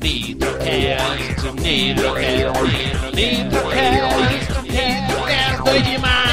Nitrocast, 0.00 1.60
Nitrocast, 1.60 2.62
Nitrocast, 3.14 4.62
Nitrocast, 4.62 5.62
doido 5.64 5.84
demais, 5.84 6.28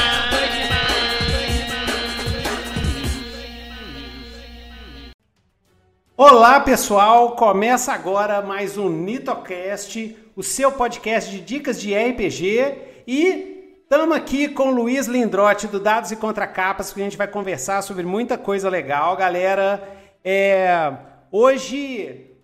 Olá 6.16 6.60
pessoal, 6.60 7.36
começa 7.36 7.92
agora 7.92 8.40
mais 8.44 8.78
um 8.78 8.88
Nitocast, 8.88 10.16
o 10.36 10.44
seu 10.44 10.72
podcast 10.72 11.32
de 11.32 11.42
dicas 11.42 11.82
de 11.82 11.96
RPG 11.96 13.04
e 13.08 13.80
estamos 13.82 14.16
aqui 14.16 14.48
com 14.48 14.68
o 14.68 14.76
Luiz 14.76 15.08
Lindrotti 15.08 15.66
do 15.66 15.80
Dados 15.80 16.12
e 16.12 16.16
Contracapas 16.16 16.94
que 16.94 17.02
a 17.02 17.04
gente 17.04 17.18
vai 17.18 17.28
conversar 17.28 17.82
sobre 17.82 18.06
muita 18.06 18.38
coisa 18.38 18.70
legal, 18.70 19.18
galera. 19.18 19.82
É, 20.24 20.94
hoje 21.32 22.35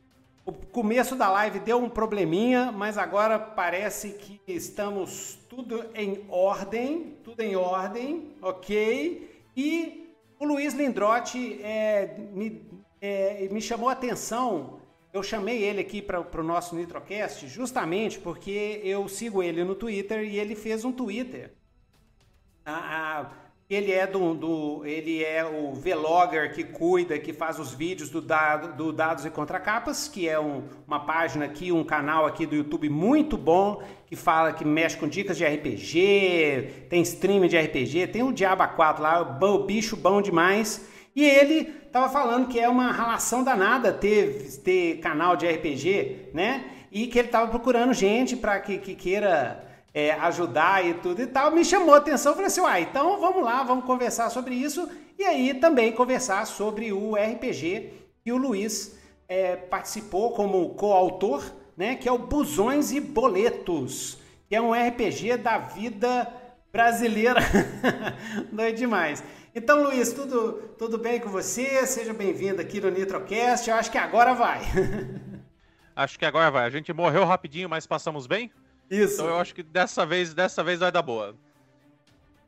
o 0.52 0.66
começo 0.68 1.16
da 1.16 1.30
live 1.30 1.60
deu 1.60 1.78
um 1.78 1.90
probleminha, 1.90 2.72
mas 2.72 2.98
agora 2.98 3.40
parece 3.40 4.10
que 4.10 4.42
estamos 4.46 5.40
tudo 5.50 5.86
em 5.96 6.26
ordem, 6.28 7.18
tudo 7.24 7.42
em 7.42 7.56
ordem, 7.56 8.36
ok? 8.42 9.44
E 9.56 10.14
o 10.38 10.46
Luiz 10.46 10.74
Lindrotti 10.74 11.62
é, 11.64 12.18
me, 12.34 12.70
é, 13.00 13.48
me 13.50 13.62
chamou 13.62 13.88
a 13.88 13.94
atenção. 13.94 14.82
Eu 15.14 15.24
chamei 15.24 15.64
ele 15.64 15.80
aqui 15.80 16.02
para 16.02 16.20
o 16.20 16.44
nosso 16.44 16.76
Nitrocast 16.76 17.48
justamente 17.48 18.20
porque 18.20 18.82
eu 18.84 19.08
sigo 19.08 19.42
ele 19.42 19.64
no 19.64 19.76
Twitter 19.76 20.24
e 20.24 20.38
ele 20.38 20.56
fez 20.56 20.84
um 20.84 20.92
Twitter. 20.92 21.54
Ele 23.74 23.92
é 23.92 24.06
do, 24.06 24.34
do, 24.34 24.86
ele 24.86 25.24
é 25.24 25.46
o 25.46 25.74
vlogger 25.74 26.54
que 26.54 26.62
cuida, 26.64 27.18
que 27.18 27.32
faz 27.32 27.58
os 27.58 27.74
vídeos 27.74 28.10
do, 28.10 28.22
dado, 28.22 28.76
do 28.76 28.92
Dados 28.92 29.26
e 29.26 29.30
Contracapas, 29.30 30.10
que 30.10 30.28
é 30.28 30.38
um, 30.38 30.64
uma 30.86 31.00
página 31.00 31.46
aqui, 31.46 31.72
um 31.72 31.84
canal 31.84 32.26
aqui 32.26 32.46
do 32.46 32.54
YouTube 32.54 32.90
muito 32.90 33.38
bom, 33.38 33.82
que 34.08 34.16
fala 34.16 34.52
que 34.52 34.66
mexe 34.66 34.98
com 34.98 35.08
dicas 35.08 35.38
de 35.38 35.46
RPG, 35.46 36.88
tem 36.90 37.02
stream 37.02 37.48
de 37.48 37.58
RPG, 37.58 38.08
tem 38.08 38.24
o 38.24 38.34
Diaba 38.34 38.68
4 38.68 39.02
lá, 39.02 39.22
o 39.22 39.64
bicho 39.64 39.96
bom 39.96 40.22
demais. 40.22 40.86
E 41.16 41.24
ele 41.24 41.64
tava 41.64 42.10
falando 42.10 42.50
que 42.50 42.60
é 42.60 42.68
uma 42.68 42.92
relação 42.92 43.42
danada 43.42 43.94
ter, 43.94 44.60
ter 44.64 45.00
canal 45.00 45.38
de 45.38 45.48
RPG, 45.48 46.32
né? 46.34 46.66
E 46.92 47.08
que 47.08 47.18
ele 47.18 47.30
tava 47.30 47.50
procurando 47.50 47.94
gente 47.94 48.36
para 48.36 48.60
que, 48.60 48.78
que 48.80 48.96
queira 48.96 49.71
é, 49.94 50.12
ajudar 50.12 50.86
e 50.86 50.94
tudo 50.96 51.22
e 51.22 51.28
tal, 51.28 51.52
me 51.52 51.66
chamou 51.66 51.94
a 51.94 51.98
atenção. 51.98 52.34
Falei 52.34 52.48
assim, 52.48 52.62
uai, 52.62 52.82
então 52.84 53.20
vamos 53.20 53.44
lá, 53.44 53.64
vamos 53.64 53.86
conversar 53.86 54.30
sobre 54.30 54.56
isso. 54.56 54.90
E 55.18 55.24
aí 55.24 55.54
também 55.54 55.92
conversar 55.92 56.46
sobre 56.46 56.92
o 56.92 57.16
RPG 57.16 57.94
que 58.24 58.32
o 58.32 58.38
Luiz 58.38 58.98
é, 59.28 59.56
participou 59.56 60.32
como 60.32 60.76
coautor, 60.76 61.44
né? 61.76 61.96
Que 61.96 62.08
é 62.08 62.12
o 62.12 62.18
Busões 62.18 62.92
e 62.92 63.00
Boletos, 63.00 64.18
que 64.48 64.56
é 64.56 64.62
um 64.62 64.74
RPG 64.74 65.38
da 65.38 65.58
vida 65.58 66.32
brasileira. 66.72 67.42
Doido 68.52 68.78
demais. 68.78 69.24
Então, 69.54 69.84
Luiz, 69.84 70.14
tudo, 70.14 70.54
tudo 70.78 70.98
bem 70.98 71.20
com 71.20 71.30
você? 71.30 71.86
Seja 71.86 72.14
bem-vindo 72.14 72.62
aqui 72.62 72.80
no 72.80 72.90
Nitrocast. 72.90 73.70
Eu 73.70 73.76
acho 73.76 73.92
que 73.92 73.98
agora 73.98 74.34
vai. 74.34 74.62
acho 75.96 76.18
que 76.18 76.26
agora 76.26 76.50
vai. 76.50 76.66
A 76.66 76.70
gente 76.70 76.94
morreu 76.94 77.26
rapidinho, 77.26 77.70
mas 77.70 77.86
passamos 77.86 78.28
bem? 78.28 78.50
Isso. 78.92 79.16
Então 79.16 79.28
eu 79.28 79.38
acho 79.38 79.56
que 79.56 79.64
dessa 79.64 80.06
vez, 80.06 80.34
dessa 80.34 80.62
vez 80.62 80.82
vai 80.82 80.92
dar 80.92 81.02
boa. 81.02 81.34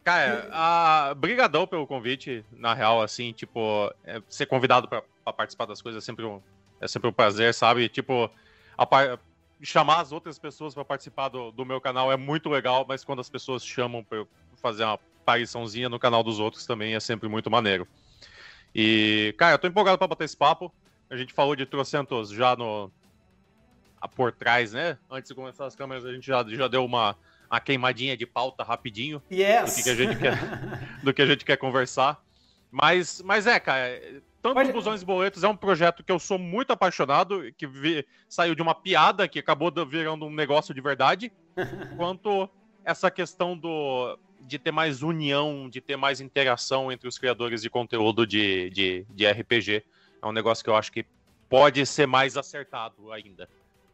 Cara, 0.03 0.49
a... 0.51 1.13
brigadão 1.15 1.65
pelo 1.65 1.87
convite, 1.87 2.43
na 2.51 2.73
real, 2.73 3.01
assim, 3.01 3.31
tipo, 3.31 3.89
é, 4.03 4.21
ser 4.27 4.45
convidado 4.45 4.85
para 4.87 5.01
participar 5.33 5.65
das 5.65 5.81
coisas 5.81 6.03
é 6.03 6.05
sempre 6.05 6.25
um, 6.25 6.41
é 6.81 6.87
sempre 6.89 7.07
um 7.07 7.13
prazer, 7.13 7.53
sabe? 7.53 7.87
Tipo, 7.87 8.29
a, 8.77 9.17
chamar 9.61 10.01
as 10.01 10.11
outras 10.11 10.37
pessoas 10.37 10.73
para 10.73 10.83
participar 10.83 11.29
do, 11.29 11.51
do 11.51 11.65
meu 11.65 11.79
canal 11.79 12.11
é 12.11 12.17
muito 12.17 12.49
legal, 12.49 12.85
mas 12.85 13.05
quando 13.05 13.21
as 13.21 13.29
pessoas 13.29 13.65
chamam 13.65 14.03
para 14.03 14.25
fazer 14.61 14.83
uma 14.83 14.99
apariçãozinha 15.21 15.87
no 15.87 15.97
canal 15.97 16.21
dos 16.21 16.37
outros 16.37 16.65
também 16.65 16.93
é 16.93 16.99
sempre 16.99 17.29
muito 17.29 17.49
maneiro. 17.49 17.87
E, 18.75 19.33
cara, 19.37 19.53
eu 19.53 19.59
tô 19.59 19.67
empolgado 19.67 19.97
para 19.97 20.07
bater 20.07 20.25
esse 20.25 20.35
papo. 20.35 20.73
A 21.09 21.15
gente 21.15 21.33
falou 21.33 21.55
de 21.55 21.65
trocentos 21.65 22.29
já 22.29 22.55
no, 22.57 22.91
por 24.07 24.31
trás, 24.31 24.73
né? 24.73 24.97
Antes 25.09 25.29
de 25.29 25.35
começar 25.35 25.65
as 25.65 25.75
câmeras, 25.75 26.05
a 26.05 26.13
gente 26.13 26.25
já, 26.25 26.43
já 26.47 26.67
deu 26.67 26.85
uma, 26.85 27.15
uma 27.49 27.59
queimadinha 27.59 28.17
de 28.17 28.25
pauta 28.25 28.63
rapidinho. 28.63 29.21
Yes. 29.31 29.69
Do 29.69 29.75
que, 29.75 29.83
que 29.83 29.89
a 29.89 29.95
gente 29.95 30.19
quer, 30.19 30.39
do 31.03 31.13
que 31.13 31.21
a 31.21 31.25
gente 31.25 31.45
quer 31.45 31.57
conversar. 31.57 32.21
Mas, 32.71 33.21
mas 33.21 33.45
é, 33.45 33.59
cara, 33.59 34.01
tanto 34.41 34.55
Pode... 34.55 34.71
Busões 34.73 35.01
e 35.01 35.05
Boletos 35.05 35.43
é 35.43 35.47
um 35.47 35.55
projeto 35.55 36.03
que 36.03 36.11
eu 36.11 36.19
sou 36.19 36.37
muito 36.37 36.73
apaixonado, 36.73 37.51
que 37.57 37.67
vi, 37.67 38.05
saiu 38.27 38.55
de 38.55 38.61
uma 38.61 38.75
piada 38.75 39.27
que 39.27 39.39
acabou 39.39 39.71
virando 39.85 40.25
um 40.25 40.33
negócio 40.33 40.73
de 40.73 40.81
verdade, 40.81 41.31
quanto 41.95 42.49
essa 42.83 43.09
questão 43.09 43.57
do, 43.57 44.17
de 44.41 44.59
ter 44.59 44.71
mais 44.71 45.01
união, 45.01 45.69
de 45.69 45.79
ter 45.79 45.95
mais 45.95 46.19
interação 46.19 46.91
entre 46.91 47.07
os 47.07 47.17
criadores 47.17 47.61
de 47.61 47.69
conteúdo 47.69 48.27
de, 48.27 48.69
de, 48.71 49.05
de 49.09 49.31
RPG. 49.31 49.83
É 50.21 50.25
um 50.25 50.31
negócio 50.31 50.63
que 50.63 50.69
eu 50.69 50.75
acho 50.75 50.91
que 50.91 51.05
pode 51.47 51.85
ser 51.85 52.07
mais 52.07 52.35
acertado 52.35 53.11
ainda 53.11 53.47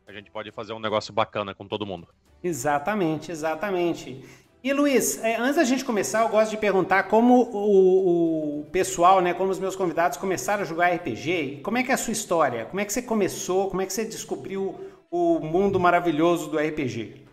a 0.10 0.12
gente 0.12 0.32
pode 0.32 0.52
fazer 0.52 0.74
um 0.74 0.80
negócio 0.80 1.14
bacana 1.14 1.54
com 1.54 1.68
todo 1.68 1.86
mundo. 1.86 2.08
Exatamente, 2.44 3.32
exatamente. 3.32 4.26
E 4.64 4.74
Luiz, 4.74 5.24
é, 5.24 5.36
antes 5.36 5.58
da 5.58 5.64
gente 5.64 5.86
começar, 5.86 6.24
eu 6.24 6.30
gosto 6.30 6.50
de 6.50 6.58
perguntar 6.58 7.04
como 7.04 7.44
o, 7.44 8.62
o, 8.62 8.66
pessoal, 8.72 9.22
né, 9.22 9.36
como 9.36 9.52
os 9.52 9.60
meus 9.60 9.76
convidados 9.76 10.18
começaram 10.18 10.64
a 10.64 10.66
jogar 10.66 10.94
RPG. 10.96 11.62
Como 11.64 11.78
é 11.78 11.84
que 11.84 11.92
é 11.92 11.94
a 11.94 11.98
sua 11.98 12.12
história? 12.12 12.66
Como 12.66 12.80
é 12.80 12.86
que 12.86 12.92
você 12.92 13.04
começou? 13.04 13.70
Como 13.70 13.84
é 13.84 13.86
que 13.86 13.94
você 13.94 14.04
descobriu 14.04 14.80
o 15.12 15.40
mundo 15.40 15.80
maravilhoso 15.80 16.50
do 16.50 16.58
RPG? 16.58 17.26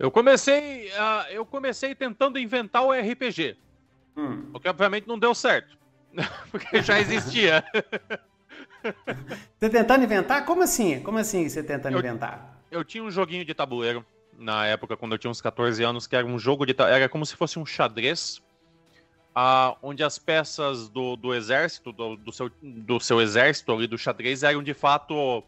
Eu 0.00 0.10
comecei, 0.10 0.88
uh, 0.88 1.30
eu 1.30 1.46
comecei 1.46 1.94
tentando 1.94 2.40
inventar 2.40 2.84
o 2.84 2.92
RPG, 2.92 3.56
hum. 4.16 4.50
o 4.52 4.60
que 4.60 4.68
obviamente 4.68 5.06
não 5.06 5.18
deu 5.18 5.34
certo, 5.34 5.78
porque 6.50 6.82
já 6.82 7.00
existia. 7.00 7.64
Você 9.58 9.68
tentando 9.68 10.04
inventar? 10.04 10.44
Como 10.44 10.62
assim? 10.62 11.00
Como 11.00 11.18
assim 11.18 11.48
você 11.48 11.62
tentando 11.62 11.94
eu, 11.94 12.00
inventar? 12.00 12.62
Eu 12.70 12.84
tinha 12.84 13.02
um 13.02 13.10
joguinho 13.10 13.44
de 13.44 13.54
tabuleiro 13.54 14.04
na 14.38 14.66
época, 14.66 14.96
quando 14.96 15.12
eu 15.12 15.18
tinha 15.18 15.30
uns 15.30 15.40
14 15.40 15.82
anos, 15.82 16.06
que 16.06 16.14
era 16.14 16.24
um 16.24 16.38
jogo 16.38 16.64
de 16.64 16.74
Era 16.78 17.08
como 17.08 17.26
se 17.26 17.34
fosse 17.34 17.58
um 17.58 17.66
xadrez, 17.66 18.40
uh, 19.36 19.76
onde 19.82 20.04
as 20.04 20.18
peças 20.18 20.88
do, 20.88 21.16
do 21.16 21.34
exército, 21.34 21.92
do, 21.92 22.16
do, 22.16 22.32
seu, 22.32 22.50
do 22.62 23.00
seu 23.00 23.20
exército 23.20 23.72
ali, 23.72 23.86
do 23.86 23.98
xadrez, 23.98 24.42
eram 24.42 24.62
de 24.62 24.74
fato. 24.74 25.42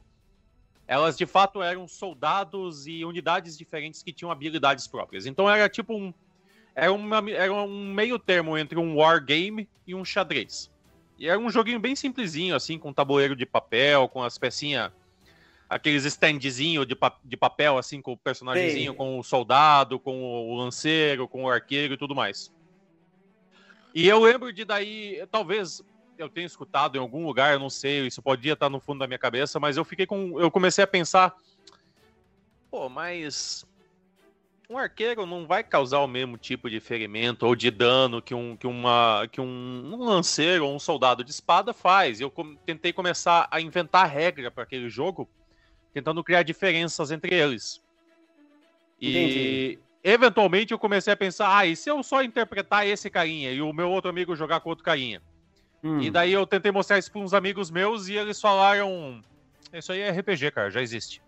Elas 0.86 1.16
de 1.16 1.24
fato 1.24 1.62
eram 1.62 1.86
soldados 1.86 2.88
e 2.88 3.04
unidades 3.04 3.56
diferentes 3.56 4.02
que 4.02 4.12
tinham 4.12 4.30
habilidades 4.30 4.88
próprias. 4.88 5.24
Então 5.24 5.48
era 5.48 5.69
tipo 5.69 5.94
um. 5.94 6.12
Era, 6.74 6.92
uma, 6.92 7.30
era 7.30 7.52
um 7.52 7.92
meio 7.92 8.19
termo 8.19 8.58
entre 8.58 8.78
um 8.78 8.96
wargame 8.96 9.69
e 9.86 9.94
um 9.94 10.04
xadrez. 10.04 10.70
E 11.20 11.28
era 11.28 11.38
um 11.38 11.50
joguinho 11.50 11.78
bem 11.78 11.94
simplesinho, 11.94 12.56
assim, 12.56 12.78
com 12.78 12.94
tabuleiro 12.94 13.36
de 13.36 13.44
papel, 13.44 14.08
com 14.08 14.22
as 14.22 14.38
pecinhas, 14.38 14.91
aqueles 15.69 16.06
standzinhos 16.06 16.86
de, 16.86 16.97
pa 16.97 17.14
de 17.22 17.36
papel, 17.36 17.76
assim, 17.76 18.00
com 18.00 18.12
o 18.12 18.16
personagemzinho, 18.16 18.94
com 18.94 19.19
o 19.19 19.22
soldado, 19.22 20.00
com 20.00 20.22
o 20.22 20.56
lanceiro, 20.56 21.28
com 21.28 21.44
o 21.44 21.50
arqueiro 21.50 21.92
e 21.92 21.98
tudo 21.98 22.14
mais. 22.14 22.50
E 23.94 24.08
eu 24.08 24.19
lembro 24.19 24.50
de 24.50 24.64
daí, 24.64 25.22
talvez 25.31 25.82
eu 26.16 26.31
tenha 26.31 26.47
escutado 26.47 26.97
em 26.97 27.00
algum 27.00 27.26
lugar, 27.26 27.52
eu 27.52 27.58
não 27.58 27.69
sei, 27.69 28.06
isso 28.06 28.22
podia 28.22 28.54
estar 28.54 28.70
no 28.70 28.81
fundo 28.81 29.00
da 29.00 29.06
minha 29.06 29.19
cabeça, 29.19 29.60
mas 29.60 29.76
eu 29.76 29.84
fiquei 29.84 30.06
com. 30.06 30.41
Eu 30.41 30.50
comecei 30.50 30.82
a 30.82 30.87
pensar. 30.87 31.34
Pô, 32.70 32.88
mas 32.88 33.66
um 34.70 34.78
arqueiro 34.78 35.26
não 35.26 35.48
vai 35.48 35.64
causar 35.64 35.98
o 35.98 36.06
mesmo 36.06 36.38
tipo 36.38 36.70
de 36.70 36.78
ferimento 36.78 37.44
ou 37.44 37.56
de 37.56 37.72
dano 37.72 38.22
que 38.22 38.32
um, 38.32 38.56
que 38.56 38.69
uma, 38.69 39.26
que 39.31 39.41
um, 39.41 39.91
um 39.92 40.04
lanceiro 40.04 40.64
ou 40.64 40.72
um 40.72 40.78
soldado 40.78 41.25
de 41.25 41.32
espada 41.32 41.75
faz. 41.75 42.20
Eu 42.20 42.31
com, 42.31 42.54
tentei 42.54 42.92
começar 42.92 43.49
a 43.50 43.61
inventar 43.61 44.08
regra 44.08 44.49
para 44.49 44.62
aquele 44.62 44.88
jogo, 44.88 45.28
tentando 45.93 46.22
criar 46.22 46.44
diferenças 46.44 47.11
entre 47.11 47.34
eles. 47.34 47.82
E 49.00 49.11
Entendi. 49.11 49.78
eventualmente 50.05 50.72
eu 50.72 50.78
comecei 50.78 51.12
a 51.12 51.17
pensar, 51.17 51.56
ah, 51.56 51.67
e 51.67 51.75
se 51.75 51.90
eu 51.90 52.00
só 52.05 52.22
interpretar 52.22 52.87
esse 52.87 53.11
carinha 53.11 53.50
e 53.50 53.61
o 53.61 53.72
meu 53.72 53.90
outro 53.90 54.08
amigo 54.08 54.37
jogar 54.37 54.61
com 54.61 54.70
outro 54.70 54.84
carinha? 54.84 55.20
Hum. 55.82 56.00
E 56.00 56.12
daí 56.12 56.32
eu 56.32 56.46
tentei 56.46 56.70
mostrar 56.70 56.96
isso 56.96 57.11
para 57.11 57.20
uns 57.20 57.34
amigos 57.34 57.72
meus 57.72 58.06
e 58.06 58.14
eles 58.14 58.40
falaram, 58.40 59.20
isso 59.72 59.90
aí 59.90 60.00
é 60.00 60.11
RPG, 60.12 60.52
cara, 60.52 60.70
já 60.70 60.81
existe. 60.81 61.20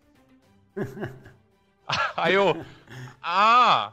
Aí 2.16 2.34
eu. 2.34 2.64
Ah! 3.22 3.92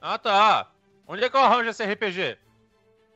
Ah 0.00 0.18
tá. 0.18 0.70
Onde 1.06 1.24
é 1.24 1.30
que 1.30 1.36
eu 1.36 1.40
arranjo 1.40 1.70
esse 1.70 1.84
RPG? 1.84 2.38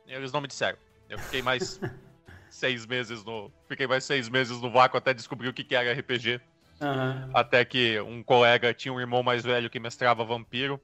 E 0.07 0.13
eles 0.13 0.31
não 0.31 0.41
me 0.41 0.47
disseram. 0.47 0.77
Eu 1.09 1.19
fiquei 1.19 1.41
mais 1.41 1.79
seis 2.49 2.85
meses 2.85 3.23
no. 3.23 3.51
Fiquei 3.67 3.87
mais 3.87 4.03
seis 4.03 4.29
meses 4.29 4.61
no 4.61 4.71
vácuo 4.71 4.97
até 4.97 5.13
descobrir 5.13 5.49
o 5.49 5.53
que, 5.53 5.63
que 5.63 5.75
era 5.75 5.93
RPG. 5.93 6.41
Uhum. 6.81 7.31
Até 7.33 7.63
que 7.63 7.99
um 8.01 8.23
colega 8.23 8.73
tinha 8.73 8.93
um 8.93 8.99
irmão 8.99 9.21
mais 9.21 9.43
velho 9.43 9.69
que 9.69 9.79
mestrava 9.79 10.23
vampiro. 10.23 10.81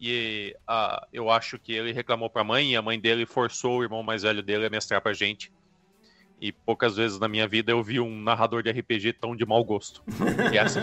E 0.00 0.56
uh, 0.68 1.06
eu 1.12 1.30
acho 1.30 1.58
que 1.58 1.74
ele 1.74 1.92
reclamou 1.92 2.30
pra 2.30 2.42
mãe 2.42 2.72
e 2.72 2.76
a 2.76 2.80
mãe 2.80 2.98
dele 2.98 3.26
forçou 3.26 3.78
o 3.78 3.82
irmão 3.82 4.02
mais 4.02 4.22
velho 4.22 4.42
dele 4.42 4.66
a 4.66 4.70
mestrar 4.70 5.02
pra 5.02 5.12
gente. 5.12 5.52
E 6.40 6.50
poucas 6.52 6.96
vezes 6.96 7.18
na 7.18 7.28
minha 7.28 7.46
vida 7.46 7.70
eu 7.70 7.82
vi 7.82 8.00
um 8.00 8.18
narrador 8.18 8.62
de 8.62 8.70
RPG 8.70 9.12
tão 9.14 9.36
de 9.36 9.44
mau 9.44 9.62
gosto. 9.62 10.02
E 10.54 10.56
essa... 10.56 10.80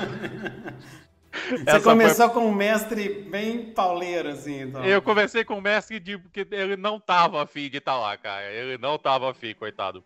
Você 1.32 1.64
essa 1.66 1.82
começou 1.82 2.30
foi... 2.30 2.42
com 2.42 2.48
um 2.48 2.54
mestre 2.54 3.10
bem 3.30 3.72
pauleiro, 3.74 4.30
assim, 4.30 4.62
então. 4.62 4.84
Eu 4.84 5.02
comecei 5.02 5.44
com 5.44 5.56
um 5.56 5.62
mestre 5.62 6.00
de... 6.00 6.18
porque 6.18 6.48
ele 6.52 6.76
não 6.76 7.00
tava 7.00 7.44
afim 7.44 7.70
de 7.70 7.78
estar 7.78 7.94
tá 7.94 8.00
lá, 8.00 8.18
cara. 8.18 8.52
Ele 8.52 8.78
não 8.78 8.98
tava 8.98 9.30
afim, 9.32 9.54
coitado. 9.54 10.04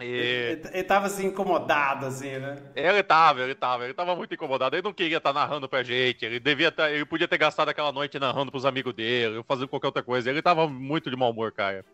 E... 0.00 0.04
Ele, 0.04 0.62
ele 0.72 0.84
tava 0.84 1.06
assim 1.06 1.26
incomodado, 1.26 2.06
assim, 2.06 2.38
né? 2.38 2.56
Ele 2.74 3.02
tava, 3.02 3.42
ele 3.42 3.54
tava, 3.54 3.84
ele 3.84 3.94
tava 3.94 4.16
muito 4.16 4.32
incomodado. 4.32 4.74
Ele 4.74 4.82
não 4.82 4.92
queria 4.92 5.18
estar 5.18 5.32
tá 5.32 5.40
narrando 5.40 5.68
pra 5.68 5.82
gente. 5.82 6.24
Ele 6.24 6.40
devia 6.40 6.72
tá, 6.72 6.90
ele 6.90 7.04
podia 7.04 7.28
ter 7.28 7.38
gastado 7.38 7.68
aquela 7.68 7.92
noite 7.92 8.18
narrando 8.18 8.50
pros 8.50 8.64
amigos 8.64 8.94
dele, 8.94 9.44
fazendo 9.46 9.68
qualquer 9.68 9.88
outra 9.88 10.02
coisa. 10.02 10.30
Ele 10.30 10.42
tava 10.42 10.66
muito 10.66 11.10
de 11.10 11.16
mau 11.16 11.30
humor, 11.30 11.52
cara. 11.52 11.84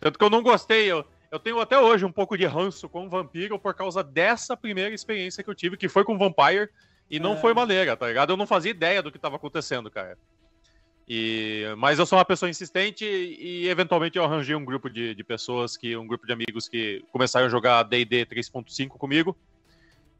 Tanto 0.00 0.18
que 0.18 0.24
eu 0.24 0.30
não 0.30 0.42
gostei, 0.42 0.90
eu, 0.90 1.04
eu 1.30 1.38
tenho 1.38 1.60
até 1.60 1.78
hoje 1.78 2.04
um 2.04 2.12
pouco 2.12 2.36
de 2.36 2.46
ranço 2.46 2.88
com 2.88 3.06
o 3.06 3.08
Vampiro 3.08 3.58
por 3.58 3.74
causa 3.74 4.02
dessa 4.02 4.56
primeira 4.56 4.94
experiência 4.94 5.44
que 5.44 5.50
eu 5.50 5.54
tive, 5.54 5.76
que 5.76 5.88
foi 5.88 6.04
com 6.04 6.18
Vampire, 6.18 6.70
e 7.10 7.18
não 7.18 7.32
é. 7.32 7.36
foi 7.36 7.52
maneira, 7.52 7.96
tá 7.96 8.06
ligado? 8.06 8.32
Eu 8.32 8.36
não 8.36 8.46
fazia 8.46 8.70
ideia 8.70 9.02
do 9.02 9.10
que 9.10 9.18
tava 9.18 9.36
acontecendo, 9.36 9.90
cara. 9.90 10.16
E, 11.08 11.64
mas 11.76 11.98
eu 11.98 12.06
sou 12.06 12.16
uma 12.16 12.24
pessoa 12.24 12.48
insistente 12.48 13.04
e, 13.04 13.68
eventualmente 13.68 14.16
eu 14.16 14.24
arranjei 14.24 14.54
um 14.54 14.64
grupo 14.64 14.88
de, 14.88 15.12
de 15.12 15.24
pessoas, 15.24 15.76
que 15.76 15.96
um 15.96 16.06
grupo 16.06 16.24
de 16.24 16.32
amigos 16.32 16.68
que 16.68 17.04
começaram 17.10 17.46
a 17.46 17.48
jogar 17.48 17.82
D&D 17.82 18.26
3.5 18.26 18.90
comigo. 18.90 19.36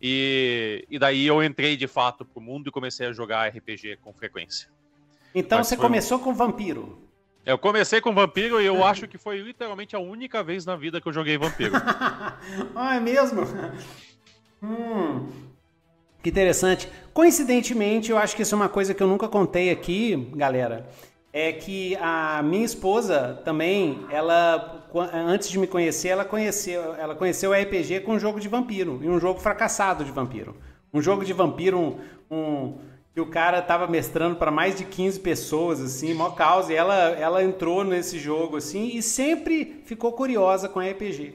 E, 0.02 0.84
e 0.90 0.98
daí 0.98 1.26
eu 1.26 1.44
entrei 1.44 1.76
de 1.76 1.86
fato 1.86 2.24
pro 2.24 2.40
mundo 2.40 2.68
e 2.68 2.72
comecei 2.72 3.06
a 3.06 3.12
jogar 3.12 3.48
RPG 3.48 3.98
com 4.02 4.12
frequência. 4.12 4.68
Então 5.32 5.58
mas 5.58 5.68
você 5.68 5.76
começou 5.76 6.18
com 6.18 6.34
Vampiro? 6.34 6.98
Eu 7.46 7.56
comecei 7.56 8.00
com 8.00 8.12
Vampiro 8.12 8.60
e 8.60 8.66
eu 8.66 8.82
acho 8.84 9.06
que 9.06 9.16
foi 9.16 9.38
literalmente 9.38 9.94
a 9.94 10.00
única 10.00 10.42
vez 10.42 10.66
na 10.66 10.74
vida 10.74 11.00
que 11.00 11.06
eu 11.06 11.12
joguei 11.12 11.38
Vampiro. 11.38 11.74
ah, 12.74 12.96
é 12.96 13.00
mesmo? 13.00 13.42
Hum, 14.60 15.28
que 16.22 16.30
interessante. 16.30 16.88
Coincidentemente, 17.12 18.10
eu 18.10 18.18
acho 18.18 18.36
que 18.36 18.42
isso 18.42 18.54
é 18.54 18.56
uma 18.56 18.68
coisa 18.68 18.94
que 18.94 19.02
eu 19.02 19.06
nunca 19.06 19.28
contei 19.28 19.70
aqui, 19.70 20.30
galera. 20.34 20.86
É 21.32 21.52
que 21.52 21.96
a 21.96 22.42
minha 22.42 22.64
esposa 22.64 23.40
também, 23.44 24.04
ela 24.10 24.88
antes 25.12 25.48
de 25.48 25.58
me 25.58 25.66
conhecer, 25.66 26.08
ela 26.08 26.24
conheceu, 26.24 26.94
ela 26.94 27.14
conheceu 27.14 27.50
o 27.50 27.54
RPG 27.54 28.00
com 28.00 28.14
um 28.14 28.18
jogo 28.18 28.40
de 28.40 28.48
vampiro 28.48 28.98
e 29.02 29.08
um 29.08 29.20
jogo 29.20 29.38
fracassado 29.38 30.04
de 30.04 30.10
vampiro. 30.10 30.56
Um 30.92 31.00
jogo 31.00 31.24
de 31.24 31.32
vampiro, 31.32 31.78
um, 31.78 31.98
um 32.30 32.78
que 33.14 33.20
o 33.20 33.26
cara 33.26 33.60
tava 33.60 33.86
mestrando 33.86 34.36
para 34.36 34.50
mais 34.50 34.76
de 34.76 34.84
15 34.84 35.20
pessoas, 35.20 35.80
assim, 35.80 36.14
mó 36.14 36.30
causa, 36.30 36.72
e 36.72 36.76
ela, 36.76 37.10
ela 37.10 37.42
entrou 37.42 37.84
nesse 37.84 38.18
jogo, 38.18 38.56
assim, 38.56 38.90
e 38.94 39.02
sempre 39.02 39.82
ficou 39.84 40.12
curiosa 40.12 40.68
com 40.68 40.80
RPG. 40.80 41.34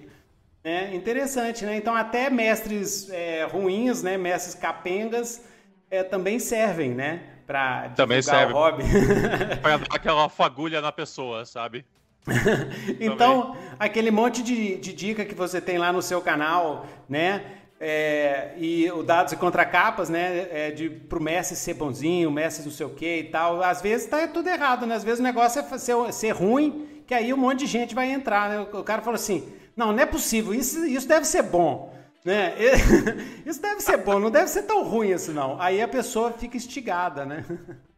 É 0.66 0.96
interessante, 0.96 1.64
né? 1.64 1.78
Então 1.78 1.96
até 1.96 2.28
mestres 2.28 3.08
é, 3.12 3.46
ruins, 3.46 4.02
né? 4.02 4.18
Mestres 4.18 4.56
capengas 4.56 5.46
é, 5.92 6.02
também 6.02 6.40
servem, 6.40 6.90
né? 6.90 7.22
Pra 7.46 7.90
também 7.96 8.20
serve. 8.20 8.52
o 8.52 8.56
hobby. 8.56 8.84
pra 9.62 9.78
dar 9.78 9.86
aquela 9.92 10.28
fagulha 10.28 10.82
na 10.82 10.92
pessoa, 10.92 11.46
sabe? 11.46 11.86
então, 13.00 13.54
também. 13.54 13.70
aquele 13.78 14.10
monte 14.10 14.42
de, 14.42 14.78
de 14.78 14.92
dica 14.92 15.24
que 15.24 15.36
você 15.36 15.62
tem 15.62 15.78
lá 15.78 15.94
no 15.94 16.02
seu 16.02 16.20
canal, 16.20 16.88
né? 17.08 17.44
É, 17.80 18.56
e 18.58 18.90
o 18.90 19.04
dados 19.04 19.34
e 19.34 19.38
contracapas, 19.38 20.10
né? 20.10 20.48
É 20.50 20.72
de 20.72 20.90
pro 20.90 21.22
Messi 21.22 21.56
ser 21.56 21.76
bonzinho, 21.76 22.32
Messi 22.32 22.64
não 22.64 22.72
sei 22.72 22.88
o 22.88 22.90
que 22.90 23.20
e 23.20 23.24
tal. 23.26 23.62
Às 23.62 23.84
vezes 23.84 24.08
tá 24.08 24.28
tudo 24.28 24.50
errado, 24.50 24.88
né? 24.88 24.96
Às 24.96 25.04
vezes 25.04 25.20
o 25.20 25.24
negócio 25.24 25.60
é 25.60 25.78
ser, 25.78 26.12
ser 26.12 26.32
ruim, 26.32 27.04
que 27.06 27.14
aí 27.14 27.32
um 27.32 27.38
monte 27.38 27.60
de 27.60 27.68
gente 27.68 27.94
vai 27.94 28.12
entrar, 28.12 28.50
né? 28.50 28.62
O 28.62 28.84
cara 28.84 29.04
falou 29.04 29.14
assim: 29.16 29.54
não, 29.76 29.92
não 29.92 30.00
é 30.00 30.06
possível, 30.06 30.54
isso, 30.54 30.86
isso 30.86 31.08
deve 31.08 31.26
ser 31.26 31.44
bom. 31.44 31.94
Né? 32.24 32.56
Isso 33.46 33.62
deve 33.62 33.82
ser 33.82 33.98
bom, 33.98 34.20
não 34.20 34.32
deve 34.32 34.48
ser 34.48 34.64
tão 34.64 34.84
ruim 34.84 35.14
assim, 35.14 35.32
não. 35.32 35.62
Aí 35.62 35.80
a 35.80 35.88
pessoa 35.88 36.32
fica 36.32 36.58
instigada, 36.58 37.24
né? 37.24 37.46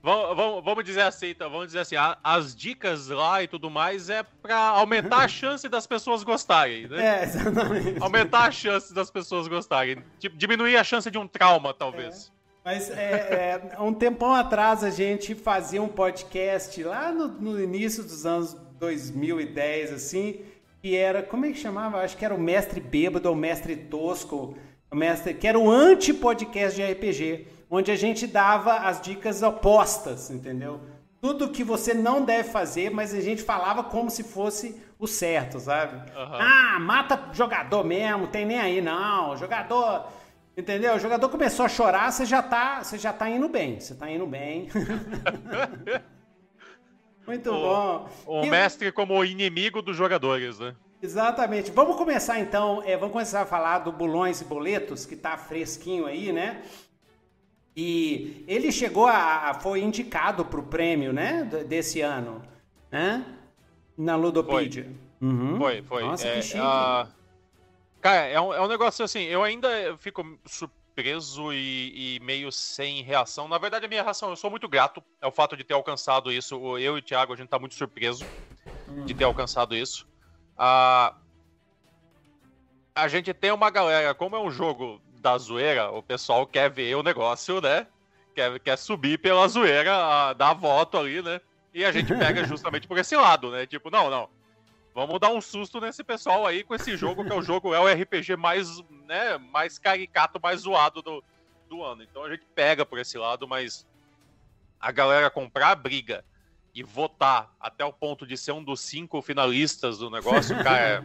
Vamos, 0.00 0.62
vamos, 0.62 0.84
dizer 0.84 1.00
assim, 1.00 1.28
então, 1.28 1.48
vamos 1.48 1.68
dizer 1.68 1.78
assim, 1.78 1.96
as 2.22 2.54
dicas 2.54 3.08
lá 3.08 3.42
e 3.42 3.48
tudo 3.48 3.70
mais 3.70 4.10
é 4.10 4.22
para 4.22 4.54
aumentar 4.54 5.20
a 5.20 5.28
chance 5.28 5.66
das 5.66 5.86
pessoas 5.86 6.22
gostarem, 6.22 6.86
né? 6.86 7.20
É, 7.20 7.24
exatamente. 7.24 8.02
Aumentar 8.02 8.44
a 8.44 8.50
chance 8.50 8.92
das 8.92 9.10
pessoas 9.10 9.48
gostarem. 9.48 10.04
Diminuir 10.34 10.76
a 10.76 10.84
chance 10.84 11.10
de 11.10 11.16
um 11.16 11.26
trauma, 11.26 11.72
talvez. 11.72 12.30
É. 12.30 12.34
Mas 12.66 12.90
é, 12.90 13.62
é, 13.72 13.80
um 13.80 13.94
tempão 13.94 14.34
atrás 14.34 14.84
a 14.84 14.90
gente 14.90 15.34
fazia 15.34 15.82
um 15.82 15.88
podcast 15.88 16.82
lá 16.82 17.10
no, 17.10 17.28
no 17.28 17.58
início 17.58 18.02
dos 18.02 18.26
anos 18.26 18.54
2010, 18.78 19.90
assim, 19.90 20.40
que 20.84 20.94
era, 20.94 21.22
como 21.22 21.46
é 21.46 21.48
que 21.50 21.56
chamava? 21.56 22.02
Acho 22.02 22.14
que 22.14 22.26
era 22.26 22.34
o 22.34 22.38
Mestre 22.38 22.78
Bêbado 22.78 23.30
ou 23.30 23.34
Mestre 23.34 23.74
Tosco, 23.74 24.54
o 24.90 24.94
mestre, 24.94 25.32
que 25.32 25.48
era 25.48 25.58
o 25.58 25.70
anti-podcast 25.70 26.76
de 26.76 26.84
RPG 26.84 27.48
onde 27.70 27.90
a 27.90 27.96
gente 27.96 28.26
dava 28.26 28.74
as 28.80 29.00
dicas 29.00 29.42
opostas, 29.42 30.30
entendeu? 30.30 30.78
Tudo 31.22 31.48
que 31.48 31.64
você 31.64 31.94
não 31.94 32.22
deve 32.22 32.50
fazer, 32.50 32.90
mas 32.90 33.14
a 33.14 33.20
gente 33.22 33.42
falava 33.42 33.82
como 33.82 34.10
se 34.10 34.22
fosse 34.22 34.78
o 34.98 35.06
certo, 35.06 35.58
sabe? 35.58 35.96
Uhum. 35.96 36.34
Ah, 36.38 36.78
mata 36.78 37.30
jogador 37.32 37.82
mesmo, 37.82 38.26
tem 38.26 38.44
nem 38.44 38.60
aí 38.60 38.82
não. 38.82 39.34
Jogador, 39.38 40.04
entendeu? 40.54 40.96
O 40.96 41.00
jogador 41.00 41.30
começou 41.30 41.64
a 41.64 41.68
chorar, 41.70 42.12
você 42.12 42.26
já 42.26 42.42
tá, 42.42 42.84
você 42.84 42.98
já 42.98 43.10
tá 43.10 43.26
indo 43.30 43.48
bem, 43.48 43.80
você 43.80 43.94
tá 43.94 44.10
indo 44.10 44.26
bem. 44.26 44.68
Muito 47.26 47.50
o, 47.50 47.60
bom. 47.60 48.08
O 48.26 48.46
mestre 48.46 48.92
como 48.92 49.24
inimigo 49.24 49.80
dos 49.80 49.96
jogadores, 49.96 50.58
né? 50.58 50.74
Exatamente. 51.02 51.70
Vamos 51.70 51.96
começar 51.96 52.40
então, 52.40 52.82
é, 52.84 52.96
vamos 52.96 53.12
começar 53.12 53.42
a 53.42 53.46
falar 53.46 53.80
do 53.80 53.92
Bulões 53.92 54.40
e 54.40 54.44
Boletos, 54.44 55.04
que 55.04 55.14
tá 55.14 55.36
fresquinho 55.36 56.06
aí, 56.06 56.32
né? 56.32 56.62
E 57.76 58.44
ele 58.46 58.70
chegou 58.70 59.06
a, 59.06 59.50
a 59.50 59.54
foi 59.54 59.82
indicado 59.82 60.44
para 60.44 60.60
o 60.60 60.62
prêmio, 60.62 61.12
né, 61.12 61.44
desse 61.66 62.00
ano, 62.00 62.40
né? 62.90 63.24
Na 63.98 64.16
Ludopedia. 64.16 64.84
Foi, 65.18 65.28
uhum. 65.28 65.58
foi. 65.58 65.82
foi. 65.82 66.02
Nossa, 66.04 66.28
é, 66.28 66.36
que 66.36 66.42
chique. 66.42 66.58
Uh, 66.58 67.06
cara, 68.00 68.26
é 68.26 68.40
um, 68.40 68.54
é 68.54 68.60
um 68.60 68.68
negócio 68.68 69.04
assim, 69.04 69.24
eu 69.24 69.42
ainda 69.42 69.68
fico 69.98 70.24
surpreso 70.94 71.52
e, 71.52 72.16
e, 72.16 72.20
meio 72.20 72.52
sem 72.52 73.02
reação. 73.02 73.48
Na 73.48 73.58
verdade, 73.58 73.84
a 73.84 73.88
minha 73.88 74.02
reação, 74.02 74.30
eu 74.30 74.36
sou 74.36 74.48
muito 74.48 74.68
grato 74.68 75.02
ao 75.20 75.32
fato 75.32 75.56
de 75.56 75.64
ter 75.64 75.74
alcançado 75.74 76.32
isso. 76.32 76.54
Eu 76.78 76.96
e 76.96 77.00
o 77.00 77.02
Thiago, 77.02 77.32
a 77.32 77.36
gente 77.36 77.48
tá 77.48 77.58
muito 77.58 77.74
surpreso 77.74 78.24
de 79.04 79.12
ter 79.12 79.24
alcançado 79.24 79.74
isso. 79.74 80.06
Uh, 80.54 81.14
a 82.94 83.08
gente 83.08 83.34
tem 83.34 83.50
uma 83.50 83.70
galera, 83.70 84.14
como 84.14 84.36
é 84.36 84.40
um 84.40 84.50
jogo 84.50 85.02
da 85.20 85.36
zoeira, 85.36 85.90
o 85.90 86.02
pessoal 86.02 86.46
quer 86.46 86.70
ver 86.70 86.94
o 86.94 87.02
negócio, 87.02 87.60
né? 87.60 87.88
Quer, 88.34 88.60
quer 88.60 88.76
subir 88.76 89.18
pela 89.18 89.48
zoeira, 89.48 89.96
a, 89.96 90.32
dar 90.32 90.54
voto 90.54 90.96
ali, 90.96 91.20
né? 91.22 91.40
E 91.72 91.84
a 91.84 91.90
gente 91.90 92.14
pega 92.14 92.44
justamente 92.46 92.86
por 92.86 92.98
esse 92.98 93.16
lado, 93.16 93.50
né? 93.50 93.66
Tipo, 93.66 93.90
não, 93.90 94.08
não. 94.08 94.28
Vamos 94.94 95.18
dar 95.18 95.30
um 95.30 95.40
susto 95.40 95.80
nesse 95.80 96.04
pessoal 96.04 96.46
aí 96.46 96.62
com 96.62 96.72
esse 96.72 96.96
jogo, 96.96 97.24
que 97.24 97.32
é 97.32 97.34
o 97.34 97.42
jogo, 97.42 97.74
é 97.74 97.80
o 97.80 97.92
RPG 97.92 98.36
mais, 98.36 98.80
né, 99.08 99.36
mais 99.38 99.76
caricato, 99.76 100.38
mais 100.40 100.60
zoado 100.60 101.02
do, 101.02 101.24
do 101.68 101.82
ano. 101.82 102.04
Então 102.04 102.22
a 102.22 102.30
gente 102.30 102.46
pega 102.54 102.86
por 102.86 103.00
esse 103.00 103.18
lado, 103.18 103.48
mas 103.48 103.84
a 104.78 104.92
galera 104.92 105.28
comprar 105.28 105.70
a 105.70 105.74
briga 105.74 106.24
e 106.72 106.84
votar 106.84 107.52
até 107.58 107.84
o 107.84 107.92
ponto 107.92 108.24
de 108.24 108.36
ser 108.36 108.52
um 108.52 108.62
dos 108.62 108.80
cinco 108.80 109.20
finalistas 109.20 109.98
do 109.98 110.08
negócio, 110.08 110.56
cara, 110.62 111.04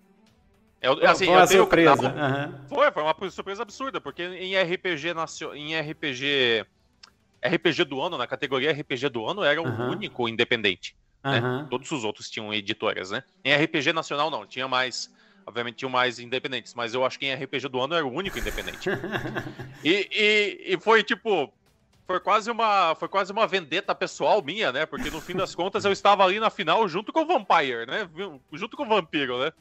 eu, 0.82 0.92
assim, 1.08 1.26
foi 1.26 1.34
uma 1.34 1.46
surpresa. 1.46 2.08
Uhum. 2.08 2.68
Foi, 2.68 2.92
foi 2.92 3.02
uma 3.02 3.30
surpresa 3.30 3.62
absurda, 3.62 4.02
porque 4.02 4.22
em 4.22 4.54
RPG, 4.54 5.14
em 5.54 5.80
RPG 5.80 6.66
RPG 7.42 7.84
do 7.84 8.02
ano, 8.02 8.18
na 8.18 8.26
categoria 8.26 8.72
RPG 8.72 9.08
do 9.08 9.26
ano, 9.26 9.42
era 9.42 9.62
o 9.62 9.66
uhum. 9.66 9.92
único 9.92 10.28
independente. 10.28 10.94
Né? 11.22 11.40
Uhum. 11.40 11.66
Todos 11.66 11.90
os 11.90 12.04
outros 12.04 12.30
tinham 12.30 12.52
editoras, 12.52 13.10
né? 13.10 13.22
Em 13.44 13.54
RPG 13.54 13.92
nacional 13.92 14.30
não, 14.30 14.46
tinha 14.46 14.68
mais, 14.68 15.12
obviamente 15.46 15.76
tinham 15.76 15.90
mais 15.90 16.18
independentes, 16.18 16.74
mas 16.74 16.94
eu 16.94 17.04
acho 17.04 17.18
que 17.18 17.26
em 17.26 17.34
RPG 17.34 17.68
do 17.68 17.80
ano 17.80 17.94
era 17.94 18.06
o 18.06 18.12
único 18.12 18.38
independente. 18.38 18.88
e, 19.84 20.08
e, 20.12 20.74
e, 20.74 20.80
foi 20.80 21.02
tipo, 21.02 21.52
foi 22.06 22.20
quase 22.20 22.50
uma, 22.50 22.94
foi 22.94 23.08
quase 23.08 23.32
uma 23.32 23.46
vendetta 23.46 23.94
pessoal 23.94 24.42
minha, 24.42 24.72
né? 24.72 24.86
Porque 24.86 25.10
no 25.10 25.20
fim 25.20 25.34
das 25.34 25.54
contas 25.54 25.84
eu 25.84 25.92
estava 25.92 26.24
ali 26.24 26.38
na 26.38 26.50
final 26.50 26.86
junto 26.88 27.12
com 27.12 27.22
o 27.22 27.26
Vampire, 27.26 27.86
né? 27.86 28.08
Junto 28.52 28.76
com 28.76 28.84
o 28.84 28.88
Vampiro, 28.88 29.38
né? 29.38 29.52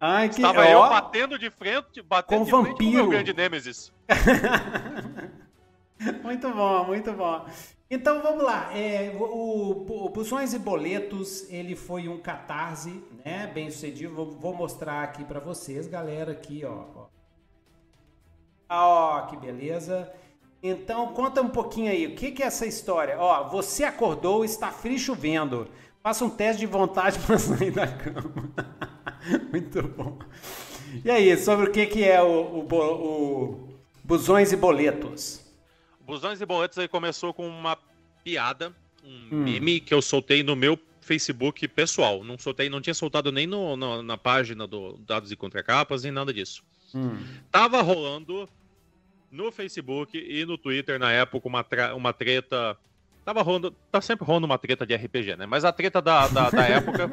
Ai, 0.00 0.30
que... 0.30 0.36
Estava 0.36 0.66
eu 0.66 0.80
batendo 0.80 1.38
de 1.38 1.50
frente, 1.50 2.00
batendo 2.00 2.38
com 2.38 2.44
de 2.44 2.50
vampiro. 2.50 2.76
frente 2.76 2.78
com 2.78 2.90
o 2.90 3.02
meu 3.02 3.08
grande 3.08 3.34
Nemesis. 3.34 3.92
muito 6.22 6.50
bom, 6.50 6.84
muito 6.84 7.12
bom. 7.12 7.46
Então 7.90 8.22
vamos 8.22 8.44
lá. 8.44 8.70
É, 8.72 9.10
o, 9.18 10.04
o 10.06 10.10
Pulsões 10.10 10.54
e 10.54 10.58
Boletos 10.58 11.50
ele 11.50 11.74
foi 11.74 12.08
um 12.08 12.18
catarse, 12.18 13.02
né? 13.24 13.50
Bem 13.52 13.68
sucedido. 13.68 14.14
Vou, 14.14 14.30
vou 14.30 14.54
mostrar 14.54 15.02
aqui 15.02 15.24
para 15.24 15.40
vocês, 15.40 15.88
galera. 15.88 16.30
Aqui, 16.30 16.64
ó. 16.64 16.84
Ó, 16.94 17.08
ó 18.68 19.22
que 19.22 19.36
beleza. 19.36 20.08
Então 20.62 21.12
conta 21.14 21.42
um 21.42 21.48
pouquinho 21.48 21.90
aí. 21.90 22.06
O 22.06 22.14
que, 22.14 22.30
que 22.30 22.44
é 22.44 22.46
essa 22.46 22.64
história? 22.64 23.18
Ó, 23.18 23.48
você 23.48 23.82
acordou, 23.82 24.44
está 24.44 24.70
frio 24.70 24.98
chovendo. 24.98 25.66
Faça 26.00 26.24
um 26.24 26.30
teste 26.30 26.60
de 26.60 26.66
vontade 26.66 27.18
para 27.18 27.38
sair 27.40 27.72
da 27.72 27.88
cama. 27.88 28.52
Muito 29.50 29.82
bom. 29.82 30.18
E 31.04 31.10
aí, 31.10 31.36
sobre 31.36 31.66
o 31.66 31.72
que, 31.72 31.86
que 31.86 32.04
é 32.04 32.22
o, 32.22 32.28
o, 32.28 32.74
o 32.74 33.68
Busões 34.04 34.52
e 34.52 34.56
Boletos? 34.56 35.40
Busões 36.10 36.40
e 36.40 36.46
Boletos 36.46 36.76
aí 36.76 36.88
começou 36.88 37.32
com 37.32 37.46
uma 37.46 37.76
piada, 38.22 38.74
um 39.04 39.36
hum. 39.36 39.42
meme 39.44 39.80
que 39.80 39.94
eu 39.94 40.02
soltei 40.02 40.42
no 40.42 40.54
meu 40.54 40.78
Facebook 41.00 41.66
pessoal. 41.68 42.22
Não 42.22 42.38
soltei, 42.38 42.68
não 42.68 42.80
tinha 42.80 42.94
soltado 42.94 43.32
nem 43.32 43.46
no, 43.46 43.76
no 43.76 44.02
na 44.02 44.16
página 44.16 44.66
do 44.66 44.98
Dados 44.98 45.32
e 45.32 45.36
Contracapas, 45.36 46.04
nem 46.04 46.12
nada 46.12 46.32
disso. 46.32 46.62
Hum. 46.94 47.18
Tava 47.50 47.80
rolando 47.82 48.48
no 49.30 49.50
Facebook 49.52 50.18
e 50.18 50.44
no 50.44 50.58
Twitter 50.58 50.98
na 50.98 51.12
época 51.12 51.48
uma, 51.48 51.66
uma 51.94 52.12
treta. 52.12 52.76
Tava 53.24 53.42
rolando. 53.42 53.70
Tá 53.90 54.00
sempre 54.00 54.24
rolando 54.24 54.46
uma 54.46 54.58
treta 54.58 54.86
de 54.86 54.94
RPG, 54.94 55.36
né? 55.36 55.46
Mas 55.46 55.64
a 55.64 55.72
treta 55.72 56.02
da, 56.02 56.28
da, 56.28 56.50
da 56.50 56.62
época. 56.68 57.10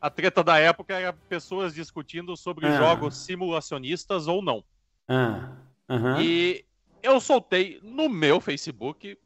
a 0.00 0.10
treta 0.10 0.44
da 0.44 0.58
época 0.58 0.94
era 0.94 1.12
pessoas 1.12 1.74
discutindo 1.74 2.36
sobre 2.36 2.66
ah. 2.66 2.78
jogos 2.78 3.16
simulacionistas 3.16 4.26
ou 4.26 4.42
não. 4.42 4.62
Ah. 5.08 5.50
Uhum. 5.88 6.20
E 6.20 6.64
eu 7.02 7.20
soltei 7.20 7.80
no 7.82 8.08
meu 8.08 8.40
Facebook 8.40 9.16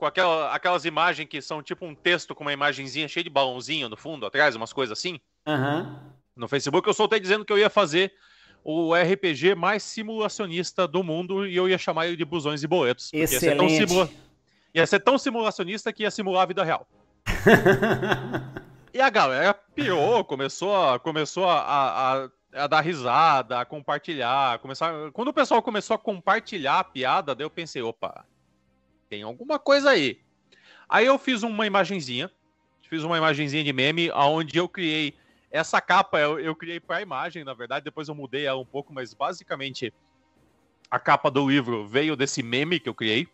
com 0.00 0.06
aquela, 0.06 0.52
aquelas 0.54 0.86
imagens 0.86 1.28
que 1.28 1.42
são 1.42 1.62
tipo 1.62 1.84
um 1.84 1.94
texto 1.94 2.34
com 2.34 2.42
uma 2.42 2.52
imagenzinha 2.54 3.06
cheia 3.06 3.22
de 3.22 3.28
balãozinho 3.28 3.86
no 3.86 3.98
fundo, 3.98 4.24
atrás, 4.24 4.56
umas 4.56 4.72
coisas 4.72 4.98
assim. 4.98 5.20
Uhum. 5.46 5.94
No 6.34 6.48
Facebook 6.48 6.88
eu 6.88 6.94
soltei 6.94 7.20
dizendo 7.20 7.44
que 7.44 7.52
eu 7.52 7.58
ia 7.58 7.68
fazer 7.68 8.10
o 8.64 8.94
RPG 8.94 9.54
mais 9.54 9.82
simulacionista 9.82 10.88
do 10.88 11.04
mundo 11.04 11.46
e 11.46 11.54
eu 11.54 11.68
ia 11.68 11.76
chamar 11.76 12.06
ele 12.06 12.16
de 12.16 12.24
busões 12.24 12.62
e 12.62 12.66
boletos. 12.66 13.10
Excelente. 13.12 13.34
Ia 13.34 13.38
ser 13.40 13.56
tão, 13.56 13.68
simula... 13.68 14.10
ia 14.74 14.86
ser 14.86 15.00
tão 15.00 15.18
simulacionista 15.18 15.92
que 15.92 16.02
ia 16.02 16.10
simular 16.10 16.44
a 16.44 16.46
vida 16.46 16.64
real. 16.64 16.88
e 18.94 19.02
a 19.02 19.10
galera 19.10 19.52
piou, 19.52 20.24
começou 20.24 20.74
a, 20.74 20.98
começou 20.98 21.46
a, 21.46 21.60
a, 21.60 22.28
a, 22.54 22.66
dar 22.66 22.80
risada, 22.80 23.60
a 23.60 23.66
compartilhar. 23.66 24.58
Começar... 24.60 25.10
Quando 25.12 25.28
o 25.28 25.34
pessoal 25.34 25.60
começou 25.60 25.94
a 25.94 25.98
compartilhar 25.98 26.78
a 26.78 26.84
piada, 26.84 27.34
daí 27.34 27.44
eu 27.44 27.50
pensei, 27.50 27.82
opa, 27.82 28.24
tem 29.10 29.22
alguma 29.24 29.58
coisa 29.58 29.90
aí. 29.90 30.20
Aí 30.88 31.04
eu 31.04 31.18
fiz 31.18 31.42
uma 31.42 31.66
imagenzinha, 31.66 32.30
fiz 32.88 33.02
uma 33.02 33.18
imagenzinha 33.18 33.62
de 33.64 33.72
meme, 33.72 34.10
onde 34.12 34.56
eu 34.56 34.68
criei 34.68 35.14
essa 35.50 35.80
capa 35.80 36.20
eu, 36.20 36.38
eu 36.38 36.54
criei 36.54 36.78
para 36.78 36.98
a 36.98 37.02
imagem, 37.02 37.42
na 37.42 37.52
verdade, 37.52 37.84
depois 37.84 38.08
eu 38.08 38.14
mudei 38.14 38.46
ela 38.46 38.60
um 38.60 38.64
pouco, 38.64 38.92
mas 38.92 39.12
basicamente 39.12 39.92
a 40.88 40.98
capa 40.98 41.28
do 41.28 41.48
livro 41.48 41.86
veio 41.86 42.16
desse 42.16 42.40
meme 42.42 42.78
que 42.78 42.88
eu 42.88 42.94
criei, 42.94 43.26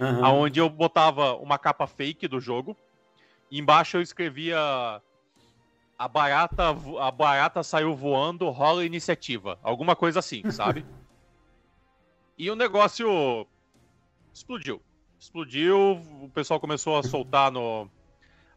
uhum. 0.00 0.24
onde 0.40 0.60
eu 0.60 0.68
botava 0.70 1.34
uma 1.34 1.58
capa 1.58 1.86
fake 1.86 2.26
do 2.26 2.40
jogo, 2.40 2.74
embaixo 3.52 3.98
eu 3.98 4.02
escrevia 4.02 4.58
a 5.98 6.08
barata, 6.08 6.70
a 7.00 7.10
barata 7.10 7.62
saiu 7.62 7.94
voando, 7.94 8.48
rola 8.48 8.84
iniciativa, 8.84 9.58
alguma 9.62 9.94
coisa 9.94 10.20
assim, 10.20 10.50
sabe? 10.50 10.86
e 12.38 12.50
o 12.50 12.56
negócio 12.56 13.46
explodiu. 14.32 14.80
Explodiu, 15.18 16.00
o 16.22 16.30
pessoal 16.32 16.60
começou 16.60 16.96
a 16.96 17.02
soltar 17.02 17.50
no, 17.50 17.90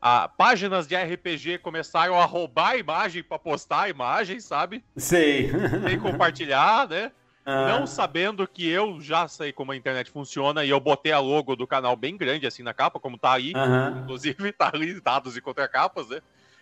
a, 0.02 0.28
páginas 0.28 0.88
de 0.88 0.96
RPG 0.96 1.60
começaram 1.60 2.20
a 2.20 2.26
roubar 2.26 2.72
a 2.72 2.78
imagem 2.78 3.24
para 3.24 3.38
postar 3.38 3.82
a 3.82 3.90
imagem, 3.90 4.40
sabe? 4.40 4.84
Sei. 4.98 5.52
E 5.92 5.98
compartilhar, 5.98 6.90
né? 6.90 7.12
Ah. 7.46 7.68
Não 7.68 7.88
sabendo 7.88 8.48
que 8.48 8.68
eu 8.68 9.00
já 9.00 9.28
sei 9.28 9.52
como 9.52 9.72
a 9.72 9.76
internet 9.76 10.10
funciona 10.10 10.66
e 10.66 10.70
eu 10.70 10.80
botei 10.80 11.12
a 11.12 11.20
logo 11.20 11.56
do 11.56 11.68
canal 11.68 11.96
bem 11.96 12.18
grande 12.18 12.48
assim 12.48 12.64
na 12.64 12.74
capa, 12.74 13.00
como 13.00 13.18
tá 13.18 13.34
aí, 13.34 13.54
inclusive 14.02 14.52
tá 14.54 14.72
ali 14.74 15.00
dados 15.00 15.38
e 15.38 15.42
contracapas, 15.42 16.10
né? 16.10 16.20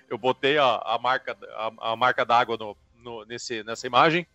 Eu 0.10 0.18
botei 0.18 0.58
a, 0.58 0.82
a 0.86 1.00
marca 1.00 1.38
a, 1.56 1.92
a 1.92 1.96
marca 1.96 2.26
d'água 2.26 2.58
no, 2.58 2.76
no, 2.98 3.26
nesse, 3.26 3.64
nessa 3.64 3.88
imagem. 3.88 4.28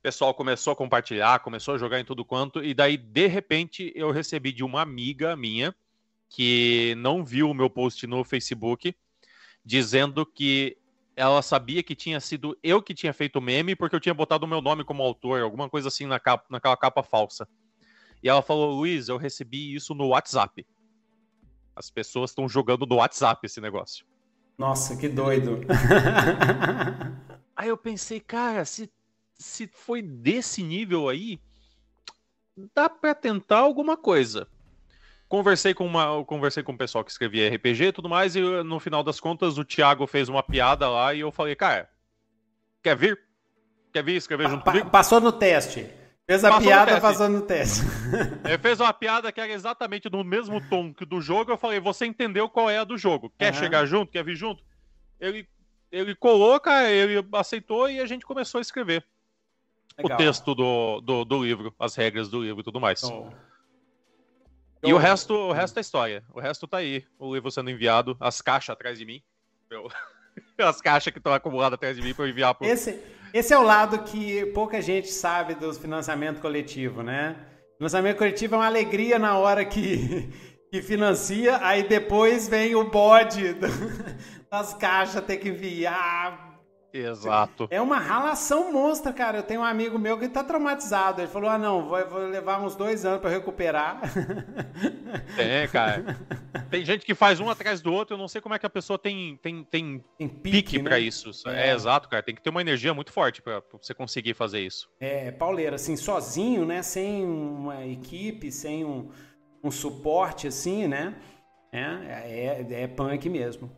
O 0.00 0.02
pessoal 0.02 0.32
começou 0.32 0.72
a 0.72 0.76
compartilhar, 0.76 1.40
começou 1.40 1.74
a 1.74 1.78
jogar 1.78 2.00
em 2.00 2.04
tudo 2.06 2.24
quanto, 2.24 2.64
e 2.64 2.72
daí, 2.72 2.96
de 2.96 3.26
repente, 3.26 3.92
eu 3.94 4.10
recebi 4.10 4.50
de 4.50 4.64
uma 4.64 4.80
amiga 4.80 5.36
minha, 5.36 5.74
que 6.26 6.94
não 6.96 7.22
viu 7.22 7.50
o 7.50 7.54
meu 7.54 7.68
post 7.68 8.06
no 8.06 8.24
Facebook, 8.24 8.96
dizendo 9.62 10.24
que 10.24 10.78
ela 11.14 11.42
sabia 11.42 11.82
que 11.82 11.94
tinha 11.94 12.18
sido 12.18 12.56
eu 12.62 12.82
que 12.82 12.94
tinha 12.94 13.12
feito 13.12 13.36
o 13.36 13.42
meme 13.42 13.76
porque 13.76 13.94
eu 13.94 14.00
tinha 14.00 14.14
botado 14.14 14.46
o 14.46 14.48
meu 14.48 14.62
nome 14.62 14.84
como 14.84 15.02
autor, 15.02 15.42
alguma 15.42 15.68
coisa 15.68 15.88
assim 15.88 16.06
na 16.06 16.18
capa, 16.18 16.46
naquela 16.48 16.78
capa 16.78 17.02
falsa. 17.02 17.46
E 18.22 18.28
ela 18.28 18.40
falou: 18.40 18.74
Luiz, 18.76 19.10
eu 19.10 19.18
recebi 19.18 19.74
isso 19.74 19.94
no 19.94 20.08
WhatsApp. 20.08 20.66
As 21.76 21.90
pessoas 21.90 22.30
estão 22.30 22.48
jogando 22.48 22.86
no 22.86 22.96
WhatsApp 22.96 23.44
esse 23.44 23.60
negócio. 23.60 24.06
Nossa, 24.56 24.96
que 24.96 25.10
doido. 25.10 25.60
aí 27.54 27.68
eu 27.68 27.76
pensei, 27.76 28.18
cara, 28.18 28.64
se, 28.64 28.90
se 29.40 29.66
foi 29.66 30.02
desse 30.02 30.62
nível 30.62 31.08
aí, 31.08 31.40
dá 32.74 32.88
para 32.88 33.14
tentar 33.14 33.58
alguma 33.58 33.96
coisa 33.96 34.46
conversei 35.30 35.72
com 35.72 35.86
uma, 35.86 36.22
conversei 36.24 36.60
com 36.60 36.72
o 36.72 36.76
pessoal 36.76 37.04
que 37.04 37.10
escrevia 37.12 37.48
RPG 37.54 37.84
e 37.84 37.92
tudo 37.92 38.08
mais, 38.08 38.34
e 38.34 38.40
no 38.40 38.80
final 38.80 39.04
das 39.04 39.20
contas 39.20 39.56
o 39.56 39.64
Thiago 39.64 40.04
fez 40.04 40.28
uma 40.28 40.42
piada 40.42 40.88
lá 40.88 41.14
e 41.14 41.20
eu 41.20 41.30
falei, 41.30 41.54
cara, 41.54 41.88
quer 42.82 42.96
vir? 42.96 43.16
Quer 43.92 44.02
vir 44.02 44.16
escrever 44.16 44.50
junto 44.50 44.64
pa 44.64 44.72
comigo? 44.72 44.90
Passou 44.90 45.20
no 45.20 45.30
teste. 45.30 45.88
Fez 46.26 46.44
a 46.44 46.50
passou 46.50 46.66
piada, 46.66 46.94
no 46.96 47.00
passou 47.00 47.28
no 47.28 47.42
teste. 47.42 47.82
Ele 48.44 48.58
fez 48.58 48.80
uma 48.80 48.92
piada 48.92 49.30
que 49.30 49.40
era 49.40 49.52
exatamente 49.52 50.10
no 50.10 50.24
mesmo 50.24 50.60
tom 50.68 50.92
que 50.92 51.04
do 51.04 51.20
jogo. 51.20 51.52
Eu 51.52 51.56
falei, 51.56 51.78
você 51.78 52.06
entendeu 52.06 52.48
qual 52.48 52.68
é 52.68 52.78
a 52.78 52.84
do 52.84 52.98
jogo. 52.98 53.32
Quer 53.38 53.52
uhum. 53.52 53.58
chegar 53.58 53.86
junto? 53.86 54.10
Quer 54.10 54.24
vir 54.24 54.34
junto? 54.34 54.64
Ele, 55.20 55.48
ele 55.92 56.14
colou, 56.16 56.58
cara, 56.58 56.90
ele 56.90 57.24
aceitou 57.34 57.88
e 57.88 58.00
a 58.00 58.06
gente 58.06 58.26
começou 58.26 58.58
a 58.58 58.62
escrever 58.62 59.04
Legal. 59.98 60.16
o 60.16 60.22
texto 60.22 60.54
do, 60.54 61.00
do, 61.00 61.24
do, 61.24 61.44
livro, 61.44 61.74
as 61.78 61.94
regras 61.94 62.28
do 62.28 62.42
livro 62.42 62.60
e 62.60 62.64
tudo 62.64 62.80
mais. 62.80 63.02
Oh. 63.02 63.30
E 64.82 64.92
o 64.92 64.96
resto, 64.96 65.34
o 65.34 65.52
resto 65.52 65.78
é 65.78 65.80
história. 65.80 66.24
O 66.32 66.40
resto 66.40 66.66
tá 66.66 66.78
aí. 66.78 67.04
O 67.18 67.34
livro 67.34 67.50
sendo 67.50 67.70
enviado, 67.70 68.16
as 68.18 68.40
caixas 68.40 68.72
atrás 68.72 68.98
de 68.98 69.04
mim. 69.04 69.22
Eu... 69.70 69.88
as 70.58 70.80
caixas 70.80 71.12
que 71.12 71.18
estão 71.18 71.34
acumuladas 71.34 71.74
atrás 71.74 71.96
de 71.96 72.02
mim 72.02 72.14
para 72.14 72.24
eu 72.24 72.28
enviar 72.28 72.54
pro... 72.54 72.66
esse, 72.66 73.00
esse 73.32 73.52
é 73.52 73.58
o 73.58 73.62
lado 73.62 74.02
que 74.04 74.46
pouca 74.46 74.80
gente 74.80 75.08
sabe 75.08 75.54
dos 75.54 75.78
financiamento 75.78 76.40
coletivo, 76.40 77.02
né? 77.02 77.36
Financiamento 77.76 78.18
coletivo 78.18 78.54
é 78.54 78.58
uma 78.58 78.66
alegria 78.66 79.18
na 79.18 79.36
hora 79.38 79.64
que, 79.64 80.30
que 80.70 80.82
financia, 80.82 81.58
aí 81.62 81.82
depois 81.82 82.48
vem 82.48 82.74
o 82.74 82.90
bode 82.90 83.54
das 84.50 84.74
caixas 84.74 85.24
ter 85.24 85.36
que 85.36 85.48
enviar 85.48 86.59
Exato. 86.92 87.68
É 87.70 87.80
uma 87.80 87.98
ralação 87.98 88.72
monstra, 88.72 89.12
cara. 89.12 89.38
Eu 89.38 89.42
tenho 89.42 89.60
um 89.60 89.64
amigo 89.64 89.98
meu 89.98 90.18
que 90.18 90.28
tá 90.28 90.42
traumatizado. 90.42 91.20
Ele 91.20 91.28
falou: 91.28 91.48
ah, 91.48 91.58
não, 91.58 91.86
vou, 91.86 92.08
vou 92.08 92.20
levar 92.20 92.60
uns 92.60 92.74
dois 92.74 93.04
anos 93.04 93.20
para 93.20 93.30
recuperar. 93.30 94.00
É, 95.36 95.66
cara. 95.66 96.18
Tem 96.70 96.84
gente 96.84 97.04
que 97.04 97.14
faz 97.14 97.40
um 97.40 97.48
atrás 97.48 97.80
do 97.80 97.92
outro. 97.92 98.14
Eu 98.14 98.18
não 98.18 98.28
sei 98.28 98.40
como 98.40 98.54
é 98.54 98.58
que 98.58 98.66
a 98.66 98.70
pessoa 98.70 98.98
tem, 98.98 99.36
tem, 99.42 99.64
tem, 99.64 100.04
tem 100.16 100.28
pique, 100.28 100.62
pique 100.62 100.78
né? 100.78 100.84
para 100.84 100.98
isso. 100.98 101.30
É. 101.48 101.70
é. 101.70 101.74
exato, 101.74 102.08
cara. 102.08 102.22
Tem 102.22 102.34
que 102.34 102.42
ter 102.42 102.50
uma 102.50 102.60
energia 102.60 102.94
muito 102.94 103.12
forte 103.12 103.42
para 103.42 103.62
você 103.80 103.92
conseguir 103.92 104.34
fazer 104.34 104.60
isso. 104.60 104.88
É, 105.00 105.30
pauleira, 105.30 105.76
assim, 105.76 105.96
sozinho, 105.96 106.64
né? 106.64 106.82
Sem 106.82 107.24
uma 107.24 107.84
equipe, 107.86 108.52
sem 108.52 108.84
um, 108.84 109.10
um 109.62 109.70
suporte, 109.70 110.46
assim, 110.46 110.86
né? 110.86 111.14
É, 111.72 112.66
é, 112.70 112.82
é 112.82 112.86
punk 112.86 113.28
mesmo. 113.28 113.70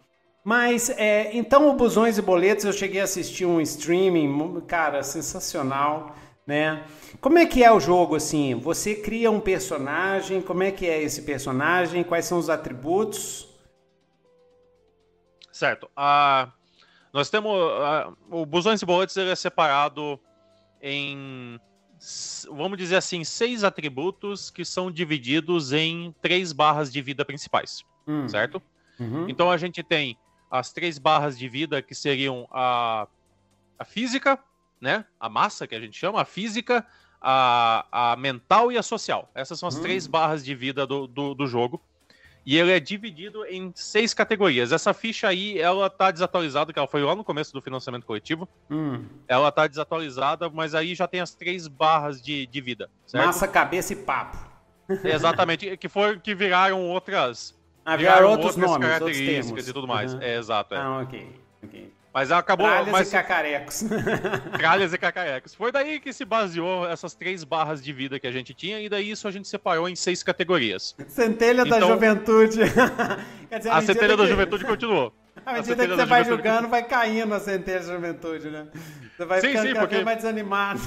Mas, 0.44 0.90
é, 0.90 1.36
então, 1.36 1.68
o 1.68 1.74
Busões 1.74 2.18
e 2.18 2.22
Boletos, 2.22 2.64
eu 2.64 2.72
cheguei 2.72 3.00
a 3.00 3.04
assistir 3.04 3.46
um 3.46 3.60
streaming, 3.60 4.60
cara, 4.62 5.02
sensacional, 5.02 6.16
né? 6.44 6.84
Como 7.20 7.38
é 7.38 7.46
que 7.46 7.62
é 7.62 7.70
o 7.70 7.78
jogo, 7.78 8.16
assim? 8.16 8.54
Você 8.56 8.96
cria 8.96 9.30
um 9.30 9.38
personagem, 9.38 10.42
como 10.42 10.64
é 10.64 10.72
que 10.72 10.88
é 10.88 11.00
esse 11.00 11.22
personagem? 11.22 12.02
Quais 12.02 12.24
são 12.24 12.38
os 12.38 12.50
atributos? 12.50 13.48
Certo. 15.52 15.84
Uh, 15.96 16.50
nós 17.12 17.30
temos... 17.30 17.52
Uh, 17.52 18.16
o 18.28 18.44
Busões 18.44 18.82
e 18.82 18.86
Boletos 18.86 19.16
ele 19.16 19.30
é 19.30 19.36
separado 19.36 20.18
em, 20.82 21.60
vamos 22.50 22.76
dizer 22.76 22.96
assim, 22.96 23.22
seis 23.22 23.62
atributos 23.62 24.50
que 24.50 24.64
são 24.64 24.90
divididos 24.90 25.72
em 25.72 26.12
três 26.20 26.52
barras 26.52 26.92
de 26.92 27.00
vida 27.00 27.24
principais, 27.24 27.84
hum. 28.08 28.28
certo? 28.28 28.60
Uhum. 28.98 29.28
Então 29.28 29.48
a 29.48 29.56
gente 29.56 29.82
tem 29.84 30.18
as 30.52 30.70
três 30.70 30.98
barras 30.98 31.38
de 31.38 31.48
vida 31.48 31.80
que 31.80 31.94
seriam 31.94 32.46
a, 32.52 33.08
a 33.78 33.84
física, 33.86 34.38
né? 34.78 35.06
A 35.18 35.26
massa 35.26 35.66
que 35.66 35.74
a 35.74 35.80
gente 35.80 35.98
chama, 35.98 36.20
a 36.20 36.26
física, 36.26 36.86
a, 37.18 37.86
a 37.90 38.16
mental 38.16 38.70
e 38.70 38.76
a 38.76 38.82
social. 38.82 39.30
Essas 39.34 39.58
são 39.58 39.66
as 39.66 39.76
hum. 39.76 39.80
três 39.80 40.06
barras 40.06 40.44
de 40.44 40.54
vida 40.54 40.86
do, 40.86 41.06
do, 41.06 41.32
do, 41.34 41.46
jogo. 41.46 41.80
E 42.44 42.58
ele 42.58 42.70
é 42.70 42.78
dividido 42.78 43.46
em 43.46 43.72
seis 43.74 44.12
categorias. 44.12 44.72
Essa 44.72 44.92
ficha 44.92 45.26
aí, 45.26 45.58
ela 45.58 45.88
tá 45.88 46.10
desatualizada, 46.10 46.70
que 46.70 46.78
ela 46.78 46.88
foi 46.88 47.02
lá 47.02 47.14
no 47.14 47.24
começo 47.24 47.52
do 47.54 47.62
financiamento 47.62 48.04
coletivo. 48.04 48.46
Hum. 48.70 49.06
Ela 49.26 49.50
tá 49.50 49.66
desatualizada, 49.66 50.50
mas 50.50 50.74
aí 50.74 50.94
já 50.94 51.08
tem 51.08 51.20
as 51.20 51.34
três 51.34 51.66
barras 51.66 52.20
de, 52.20 52.46
de 52.46 52.60
vida. 52.60 52.90
Certo? 53.06 53.24
Massa, 53.24 53.48
cabeça 53.48 53.94
e 53.94 53.96
papo. 53.96 54.36
Exatamente, 55.02 55.76
que, 55.78 55.88
for, 55.88 56.18
que 56.18 56.34
viraram 56.34 56.82
outras 56.82 57.54
ah, 57.84 57.96
viraram 57.96 58.30
outros 58.30 58.56
nomes, 58.56 58.88
outros 59.00 59.16
termos. 59.16 59.68
e 59.68 59.72
tudo 59.72 59.86
mais. 59.88 60.14
Uhum. 60.14 60.22
É, 60.22 60.36
exato. 60.38 60.74
É. 60.74 60.78
Ah, 60.78 60.98
ok. 61.00 61.28
okay. 61.64 61.92
Mas 62.14 62.30
acabou. 62.30 62.66
Tralhas 62.66 62.88
mas... 62.92 63.08
e 63.08 63.12
cacarecos. 63.12 63.84
Tralhas 64.58 64.92
e 64.92 64.98
cacarecos. 64.98 65.54
Foi 65.54 65.72
daí 65.72 65.98
que 65.98 66.12
se 66.12 66.24
baseou 66.26 66.86
essas 66.86 67.14
três 67.14 67.42
barras 67.42 67.82
de 67.82 67.90
vida 67.92 68.20
que 68.20 68.26
a 68.26 68.32
gente 68.32 68.52
tinha, 68.52 68.78
e 68.80 68.88
daí 68.88 69.10
isso 69.10 69.26
a 69.26 69.30
gente 69.30 69.48
separou 69.48 69.88
em 69.88 69.96
seis 69.96 70.22
categorias. 70.22 70.94
Centelha 71.08 71.64
da 71.64 71.78
Então- 71.78 71.88
juventude. 71.88 72.58
Quer 73.48 73.58
dizer, 73.58 73.70
A 73.70 73.74
medida 73.76 73.94
centelha 73.94 74.16
da 74.16 74.22
que- 74.24 74.28
juventude 74.30 74.64
continuou. 74.64 75.12
À 75.44 75.52
A 75.52 75.54
medida 75.54 75.74
que 75.82 75.88
você 75.88 75.96
da 75.96 76.04
vai 76.04 76.22
juventude 76.22 76.48
jogando, 76.48 76.68
vai 76.68 76.82
caindo 76.84 77.34
a 77.34 77.40
centelha 77.40 77.80
da 77.80 77.94
juventude, 77.94 78.50
né? 78.50 78.66
Você 79.16 79.24
vai 79.24 79.40
Sim, 79.40 79.48
ficando 79.48 79.66
sim, 79.66 79.72
cada 79.74 79.80
porque- 79.80 79.94
vez 79.94 80.04
mais 80.04 80.16
desanimado. 80.18 80.80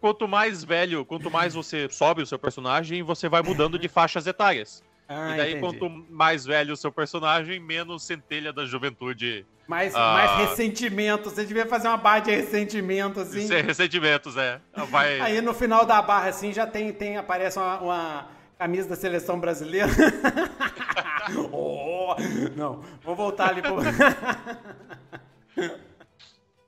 Quanto 0.00 0.26
mais 0.28 0.64
velho, 0.64 1.04
quanto 1.04 1.30
mais 1.30 1.52
você 1.54 1.88
sobe 1.90 2.22
o 2.22 2.26
seu 2.26 2.38
personagem, 2.38 3.02
você 3.02 3.28
vai 3.28 3.42
mudando 3.42 3.78
de 3.78 3.88
faixas 3.88 4.26
etárias. 4.26 4.82
Ah, 5.08 5.34
e 5.34 5.36
daí, 5.36 5.50
entendi. 5.52 5.60
quanto 5.60 5.88
mais 6.10 6.44
velho 6.44 6.74
o 6.74 6.76
seu 6.76 6.90
personagem, 6.90 7.60
menos 7.60 8.02
centelha 8.02 8.52
da 8.52 8.64
juventude. 8.64 9.46
Mais, 9.68 9.94
Ah. 9.94 10.14
mais 10.14 10.50
ressentimento. 10.50 11.30
Você 11.30 11.44
devia 11.44 11.66
fazer 11.66 11.86
uma 11.88 11.96
barra 11.96 12.20
de 12.20 12.30
ressentimento, 12.32 13.20
assim. 13.20 13.46
Sem 13.46 13.62
ressentimentos, 13.62 14.36
é. 14.36 14.60
Vai. 14.90 15.18
Aí 15.20 15.40
no 15.40 15.54
final 15.54 15.86
da 15.86 16.02
barra, 16.02 16.28
assim, 16.28 16.52
já 16.52 16.66
tem, 16.66 16.92
tem 16.92 17.16
aparece 17.16 17.58
uma, 17.58 17.80
uma 17.80 18.28
camisa 18.58 18.88
da 18.88 18.96
seleção 18.96 19.38
brasileira. 19.38 19.86
oh, 21.52 22.14
não, 22.56 22.82
vou 23.02 23.14
voltar 23.14 23.50
ali 23.50 23.62
pro... 23.62 23.76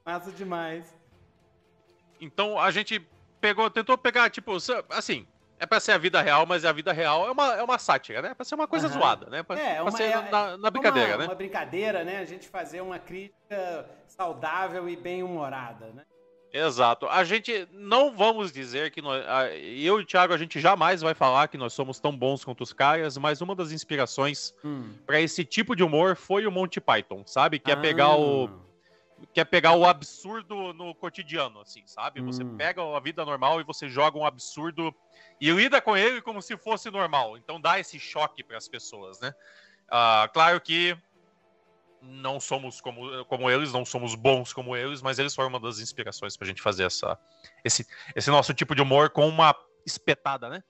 Massa 0.04 0.30
demais. 0.32 0.84
Então 2.20 2.58
a 2.58 2.70
gente 2.70 3.00
pegou, 3.40 3.68
tentou 3.70 3.96
pegar, 3.98 4.30
tipo, 4.30 4.56
assim, 4.90 5.26
é 5.58 5.66
pra 5.66 5.80
ser 5.80 5.92
a 5.92 5.98
vida 5.98 6.20
real, 6.22 6.46
mas 6.46 6.64
a 6.64 6.72
vida 6.72 6.92
real 6.92 7.26
é 7.26 7.30
uma, 7.30 7.54
é 7.56 7.62
uma 7.62 7.78
sátira, 7.78 8.22
né? 8.22 8.30
É 8.30 8.34
pra 8.34 8.44
ser 8.44 8.54
uma 8.54 8.66
coisa 8.68 8.86
Aham. 8.86 8.98
zoada, 8.98 9.26
né? 9.30 9.42
Pra, 9.42 9.58
É, 9.58 9.74
pra 9.74 9.82
uma, 9.82 9.90
ser 9.92 10.04
é- 10.04 10.30
na, 10.30 10.56
na 10.56 10.70
brincadeira, 10.70 11.10
uma, 11.12 11.18
né? 11.18 11.24
Uma 11.26 11.34
brincadeira, 11.34 12.04
né? 12.04 12.18
A 12.18 12.24
gente 12.24 12.48
fazer 12.48 12.80
uma 12.80 12.98
crítica 12.98 13.86
saudável 14.06 14.88
e 14.88 14.96
bem 14.96 15.22
humorada, 15.22 15.86
né? 15.94 16.02
Exato. 16.50 17.06
A 17.08 17.24
gente 17.24 17.68
não 17.72 18.10
vamos 18.16 18.50
dizer 18.50 18.90
que 18.90 19.02
nós, 19.02 19.22
eu 19.52 20.00
e 20.00 20.02
o 20.02 20.04
Thiago, 20.06 20.32
a 20.32 20.38
gente 20.38 20.58
jamais 20.58 21.02
vai 21.02 21.12
falar 21.12 21.46
que 21.48 21.58
nós 21.58 21.74
somos 21.74 22.00
tão 22.00 22.16
bons 22.16 22.42
quanto 22.42 22.62
os 22.62 22.72
caras, 22.72 23.18
mas 23.18 23.42
uma 23.42 23.54
das 23.54 23.70
inspirações 23.70 24.54
Hum. 24.64 24.94
pra 25.06 25.20
esse 25.20 25.44
tipo 25.44 25.76
de 25.76 25.82
humor 25.84 26.16
foi 26.16 26.46
o 26.46 26.50
Monty 26.50 26.80
Python, 26.80 27.22
sabe? 27.26 27.58
Que 27.58 27.70
é 27.70 27.74
Ah. 27.74 27.76
pegar 27.76 28.16
o 28.16 28.48
que 29.38 29.40
é 29.40 29.44
pegar 29.44 29.74
o 29.74 29.84
absurdo 29.86 30.72
no 30.72 30.92
cotidiano, 30.96 31.60
assim, 31.60 31.86
sabe? 31.86 32.20
Você 32.22 32.42
Hum. 32.42 32.56
pega 32.56 32.82
a 32.82 32.98
vida 32.98 33.24
normal 33.24 33.60
e 33.60 33.64
você 33.64 33.88
joga 33.88 34.18
um 34.18 34.26
absurdo 34.26 34.92
e 35.40 35.48
lida 35.52 35.80
com 35.80 35.96
ele 35.96 36.20
como 36.20 36.42
se 36.42 36.56
fosse 36.56 36.90
normal. 36.90 37.38
Então 37.38 37.60
dá 37.60 37.78
esse 37.78 38.00
choque 38.00 38.42
para 38.42 38.56
as 38.56 38.66
pessoas, 38.66 39.20
né? 39.20 39.32
Ah, 39.88 40.28
claro 40.34 40.60
que 40.60 40.98
não 42.02 42.40
somos 42.40 42.80
como, 42.80 43.24
como 43.26 43.48
eles, 43.48 43.72
não 43.72 43.84
somos 43.84 44.16
bons 44.16 44.52
como 44.52 44.74
eles, 44.74 45.00
mas 45.02 45.20
eles 45.20 45.36
foram 45.36 45.50
uma 45.50 45.60
das 45.60 45.78
inspirações 45.78 46.36
pra 46.36 46.48
gente 46.48 46.60
fazer 46.60 46.82
essa, 46.82 47.16
esse, 47.64 47.86
esse 48.16 48.30
nosso 48.30 48.52
tipo 48.52 48.74
de 48.74 48.82
humor 48.82 49.10
com 49.10 49.28
uma 49.28 49.54
espetada, 49.86 50.48
né? 50.48 50.64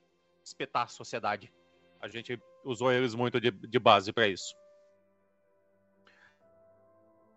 Espetar 0.45 0.83
a 0.83 0.89
sociedade. 0.89 1.51
A 2.03 2.09
gente 2.09 2.39
usou 2.63 2.93
eles 2.93 3.15
muito 3.15 3.41
de, 3.41 3.51
de 3.51 3.79
base 3.79 4.13
para 4.13 4.29
isso. 4.29 4.55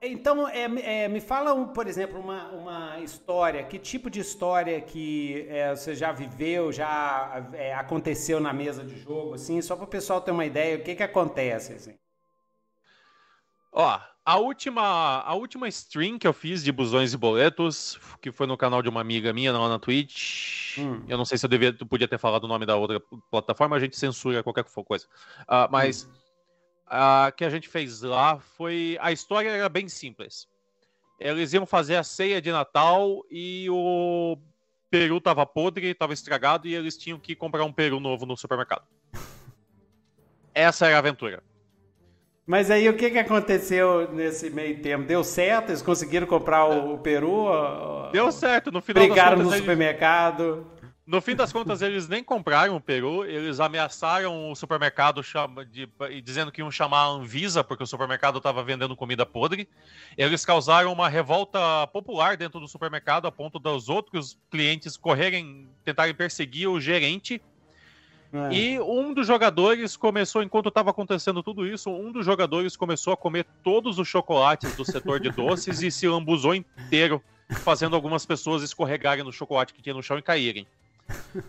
Então, 0.03 0.47
é, 0.47 0.63
é, 1.03 1.07
me 1.07 1.21
fala, 1.21 1.53
um, 1.53 1.67
por 1.67 1.85
exemplo, 1.85 2.19
uma, 2.19 2.47
uma 2.49 2.99
história. 3.01 3.63
Que 3.63 3.77
tipo 3.77 4.09
de 4.09 4.19
história 4.19 4.81
que 4.81 5.45
é, 5.47 5.75
você 5.75 5.93
já 5.93 6.11
viveu, 6.11 6.71
já 6.71 7.47
é, 7.53 7.75
aconteceu 7.75 8.39
na 8.39 8.51
mesa 8.51 8.83
de 8.83 8.97
jogo, 8.99 9.35
assim, 9.35 9.61
só 9.61 9.75
para 9.75 9.85
o 9.85 9.87
pessoal 9.87 10.19
ter 10.19 10.31
uma 10.31 10.45
ideia, 10.45 10.77
o 10.77 10.83
que 10.83 10.95
que 10.95 11.03
acontece, 11.03 11.73
assim. 11.73 11.95
Ó, 13.71 13.99
a 14.25 14.37
última, 14.37 15.21
a 15.21 15.35
última 15.35 15.67
stream 15.67 16.17
que 16.17 16.27
eu 16.27 16.33
fiz 16.33 16.63
de 16.63 16.71
busões 16.71 17.13
e 17.13 17.17
boletos, 17.17 17.99
que 18.21 18.31
foi 18.31 18.47
no 18.47 18.57
canal 18.57 18.81
de 18.81 18.89
uma 18.89 19.01
amiga 19.01 19.31
minha 19.31 19.51
lá 19.51 19.69
na 19.69 19.77
Twitch. 19.77 20.79
Hum. 20.79 21.03
Eu 21.07 21.17
não 21.17 21.25
sei 21.25 21.37
se 21.37 21.45
eu 21.45 21.49
devia, 21.49 21.71
tu 21.71 21.85
podia 21.85 22.07
ter 22.07 22.17
falado 22.17 22.45
o 22.45 22.47
nome 22.47 22.65
da 22.65 22.75
outra 22.75 22.99
plataforma, 23.29 23.75
a 23.75 23.79
gente 23.79 23.95
censura 23.95 24.41
qualquer 24.41 24.63
coisa. 24.63 25.05
Ah, 25.47 25.69
mas 25.71 26.09
que 27.35 27.45
a 27.45 27.49
gente 27.49 27.67
fez 27.69 28.01
lá 28.01 28.39
foi. 28.39 28.97
A 29.01 29.11
história 29.11 29.49
era 29.49 29.69
bem 29.69 29.87
simples. 29.87 30.47
Eles 31.19 31.53
iam 31.53 31.65
fazer 31.65 31.95
a 31.95 32.03
ceia 32.03 32.41
de 32.41 32.51
Natal 32.51 33.23
e 33.29 33.67
o 33.69 34.37
peru 34.89 35.21
tava 35.21 35.45
podre, 35.45 35.93
tava 35.93 36.13
estragado 36.13 36.67
e 36.67 36.75
eles 36.75 36.97
tinham 36.97 37.19
que 37.19 37.35
comprar 37.35 37.63
um 37.63 37.71
peru 37.71 37.99
novo 37.99 38.25
no 38.25 38.35
supermercado. 38.35 38.83
Essa 40.53 40.87
era 40.87 40.95
a 40.95 40.99
aventura. 40.99 41.43
Mas 42.45 42.69
aí, 42.71 42.89
o 42.89 42.97
que 42.97 43.11
que 43.11 43.19
aconteceu 43.19 44.11
nesse 44.11 44.49
meio 44.49 44.81
tempo? 44.81 45.05
Deu 45.05 45.23
certo? 45.23 45.69
Eles 45.69 45.81
conseguiram 45.81 46.27
comprar 46.27 46.65
o, 46.65 46.95
o 46.95 46.97
peru? 46.97 47.45
Deu 48.11 48.31
certo, 48.31 48.71
no 48.71 48.81
final 48.81 49.05
Brigaram 49.05 49.43
no 49.43 49.51
supermercado? 49.51 50.67
No 51.11 51.19
fim 51.19 51.35
das 51.35 51.51
contas, 51.51 51.81
eles 51.81 52.07
nem 52.07 52.23
compraram 52.23 52.77
o 52.77 52.79
peru, 52.79 53.25
eles 53.25 53.59
ameaçaram 53.59 54.49
o 54.49 54.55
supermercado 54.55 55.21
chama- 55.21 55.65
de- 55.65 55.89
dizendo 56.23 56.53
que 56.53 56.61
iam 56.61 56.71
chamar 56.71 56.99
a 57.01 57.07
Anvisa, 57.07 57.65
porque 57.65 57.83
o 57.83 57.85
supermercado 57.85 58.37
estava 58.37 58.63
vendendo 58.63 58.95
comida 58.95 59.25
podre. 59.25 59.67
Eles 60.17 60.45
causaram 60.45 60.89
uma 60.93 61.09
revolta 61.09 61.59
popular 61.87 62.37
dentro 62.37 62.61
do 62.61 62.67
supermercado, 62.69 63.25
a 63.27 63.31
ponto 63.31 63.59
dos 63.59 63.89
outros 63.89 64.39
clientes 64.49 64.95
correrem, 64.95 65.67
tentarem 65.83 66.15
perseguir 66.15 66.69
o 66.69 66.79
gerente. 66.79 67.41
É. 68.31 68.53
E 68.53 68.79
um 68.79 69.13
dos 69.13 69.27
jogadores 69.27 69.97
começou, 69.97 70.41
enquanto 70.41 70.69
estava 70.69 70.91
acontecendo 70.91 71.43
tudo 71.43 71.67
isso, 71.67 71.89
um 71.89 72.09
dos 72.09 72.25
jogadores 72.25 72.77
começou 72.77 73.11
a 73.11 73.17
comer 73.17 73.45
todos 73.65 73.99
os 73.99 74.07
chocolates 74.07 74.77
do 74.77 74.85
setor 74.85 75.19
de 75.19 75.29
doces 75.29 75.81
e 75.81 75.91
se 75.91 76.07
lambuzou 76.07 76.55
inteiro, 76.55 77.21
fazendo 77.49 77.97
algumas 77.97 78.25
pessoas 78.25 78.63
escorregarem 78.63 79.25
no 79.25 79.33
chocolate 79.33 79.73
que 79.73 79.81
tinha 79.81 79.93
no 79.93 80.01
chão 80.01 80.17
e 80.17 80.21
caírem. 80.21 80.65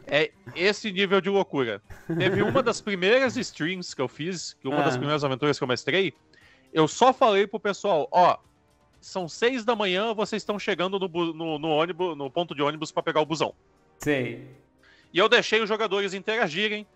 É 0.06 0.30
esse 0.54 0.90
nível 0.92 1.20
de 1.20 1.28
loucura. 1.30 1.82
Teve 2.06 2.42
uma 2.42 2.62
das 2.62 2.80
primeiras 2.80 3.36
streams 3.36 3.94
que 3.94 4.00
eu 4.02 4.08
fiz, 4.08 4.54
que 4.60 4.68
uma 4.68 4.78
das 4.82 4.94
Ah. 4.94 4.98
primeiras 4.98 5.24
aventuras 5.24 5.58
que 5.58 5.64
eu 5.64 5.68
mestrei, 5.68 6.12
eu 6.72 6.86
só 6.88 7.12
falei 7.12 7.46
pro 7.46 7.58
pessoal, 7.60 8.08
ó, 8.10 8.38
são 9.00 9.28
seis 9.28 9.64
da 9.64 9.74
manhã, 9.74 10.14
vocês 10.14 10.42
estão 10.42 10.58
chegando 10.58 10.98
no, 10.98 11.08
no, 11.32 11.58
no 11.58 11.68
ônibus, 11.68 12.16
no 12.16 12.30
ponto 12.30 12.54
de 12.54 12.62
ônibus 12.62 12.92
para 12.92 13.02
pegar 13.02 13.20
o 13.20 13.26
busão. 13.26 13.54
Sei. 13.98 14.48
E 15.12 15.18
eu 15.18 15.28
deixei 15.28 15.60
os 15.60 15.68
jogadores 15.68 16.14
interagirem. 16.14 16.86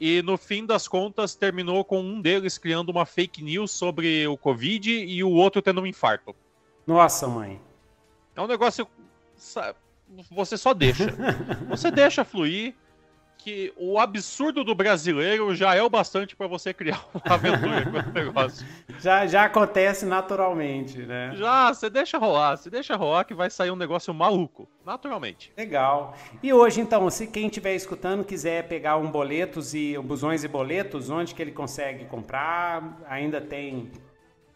E 0.00 0.20
no 0.22 0.36
fim 0.36 0.66
das 0.66 0.88
contas, 0.88 1.36
terminou 1.36 1.84
com 1.84 2.00
um 2.00 2.20
deles 2.20 2.58
criando 2.58 2.88
uma 2.90 3.06
fake 3.06 3.42
news 3.44 3.70
sobre 3.70 4.26
o 4.26 4.36
Covid 4.36 4.90
e 4.90 5.22
o 5.22 5.30
outro 5.30 5.62
tendo 5.62 5.80
um 5.80 5.86
infarto. 5.86 6.34
Nossa, 6.86 7.28
mãe. 7.28 7.60
É 8.34 8.40
um 8.40 8.46
negócio. 8.48 8.86
sa- 9.36 9.74
Você 10.30 10.56
só 10.56 10.74
deixa. 10.74 11.06
Você 11.68 11.90
deixa 11.90 12.24
fluir. 12.24 12.74
Que 13.36 13.74
o 13.76 13.98
absurdo 13.98 14.64
do 14.64 14.74
brasileiro 14.74 15.54
já 15.54 15.74
é 15.74 15.82
o 15.82 15.90
bastante 15.90 16.34
para 16.34 16.46
você 16.46 16.72
criar 16.72 17.04
uma 17.12 17.20
aventura 17.34 17.84
com 17.84 17.98
esse 17.98 18.10
negócio. 18.10 18.66
Já, 18.98 19.26
já 19.26 19.44
acontece 19.44 20.06
naturalmente, 20.06 21.00
né? 21.00 21.30
Já, 21.34 21.74
você 21.74 21.90
deixa 21.90 22.16
rolar, 22.16 22.56
você 22.56 22.70
deixa 22.70 22.96
rolar 22.96 23.24
que 23.24 23.34
vai 23.34 23.50
sair 23.50 23.70
um 23.70 23.76
negócio 23.76 24.14
maluco, 24.14 24.66
naturalmente. 24.82 25.52
Legal. 25.58 26.16
E 26.42 26.54
hoje, 26.54 26.80
então, 26.80 27.10
se 27.10 27.26
quem 27.26 27.48
estiver 27.48 27.74
escutando 27.74 28.24
quiser 28.24 28.66
pegar 28.66 28.96
um 28.96 29.10
boletos 29.10 29.74
e 29.74 29.98
busões 29.98 30.42
e 30.42 30.48
boletos, 30.48 31.10
onde 31.10 31.34
que 31.34 31.42
ele 31.42 31.52
consegue 31.52 32.06
comprar? 32.06 32.98
Ainda 33.10 33.42
tem 33.42 33.92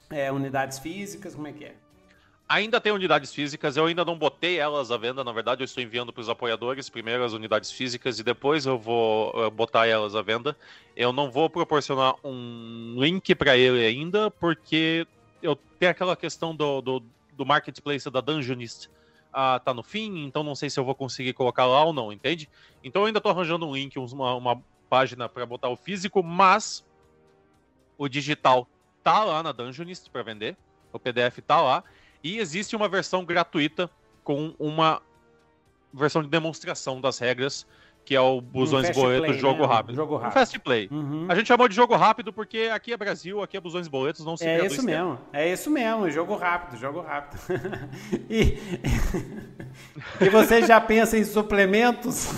é, 0.08 0.32
unidades 0.32 0.78
físicas? 0.78 1.34
Como 1.34 1.46
é 1.46 1.52
que 1.52 1.64
é? 1.66 1.74
Ainda 2.48 2.80
tem 2.80 2.90
unidades 2.90 3.34
físicas, 3.34 3.76
eu 3.76 3.84
ainda 3.84 4.06
não 4.06 4.16
botei 4.16 4.58
elas 4.58 4.90
à 4.90 4.96
venda, 4.96 5.22
na 5.22 5.32
verdade 5.32 5.60
eu 5.60 5.66
estou 5.66 5.82
enviando 5.82 6.10
para 6.14 6.22
os 6.22 6.30
apoiadores 6.30 6.88
primeiro 6.88 7.22
as 7.22 7.34
unidades 7.34 7.70
físicas 7.70 8.18
e 8.18 8.22
depois 8.22 8.64
eu 8.64 8.78
vou 8.78 9.34
eh, 9.36 9.50
botar 9.50 9.86
elas 9.86 10.14
à 10.14 10.22
venda. 10.22 10.56
Eu 10.96 11.12
não 11.12 11.30
vou 11.30 11.50
proporcionar 11.50 12.14
um 12.24 12.94
link 12.96 13.34
para 13.34 13.54
ele 13.54 13.84
ainda, 13.84 14.30
porque 14.30 15.06
eu 15.42 15.54
tenho 15.78 15.90
aquela 15.90 16.16
questão 16.16 16.56
do, 16.56 16.80
do, 16.80 17.02
do 17.34 17.44
marketplace 17.44 18.10
da 18.10 18.22
Dungeonist 18.22 18.88
ah, 19.32 19.60
tá 19.62 19.74
no 19.74 19.82
fim, 19.82 20.24
então 20.24 20.42
não 20.42 20.54
sei 20.54 20.70
se 20.70 20.80
eu 20.80 20.84
vou 20.84 20.94
conseguir 20.94 21.34
colocar 21.34 21.66
lá 21.66 21.84
ou 21.84 21.92
não, 21.92 22.10
entende? 22.10 22.48
Então 22.82 23.02
eu 23.02 23.06
ainda 23.06 23.18
estou 23.18 23.30
arranjando 23.30 23.68
um 23.68 23.74
link, 23.74 23.98
uma, 23.98 24.34
uma 24.34 24.62
página 24.88 25.28
para 25.28 25.44
botar 25.44 25.68
o 25.68 25.76
físico, 25.76 26.22
mas 26.22 26.84
o 27.98 28.08
digital 28.08 28.66
tá 29.04 29.22
lá 29.22 29.42
na 29.42 29.52
Dungeonist 29.52 30.10
para 30.10 30.22
vender, 30.22 30.56
o 30.92 30.98
PDF 30.98 31.38
tá 31.46 31.60
lá. 31.60 31.84
E 32.22 32.38
existe 32.38 32.74
uma 32.74 32.88
versão 32.88 33.24
gratuita 33.24 33.90
com 34.24 34.54
uma 34.58 35.00
versão 35.92 36.22
de 36.22 36.28
demonstração 36.28 37.00
das 37.00 37.18
regras, 37.18 37.66
que 38.04 38.14
é 38.14 38.20
o 38.20 38.40
Busões 38.40 38.86
fast 38.86 39.00
Boletos 39.00 39.26
play, 39.26 39.38
Jogo 39.38 39.62
né? 39.62 39.74
Rápido. 39.74 39.96
Jogo 39.96 40.14
Um 40.14 40.18
rápido. 40.18 40.32
fast 40.34 40.58
play. 40.58 40.88
Uhum. 40.90 41.26
A 41.28 41.34
gente 41.34 41.46
chamou 41.46 41.68
de 41.68 41.74
jogo 41.74 41.94
rápido 41.94 42.32
porque 42.32 42.70
aqui 42.72 42.92
é 42.92 42.96
Brasil, 42.96 43.42
aqui 43.42 43.56
é 43.56 43.60
Busões 43.60 43.86
Boletos, 43.86 44.24
não 44.24 44.36
se 44.36 44.46
É 44.46 44.64
isso 44.64 44.82
mesmo, 44.82 45.18
é 45.32 45.52
isso 45.52 45.70
mesmo, 45.70 46.10
jogo 46.10 46.34
rápido, 46.36 46.78
jogo 46.78 47.00
rápido. 47.00 47.40
e, 48.30 48.58
e 50.24 50.28
você 50.30 50.66
já 50.66 50.80
pensa 50.80 51.18
em 51.18 51.24
suplementos? 51.24 52.28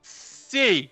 Sim! 0.00 0.88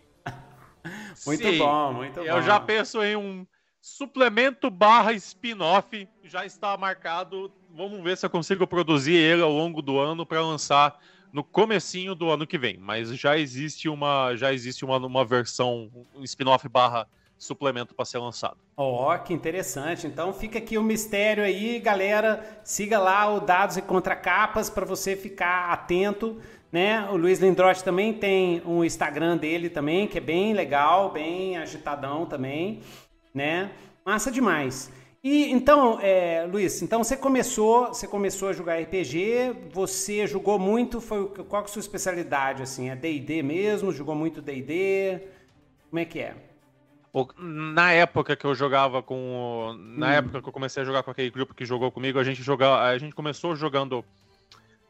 muito 1.25 1.43
Sim. 1.43 1.59
bom, 1.59 1.93
muito 1.93 2.21
bom. 2.21 2.27
Eu 2.27 2.43
já 2.43 2.61
penso 2.61 3.03
em 3.03 3.17
um 3.17 3.47
suplemento 3.87 4.68
barra 4.68 5.12
spin-off 5.12 6.09
já 6.25 6.44
está 6.44 6.77
marcado. 6.77 7.53
Vamos 7.70 8.03
ver 8.03 8.16
se 8.16 8.27
eu 8.27 8.31
consigo 8.31 8.66
produzir 8.66 9.14
ele 9.14 9.42
ao 9.42 9.53
longo 9.53 9.81
do 9.81 9.96
ano 9.96 10.27
para 10.27 10.42
lançar 10.42 10.99
no 11.33 11.44
comecinho 11.44 12.12
do 12.12 12.29
ano 12.29 12.49
que 12.49 12.59
vem. 12.59 12.77
Mas 12.79 13.16
já 13.16 13.38
existe 13.38 13.88
uma, 13.88 14.35
já 14.35 14.53
existe 14.53 14.85
uma, 14.85 14.96
uma 14.96 15.25
versão, 15.25 15.88
um 16.16 16.25
spin-off 16.25 16.68
barra 16.68 17.07
suplemento 17.38 17.94
para 17.94 18.05
ser 18.05 18.18
lançado. 18.18 18.57
Ó, 18.77 19.14
oh, 19.14 19.18
que 19.20 19.33
interessante. 19.33 20.05
Então 20.05 20.33
fica 20.33 20.59
aqui 20.59 20.77
o 20.77 20.83
mistério 20.83 21.44
aí, 21.44 21.79
galera. 21.79 22.61
Siga 22.64 22.99
lá 22.99 23.33
o 23.33 23.38
Dados 23.38 23.77
e 23.77 23.83
Contracapas 23.83 24.68
para 24.68 24.85
você 24.85 25.14
ficar 25.14 25.70
atento, 25.70 26.40
né? 26.72 27.09
O 27.09 27.16
Luiz 27.16 27.38
Lindrotti 27.38 27.85
também 27.85 28.12
tem 28.12 28.61
um 28.66 28.83
Instagram 28.83 29.37
dele 29.37 29.70
também, 29.70 30.09
que 30.09 30.18
é 30.18 30.20
bem 30.20 30.55
legal, 30.55 31.12
bem 31.12 31.57
agitadão 31.57 32.27
também, 32.27 32.81
né? 33.37 33.70
Massa 34.05 34.33
demais. 34.33 34.90
E 35.22 35.51
então, 35.51 35.99
é, 36.01 36.46
Luiz, 36.51 36.81
então 36.81 37.03
você 37.03 37.16
começou, 37.16 37.88
você 37.88 38.07
começou 38.07 38.49
a 38.49 38.53
jogar 38.53 38.81
RPG, 38.81 39.68
você 39.72 40.27
jogou 40.27 40.59
muito, 40.59 41.01
foi 41.01 41.29
qual 41.29 41.62
é 41.62 41.64
a 41.64 41.68
sua 41.68 41.81
especialidade 41.81 42.62
assim? 42.62 42.88
É 42.88 42.96
D&D 42.96 43.42
mesmo? 43.42 43.92
Jogou 43.92 44.14
muito 44.14 44.40
D&D? 44.40 45.20
Como 45.90 45.99
é 45.99 46.05
que 46.05 46.20
é? 46.20 46.35
Na 47.38 47.92
época 47.92 48.37
que 48.37 48.44
eu 48.44 48.55
jogava 48.55 49.03
com, 49.03 49.75
na 49.79 50.09
hum. 50.09 50.11
época 50.11 50.42
que 50.42 50.49
eu 50.49 50.53
comecei 50.53 50.83
a 50.83 50.87
jogar 50.87 51.03
com 51.03 51.11
aquele 51.11 51.31
grupo 51.31 51.55
que 51.55 51.64
jogou 51.64 51.90
comigo, 51.90 52.18
a 52.18 52.25
gente 52.25 52.42
jogava, 52.42 52.83
a 52.83 52.96
gente 52.99 53.14
começou 53.14 53.57
jogando 53.57 54.05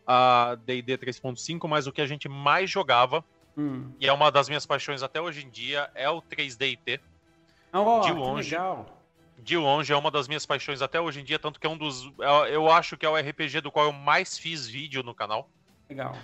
a 0.06 0.56
D&D 0.66 0.98
3.5, 0.98 1.68
mas 1.68 1.87
o 1.87 1.92
que 1.92 2.00
a 2.00 2.06
gente 2.06 2.28
mais 2.28 2.68
jogava 2.70 3.24
hum. 3.56 3.90
e 3.98 4.06
é 4.06 4.12
uma 4.12 4.30
das 4.30 4.48
minhas 4.48 4.66
paixões 4.66 5.02
até 5.02 5.20
hoje 5.20 5.44
em 5.46 5.50
dia 5.50 5.88
é 5.94 6.11
o 6.11 6.20
3D&T. 6.20 7.00
Oh, 7.78 8.00
de 8.00 8.12
longe. 8.12 8.50
legal 8.50 8.96
de 9.38 9.56
longe 9.56 9.92
é 9.92 9.96
uma 9.96 10.10
das 10.10 10.26
minhas 10.26 10.44
paixões 10.44 10.82
até 10.82 11.00
hoje 11.00 11.20
em 11.20 11.24
dia, 11.24 11.38
tanto 11.38 11.60
que 11.60 11.66
é 11.66 11.70
um 11.70 11.78
dos. 11.78 12.10
É, 12.20 12.56
eu 12.56 12.68
acho 12.68 12.96
que 12.96 13.06
é 13.06 13.08
o 13.08 13.16
RPG 13.16 13.60
do 13.60 13.70
qual 13.70 13.86
eu 13.86 13.92
mais 13.92 14.36
fiz 14.36 14.66
vídeo 14.66 15.04
no 15.04 15.14
canal. 15.14 15.48
Legal. 15.88 16.16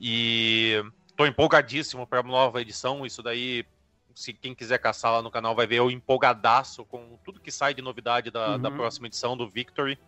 E 0.00 0.80
tô 1.16 1.26
empolgadíssimo 1.26 2.06
para 2.06 2.20
a 2.20 2.22
nova 2.22 2.60
edição. 2.60 3.04
Isso 3.04 3.20
daí, 3.20 3.66
se 4.14 4.32
quem 4.32 4.54
quiser 4.54 4.78
caçar 4.78 5.12
lá 5.12 5.20
no 5.20 5.30
canal, 5.30 5.56
vai 5.56 5.66
ver 5.66 5.76
eu 5.76 5.90
empolgadaço 5.90 6.84
com 6.84 7.18
tudo 7.24 7.40
que 7.40 7.50
sai 7.50 7.74
de 7.74 7.82
novidade 7.82 8.30
da, 8.30 8.50
uhum. 8.50 8.60
da 8.60 8.70
próxima 8.70 9.08
edição 9.08 9.36
do 9.36 9.48
Victory. 9.48 9.98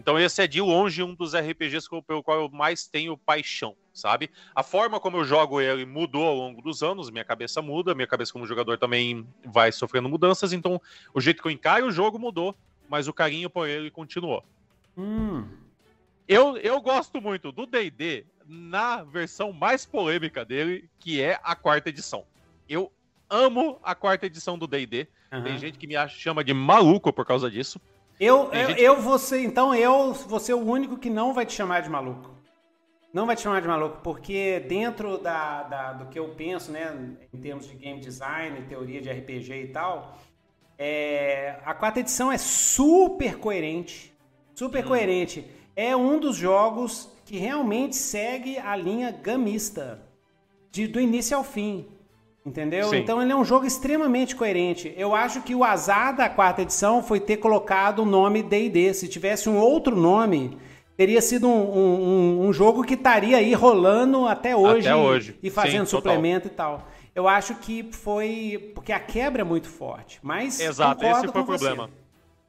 Então 0.00 0.18
esse 0.18 0.42
é 0.42 0.46
de 0.46 0.62
longe 0.62 1.02
um 1.02 1.14
dos 1.14 1.34
RPGs 1.34 1.86
pelo 2.06 2.22
qual 2.22 2.40
eu 2.40 2.48
mais 2.48 2.86
tenho 2.86 3.18
paixão, 3.18 3.76
sabe? 3.92 4.30
A 4.54 4.62
forma 4.62 4.98
como 4.98 5.18
eu 5.18 5.24
jogo 5.24 5.60
ele 5.60 5.84
mudou 5.84 6.26
ao 6.26 6.34
longo 6.34 6.62
dos 6.62 6.82
anos, 6.82 7.10
minha 7.10 7.24
cabeça 7.24 7.60
muda, 7.60 7.94
minha 7.94 8.06
cabeça 8.06 8.32
como 8.32 8.46
jogador 8.46 8.78
também 8.78 9.28
vai 9.44 9.70
sofrendo 9.70 10.08
mudanças, 10.08 10.54
então 10.54 10.80
o 11.12 11.20
jeito 11.20 11.42
que 11.42 11.48
eu 11.48 11.52
encaro 11.52 11.86
o 11.86 11.92
jogo 11.92 12.18
mudou, 12.18 12.56
mas 12.88 13.08
o 13.08 13.12
carinho 13.12 13.50
por 13.50 13.68
ele 13.68 13.90
continuou. 13.90 14.42
Hum. 14.96 15.46
Eu, 16.26 16.56
eu 16.56 16.80
gosto 16.80 17.20
muito 17.20 17.52
do 17.52 17.66
D&D 17.66 18.24
na 18.46 19.04
versão 19.04 19.52
mais 19.52 19.84
polêmica 19.84 20.46
dele, 20.46 20.88
que 20.98 21.20
é 21.20 21.38
a 21.44 21.54
quarta 21.54 21.90
edição. 21.90 22.24
Eu 22.66 22.90
amo 23.28 23.78
a 23.82 23.94
quarta 23.94 24.24
edição 24.24 24.58
do 24.58 24.66
D&D. 24.66 25.06
Uhum. 25.30 25.42
Tem 25.42 25.58
gente 25.58 25.78
que 25.78 25.86
me 25.86 25.94
chama 26.08 26.42
de 26.42 26.54
maluco 26.54 27.12
por 27.12 27.26
causa 27.26 27.50
disso. 27.50 27.78
Eu, 28.20 28.52
eu, 28.52 29.18
ser, 29.18 29.40
então, 29.40 29.74
eu 29.74 30.12
vou 30.12 30.38
ser 30.38 30.52
o 30.52 30.58
único 30.58 30.98
que 30.98 31.08
não 31.08 31.32
vai 31.32 31.46
te 31.46 31.54
chamar 31.54 31.80
de 31.80 31.88
maluco. 31.88 32.30
Não 33.14 33.24
vai 33.24 33.34
te 33.34 33.40
chamar 33.40 33.62
de 33.62 33.66
maluco, 33.66 33.98
porque 34.02 34.60
dentro 34.68 35.16
da, 35.16 35.62
da, 35.62 35.92
do 35.94 36.06
que 36.06 36.18
eu 36.18 36.28
penso, 36.34 36.70
né, 36.70 37.16
em 37.32 37.40
termos 37.40 37.66
de 37.66 37.74
game 37.74 37.98
design, 37.98 38.60
teoria 38.68 39.00
de 39.00 39.10
RPG 39.10 39.52
e 39.54 39.68
tal, 39.68 40.18
é, 40.78 41.56
a 41.64 41.72
quarta 41.72 42.00
edição 42.00 42.30
é 42.30 42.36
super 42.36 43.38
coerente. 43.38 44.14
Super 44.54 44.84
hum. 44.84 44.88
coerente. 44.88 45.50
É 45.74 45.96
um 45.96 46.20
dos 46.20 46.36
jogos 46.36 47.10
que 47.24 47.38
realmente 47.38 47.96
segue 47.96 48.58
a 48.58 48.76
linha 48.76 49.10
gamista, 49.10 50.06
de, 50.70 50.86
do 50.86 51.00
início 51.00 51.36
ao 51.36 51.42
fim. 51.42 51.88
Entendeu? 52.44 52.88
Sim. 52.88 52.96
Então 52.96 53.20
ele 53.20 53.32
é 53.32 53.36
um 53.36 53.44
jogo 53.44 53.66
extremamente 53.66 54.34
coerente. 54.34 54.92
Eu 54.96 55.14
acho 55.14 55.42
que 55.42 55.54
o 55.54 55.62
azar 55.62 56.16
da 56.16 56.28
quarta 56.28 56.62
edição 56.62 57.02
foi 57.02 57.20
ter 57.20 57.36
colocado 57.36 58.00
o 58.00 58.06
nome 58.06 58.42
D&D. 58.42 58.94
Se 58.94 59.08
tivesse 59.08 59.48
um 59.48 59.58
outro 59.58 59.94
nome, 59.94 60.56
teria 60.96 61.20
sido 61.20 61.46
um, 61.46 61.78
um, 61.78 62.46
um 62.46 62.52
jogo 62.52 62.82
que 62.82 62.94
estaria 62.94 63.36
aí 63.36 63.52
rolando 63.52 64.26
até 64.26 64.56
hoje, 64.56 64.88
até 64.88 64.96
hoje. 64.96 65.38
e 65.42 65.50
fazendo 65.50 65.84
Sim, 65.84 65.96
suplemento 65.96 66.48
total. 66.48 66.74
e 66.74 66.78
tal. 66.78 66.88
Eu 67.14 67.28
acho 67.28 67.56
que 67.56 67.90
foi 67.92 68.72
porque 68.74 68.92
a 68.92 69.00
quebra 69.00 69.42
é 69.42 69.44
muito 69.44 69.68
forte. 69.68 70.18
Mas 70.22 70.58
exato, 70.60 71.04
esse 71.04 71.28
foi 71.28 71.42
o 71.42 71.44
problema. 71.44 71.86
Você. 71.88 72.00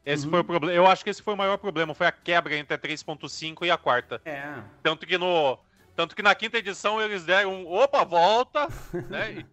Esse 0.05 0.25
uhum. 0.25 0.31
foi 0.31 0.39
o 0.39 0.43
problema. 0.43 0.73
Eu 0.73 0.87
acho 0.87 1.03
que 1.03 1.09
esse 1.09 1.21
foi 1.21 1.33
o 1.33 1.37
maior 1.37 1.57
problema, 1.57 1.93
foi 1.93 2.07
a 2.07 2.11
quebra 2.11 2.55
entre 2.55 2.73
a 2.73 2.77
3.5 2.77 3.65
e 3.65 3.71
a 3.71 3.77
quarta. 3.77 4.21
É. 4.25 4.53
Tanto 4.81 5.05
que 5.05 5.17
no 5.17 5.57
tanto 5.95 6.15
que 6.15 6.23
na 6.23 6.33
quinta 6.33 6.57
edição 6.57 7.01
eles 7.01 7.25
deram 7.25 7.65
opa, 7.67 8.03
volta, 8.03 8.67
né? 9.09 9.45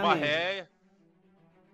Uma 0.00 0.14
réia. 0.14 0.68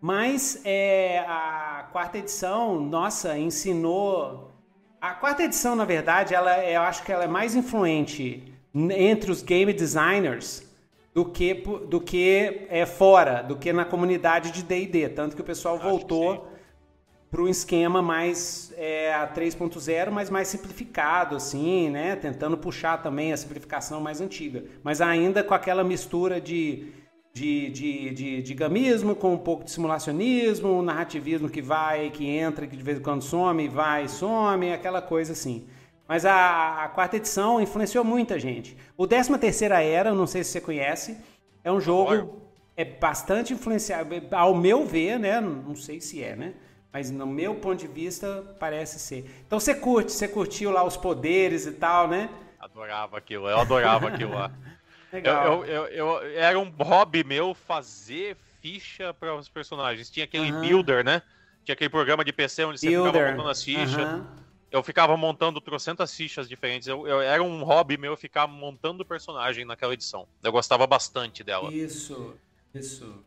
Mas 0.01 0.61
é, 0.65 1.21
a 1.27 1.89
quarta 1.91 2.19
edição, 2.19 2.79
nossa, 2.79 3.39
ensinou. 3.39 4.53
A 5.01 5.15
quarta 5.15 5.43
edição, 5.45 5.75
na 5.75 5.85
verdade, 5.85 6.35
ela, 6.35 6.63
eu 6.63 6.83
acho 6.83 7.03
que 7.05 7.13
ela 7.13 7.25
é 7.25 7.29
mais 7.29 7.55
influente 7.55 8.53
entre 8.75 9.31
os 9.31 9.43
game 9.43 9.73
designers 9.73 10.63
do 11.15 11.25
que, 11.25 11.55
do 11.55 12.01
que 12.01 12.67
é, 12.69 12.85
fora, 12.85 13.43
do 13.43 13.57
que 13.57 13.73
na 13.73 13.85
comunidade 13.85 14.51
de 14.51 14.63
D&D. 14.63 15.09
Tanto 15.11 15.37
que 15.37 15.41
o 15.41 15.45
pessoal 15.45 15.77
acho 15.77 15.85
voltou 15.85 16.49
para 17.31 17.43
um 17.43 17.49
esquema 17.49 18.03
mais 18.03 18.73
é, 18.77 19.11
3.0, 19.35 20.11
mas 20.11 20.29
mais 20.29 20.49
simplificado, 20.49 21.35
assim, 21.35 21.89
né? 21.89 22.15
Tentando 22.15 22.59
puxar 22.59 23.03
também 23.03 23.33
a 23.33 23.37
simplificação 23.37 24.01
mais 24.01 24.21
antiga. 24.21 24.65
Mas 24.83 25.01
ainda 25.01 25.43
com 25.43 25.55
aquela 25.55 25.83
mistura 25.83 26.41
de 26.41 26.93
de, 27.35 27.69
de, 27.69 28.11
de, 28.11 28.43
de 28.43 28.55
gamismo, 28.55 29.17
com 29.17 29.35
um 29.35 29.39
pouco 29.39 29.65
de 29.65 29.71
simulacionismo, 29.73 30.79
um 30.79 30.83
narrativismo 30.83 31.51
que 31.51 31.61
vai, 31.61 32.09
que 32.11 32.25
entra, 32.25 32.65
que 32.65 32.77
de 32.77 32.83
vez 32.83 32.99
em 32.99 33.03
quando 33.03 33.23
some, 33.23 33.67
vai, 33.67 34.07
some, 34.07 34.73
aquela 34.73 35.03
coisa 35.03 35.33
assim. 35.33 35.67
Mas 36.07 36.25
a, 36.25 36.85
a 36.85 36.89
quarta 36.89 37.17
edição 37.17 37.61
influenciou 37.61 38.05
muita 38.05 38.39
gente. 38.39 38.77
O 38.97 39.05
13 39.05 39.37
terceira 39.39 39.83
era, 39.83 40.15
não 40.15 40.29
sei 40.29 40.45
se 40.45 40.51
você 40.51 40.61
conhece, 40.61 41.19
é 41.65 41.73
um 41.73 41.81
jogo 41.81 42.41
é 42.77 42.85
bastante 42.85 43.53
influenciado, 43.53 44.15
ao 44.31 44.55
meu 44.55 44.85
ver, 44.85 45.19
né? 45.19 45.41
Não 45.41 45.75
sei 45.75 46.01
se 46.01 46.23
é, 46.23 46.37
né? 46.37 46.55
Mas 46.93 47.11
no 47.11 47.27
meu 47.27 47.57
ponto 47.57 47.81
de 47.81 47.89
vista 47.89 48.45
parece 48.61 49.01
ser. 49.01 49.29
Então 49.45 49.59
você 49.59 49.75
curte, 49.75 50.13
você 50.13 50.29
curtiu 50.29 50.71
lá 50.71 50.85
os 50.85 50.97
poderes 50.97 51.67
e 51.67 51.73
tal, 51.73 52.07
né? 52.07 52.31
Adorava 52.61 53.19
aquilo, 53.19 53.49
eu 53.49 53.59
adorava 53.59 54.09
aquilo 54.09 54.35
lá. 54.35 54.53
Legal. 55.15 55.65
Eu, 55.65 55.87
eu, 55.87 56.19
eu, 56.19 56.23
era 56.37 56.59
um 56.59 56.69
hobby 56.71 57.23
meu 57.23 57.55
fazer 57.55 58.37
ficha 58.61 59.15
para 59.15 59.33
os 59.37 59.49
personagens. 59.49 60.11
Tinha 60.11 60.25
aquele 60.25 60.51
uhum. 60.51 60.61
builder, 60.61 61.05
né? 61.05 61.23
Tinha 61.65 61.73
aquele 61.75 61.89
programa 61.89 62.25
de 62.25 62.33
PC 62.33 62.65
onde 62.65 62.81
builder. 62.81 63.13
você 63.13 63.13
ficava 63.13 63.31
montando 63.31 63.49
as 63.49 63.63
fichas. 63.63 63.97
Uhum. 63.97 64.27
Eu 64.73 64.83
ficava 64.83 65.17
montando 65.17 65.61
trocentas 65.61 66.13
fichas 66.13 66.49
diferentes. 66.49 66.89
Eu, 66.89 67.07
eu, 67.07 67.21
era 67.21 67.41
um 67.41 67.63
hobby 67.63 67.97
meu 67.97 68.17
ficar 68.17 68.49
montando 68.49 69.05
personagem 69.05 69.65
naquela 69.65 69.95
edição. 69.95 70.27
Eu 70.43 70.51
gostava 70.51 70.85
bastante 70.85 71.45
dela. 71.45 71.73
Isso, 71.73 72.35
isso. 72.75 73.25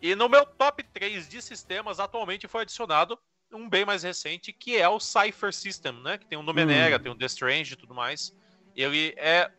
E 0.00 0.16
no 0.16 0.28
meu 0.28 0.44
top 0.44 0.82
3 0.82 1.28
de 1.28 1.40
sistemas, 1.40 2.00
atualmente 2.00 2.48
foi 2.48 2.62
adicionado 2.62 3.16
um 3.52 3.68
bem 3.68 3.84
mais 3.84 4.02
recente, 4.02 4.52
que 4.52 4.76
é 4.76 4.88
o 4.88 4.98
Cypher 4.98 5.52
System, 5.52 5.92
né? 6.02 6.18
Que 6.18 6.26
tem 6.26 6.36
o 6.36 6.42
Numenera, 6.42 6.96
hum. 6.96 6.98
tem 6.98 7.12
o 7.12 7.14
The 7.14 7.26
Strange 7.26 7.74
e 7.74 7.76
tudo 7.76 7.94
mais. 7.94 8.34
Ele 8.74 9.14
é 9.16 9.52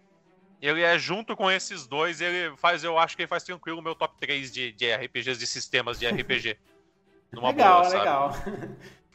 ele 0.63 0.81
é 0.81 0.97
junto 0.97 1.35
com 1.35 1.51
esses 1.51 1.85
dois, 1.85 2.21
ele 2.21 2.55
faz, 2.55 2.85
eu 2.85 2.97
acho 2.97 3.17
que 3.17 3.23
ele 3.23 3.27
faz 3.27 3.43
tranquilo 3.43 3.79
o 3.79 3.81
meu 3.81 3.93
top 3.93 4.15
3 4.19 4.49
de, 4.49 4.71
de 4.71 4.95
RPGs, 4.95 5.37
de 5.37 5.45
sistemas 5.45 5.99
de 5.99 6.07
RPG. 6.07 6.57
Numa 7.33 7.49
legal, 7.49 7.81
boa, 7.81 7.93
legal. 7.93 8.31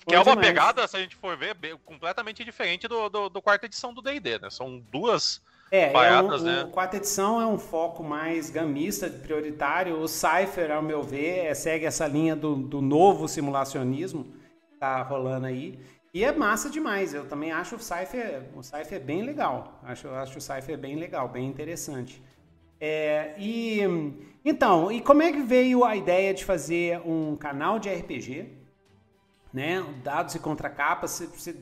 Que 0.07 0.15
é 0.15 0.19
uma 0.19 0.31
demais. 0.31 0.47
pegada, 0.47 0.89
se 0.89 0.97
a 0.97 1.01
gente 1.01 1.15
for 1.17 1.37
ver, 1.37 1.55
completamente 1.85 2.43
diferente 2.43 2.89
do, 2.89 3.11
do, 3.11 3.29
do 3.29 3.43
quarta 3.43 3.67
edição 3.67 3.93
do 3.93 4.01
D&D, 4.01 4.39
né? 4.39 4.49
São 4.49 4.79
duas 4.91 5.43
é, 5.71 5.91
paradas, 5.91 6.41
é 6.41 6.45
um, 6.45 6.47
né? 6.47 6.65
O 6.65 6.69
quarta 6.69 6.97
edição 6.97 7.39
é 7.43 7.47
um 7.47 7.59
foco 7.59 8.03
mais 8.03 8.49
gamista, 8.49 9.11
prioritário. 9.11 10.01
O 10.01 10.09
Cypher, 10.09 10.71
ao 10.71 10.81
meu 10.81 11.03
ver, 11.03 11.47
é, 11.47 11.55
segue 11.55 11.85
essa 11.85 12.07
linha 12.07 12.35
do, 12.35 12.57
do 12.57 12.81
novo 12.81 13.29
simulacionismo 13.29 14.25
que 14.71 14.79
tá 14.79 15.03
rolando 15.03 15.47
aí. 15.47 15.79
E 16.13 16.25
é 16.25 16.33
massa 16.33 16.71
demais. 16.71 17.13
Eu 17.15 17.27
também 17.27 17.53
acho 17.53 17.77
o 17.77 17.79
Cypher, 17.79 18.49
o 18.55 18.63
Cypher 18.63 19.01
bem 19.01 19.23
legal. 19.23 19.79
Acho, 19.83 20.09
acho 20.11 20.39
o 20.39 20.41
Cypher 20.41 20.79
bem 20.79 20.97
legal, 20.97 21.29
bem 21.29 21.47
interessante. 21.47 22.23
É, 22.81 23.35
e 23.39 23.81
então, 24.45 24.91
e 24.91 25.01
como 25.01 25.23
é 25.23 25.33
que 25.33 25.43
veio 25.43 25.85
a 25.85 25.97
ideia 25.97 26.33
de 26.33 26.45
fazer 26.45 27.01
um 27.05 27.37
canal 27.37 27.79
de 27.79 27.93
RPG, 27.93 28.49
né? 29.53 29.83
Dados 30.03 30.35
e 30.35 30.39
contracapas. 30.39 31.11
Você, 31.11 31.27
você 31.27 31.57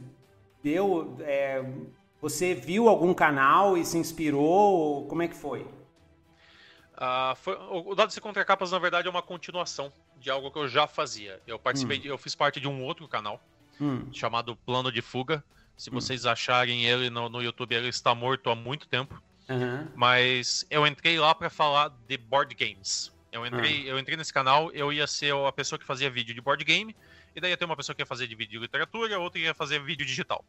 deu, 0.62 1.16
é, 1.20 1.64
você 2.20 2.54
viu 2.54 2.88
algum 2.88 3.12
canal 3.14 3.76
e 3.76 3.85
se 3.85 3.98
inspirou? 3.98 5.06
Como 5.09 5.22
é 5.22 5.28
que 5.28 5.37
foi? 5.37 5.62
Uh, 6.96 7.37
foi 7.37 7.54
o 7.54 7.94
Dados 7.94 8.16
e 8.16 8.20
Contracapas, 8.22 8.72
na 8.72 8.78
verdade, 8.78 9.06
é 9.06 9.11
uma 9.11 9.20
continuação 9.20 9.92
de 10.18 10.30
algo 10.30 10.50
que 10.50 10.59
eu 10.59 10.66
já 10.66 10.87
fazia. 10.87 11.42
Eu 11.46 11.59
participei, 11.59 11.98
Hum. 11.98 12.02
eu 12.06 12.16
fiz 12.16 12.35
parte 12.35 12.59
de 12.59 12.66
um 12.66 12.82
outro 12.82 13.06
canal 13.06 13.38
Hum, 13.80 14.10
chamado 14.12 14.56
Plano 14.56 14.90
de 14.92 15.02
Fuga. 15.02 15.44
Se 15.76 15.90
Hum. 15.90 15.98
vocês 15.98 16.24
acharem 16.26 16.84
ele 16.86 17.10
no, 17.10 17.28
no 17.28 17.42
YouTube, 17.42 17.74
ele 17.74 17.88
está 17.88 18.14
morto 18.14 18.50
há 18.50 18.54
muito 18.54 18.88
tempo. 18.88 19.20
aham. 19.48 19.88
Mas 19.94 20.64
eu 20.70 20.86
entrei 20.86 21.18
lá 21.18 21.34
pra 21.34 21.50
falar 21.50 21.88
de 21.90 22.16
board 22.18 22.54
games. 22.54 23.10
Eu 23.32 23.44
entrei, 23.46 23.90
eu 23.90 23.98
entrei 23.98 24.16
nesse 24.16 24.32
canal, 24.32 24.70
eu 24.72 24.92
ia 24.92 25.06
ser 25.06 25.34
a 25.34 25.52
pessoa 25.52 25.78
que 25.78 25.84
fazia 25.84 26.10
vídeo 26.10 26.34
de 26.34 26.40
board 26.40 26.64
game, 26.64 26.96
e 27.34 27.40
daí 27.40 27.50
ia 27.50 27.56
ter 27.56 27.64
uma 27.66 27.76
pessoa 27.76 27.94
que 27.94 28.00
ia 28.02 28.06
fazer 28.06 28.26
de 28.26 28.34
vídeo 28.34 28.52
de 28.52 28.58
literatura, 28.60 29.18
outra 29.18 29.40
ia 29.40 29.54
fazer 29.54 29.82
vídeo 29.84 30.06
digital. 30.06 30.44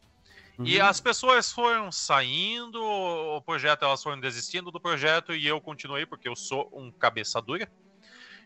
E 0.63 0.79
Uhum. 0.79 0.87
as 0.87 0.99
pessoas 0.99 1.51
foram 1.51 1.91
saindo, 1.91 2.81
o 2.83 3.41
projeto, 3.43 3.83
elas 3.85 4.03
foram 4.03 4.19
desistindo 4.19 4.71
do 4.71 4.81
projeto 4.81 5.35
e 5.35 5.47
eu 5.47 5.61
continuei 5.61 6.05
porque 6.05 6.27
eu 6.29 6.35
sou 6.35 6.69
um 6.73 6.91
cabeça 6.99 7.41
dura. 7.41 7.69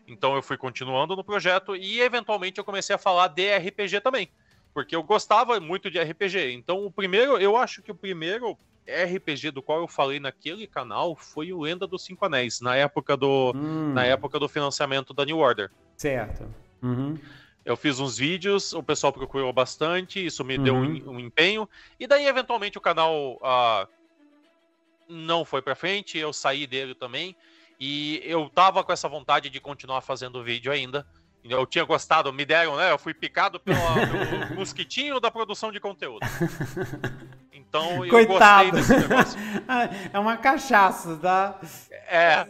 Então 0.06 0.34
eu 0.34 0.42
fui 0.42 0.56
continuando 0.56 1.16
no 1.16 1.24
projeto 1.24 1.76
e 1.76 2.00
eventualmente 2.00 2.58
eu 2.58 2.64
comecei 2.64 2.94
a 2.94 2.98
falar 2.98 3.28
de 3.28 3.48
RPG 3.48 4.00
também, 4.00 4.30
porque 4.74 4.94
eu 4.96 5.02
gostava 5.02 5.58
muito 5.60 5.90
de 5.90 5.98
RPG. 6.00 6.52
Então 6.52 6.84
o 6.84 6.90
primeiro, 6.90 7.36
eu 7.38 7.56
acho 7.56 7.82
que 7.82 7.90
o 7.90 7.94
primeiro 7.94 8.56
RPG 8.86 9.50
do 9.52 9.62
qual 9.62 9.78
eu 9.80 9.88
falei 9.88 10.18
naquele 10.18 10.66
canal 10.66 11.14
foi 11.14 11.52
o 11.52 11.60
Lenda 11.60 11.86
dos 11.86 12.04
Cinco 12.04 12.24
Anéis, 12.24 12.60
na 12.60 12.74
época 12.76 13.16
do 13.16 13.52
Hum, 13.54 13.92
na 13.92 14.04
época 14.04 14.38
do 14.38 14.48
financiamento 14.48 15.14
da 15.14 15.24
New 15.24 15.38
Order. 15.38 15.70
Certo. 15.96 16.52
Uhum. 16.82 17.16
Eu 17.64 17.76
fiz 17.76 18.00
uns 18.00 18.18
vídeos, 18.18 18.72
o 18.72 18.82
pessoal 18.82 19.12
procurou 19.12 19.52
bastante, 19.52 20.24
isso 20.24 20.42
me 20.44 20.58
deu 20.58 20.74
Uhum. 20.74 21.02
um, 21.06 21.10
um 21.12 21.20
empenho. 21.20 21.68
E 22.00 22.08
daí, 22.08 22.26
eventualmente, 22.26 22.76
o 22.76 22.80
canal 22.80 23.38
ah, 23.40 23.86
não 25.08 25.44
foi 25.44 25.62
pra 25.62 25.74
frente, 25.76 26.18
eu 26.18 26.32
saí 26.32 26.66
dele 26.66 26.94
também. 26.94 27.36
E 27.78 28.20
eu 28.24 28.48
tava 28.48 28.82
com 28.82 28.92
essa 28.92 29.08
vontade 29.08 29.48
de 29.50 29.60
continuar 29.60 30.00
fazendo 30.00 30.42
vídeo 30.42 30.72
ainda. 30.72 31.06
Eu 31.44 31.66
tinha 31.66 31.84
gostado, 31.84 32.32
me 32.32 32.44
deram, 32.44 32.76
né? 32.76 32.92
Eu 32.92 32.98
fui 32.98 33.12
picado 33.12 33.58
pelo 33.58 33.76
mosquitinho 34.54 35.18
da 35.18 35.30
produção 35.30 35.72
de 35.72 35.80
conteúdo. 35.80 36.20
Então 37.52 38.04
eu 38.04 38.10
Coitado. 38.10 38.70
gostei 38.70 38.96
desse 38.96 39.08
negócio. 39.08 39.38
é 40.12 40.18
uma 40.18 40.36
cachaça, 40.36 41.16
tá? 41.16 41.58
É, 42.08 42.46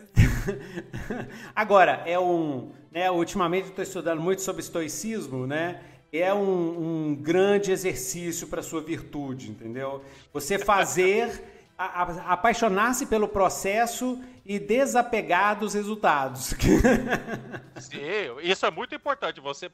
Agora, 1.55 2.03
é 2.07 2.19
um. 2.19 2.73
Né, 2.91 3.11
ultimamente 3.11 3.65
eu 3.65 3.71
estou 3.71 3.83
estudando 3.83 4.21
muito 4.21 4.43
sobre 4.43 4.61
estoicismo, 4.63 5.47
né? 5.47 5.81
É 6.13 6.33
um, 6.35 7.09
um 7.11 7.15
grande 7.15 7.73
exercício 7.73 8.47
para 8.47 8.63
sua 8.63 8.83
virtude, 8.83 9.51
entendeu? 9.51 10.05
Você 10.33 10.59
fazer. 10.59 11.43
a- 11.79 12.03
a- 12.03 12.33
Apaixonar-se 12.35 13.07
pelo 13.07 13.27
processo 13.27 14.23
e 14.45 14.59
desapegar 14.59 15.59
dos 15.59 15.75
resultados. 15.75 16.55
Sim, 17.81 17.99
isso 18.43 18.67
é 18.67 18.71
muito 18.71 18.95
importante. 18.95 19.41
Você, 19.41 19.71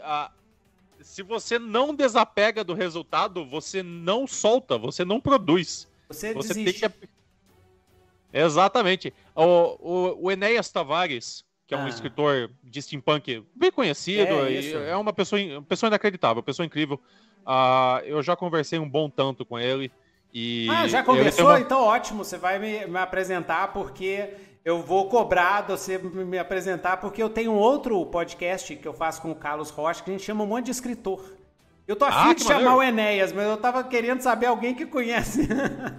ah, 0.00 0.30
se 1.00 1.22
você 1.22 1.58
não 1.58 1.94
desapega 1.94 2.62
do 2.64 2.74
resultado, 2.74 3.44
você 3.44 3.82
não 3.82 4.26
solta, 4.26 4.78
você 4.78 5.04
não 5.04 5.20
produz. 5.20 5.88
Você, 6.08 6.32
Você 6.34 6.54
desiste. 6.54 6.80
tem 6.80 6.90
que. 6.90 7.08
Exatamente. 8.32 9.12
O, 9.34 9.44
o, 9.44 10.24
o 10.26 10.30
Enéas 10.30 10.70
Tavares, 10.70 11.44
que 11.66 11.74
é 11.74 11.78
um 11.78 11.84
Ah. 11.84 11.88
escritor 11.88 12.50
de 12.62 12.82
steampunk 12.82 13.44
bem 13.54 13.70
conhecido, 13.70 14.32
É, 14.46 14.90
é 14.90 14.96
uma 14.96 15.12
pessoa, 15.12 15.40
uma 15.40 15.62
pessoa 15.62 15.88
inacreditável, 15.88 16.36
uma 16.38 16.42
pessoa 16.42 16.66
incrível. 16.66 17.00
Ah, 17.46 18.00
eu 18.04 18.22
já 18.22 18.34
conversei 18.36 18.78
um 18.78 18.88
bom 18.88 19.08
tanto 19.08 19.44
com 19.44 19.58
ele. 19.58 19.90
E 20.34 20.66
Ah, 20.68 20.86
já 20.88 21.02
conversou? 21.02 21.46
uma- 21.46 21.60
Então 21.60 21.80
ótimo, 21.82 22.24
você 22.24 22.36
vai 22.36 22.58
me, 22.58 22.86
me 22.86 22.98
apresentar 22.98 23.72
porque 23.72 24.30
eu 24.64 24.82
vou 24.82 25.08
cobrar 25.08 25.62
de 25.62 25.68
você 25.72 25.96
me 25.98 26.38
apresentar 26.38 26.96
porque 26.96 27.22
eu 27.22 27.30
tenho 27.30 27.52
um 27.52 27.56
outro 27.58 28.04
podcast 28.06 28.74
que 28.74 28.88
eu 28.88 28.92
faço 28.92 29.22
com 29.22 29.30
o 29.30 29.34
Carlos 29.36 29.70
Rocha 29.70 30.02
que 30.02 30.10
a 30.10 30.12
gente 30.12 30.24
chama 30.24 30.42
um 30.42 30.46
monte 30.46 30.64
de 30.66 30.70
escritor. 30.72 31.22
Eu 31.86 31.94
tô 31.96 32.06
afim 32.06 32.30
Ah, 32.30 32.34
de 32.34 32.42
chamar 32.42 32.54
maneiro. 32.72 32.76
o 32.78 32.82
Enéas, 32.82 33.32
mas 33.32 33.46
eu 33.46 33.58
tava 33.58 33.84
querendo 33.84 34.22
saber 34.22 34.46
alguém 34.46 34.74
que 34.74 34.86
conhece. 34.86 35.46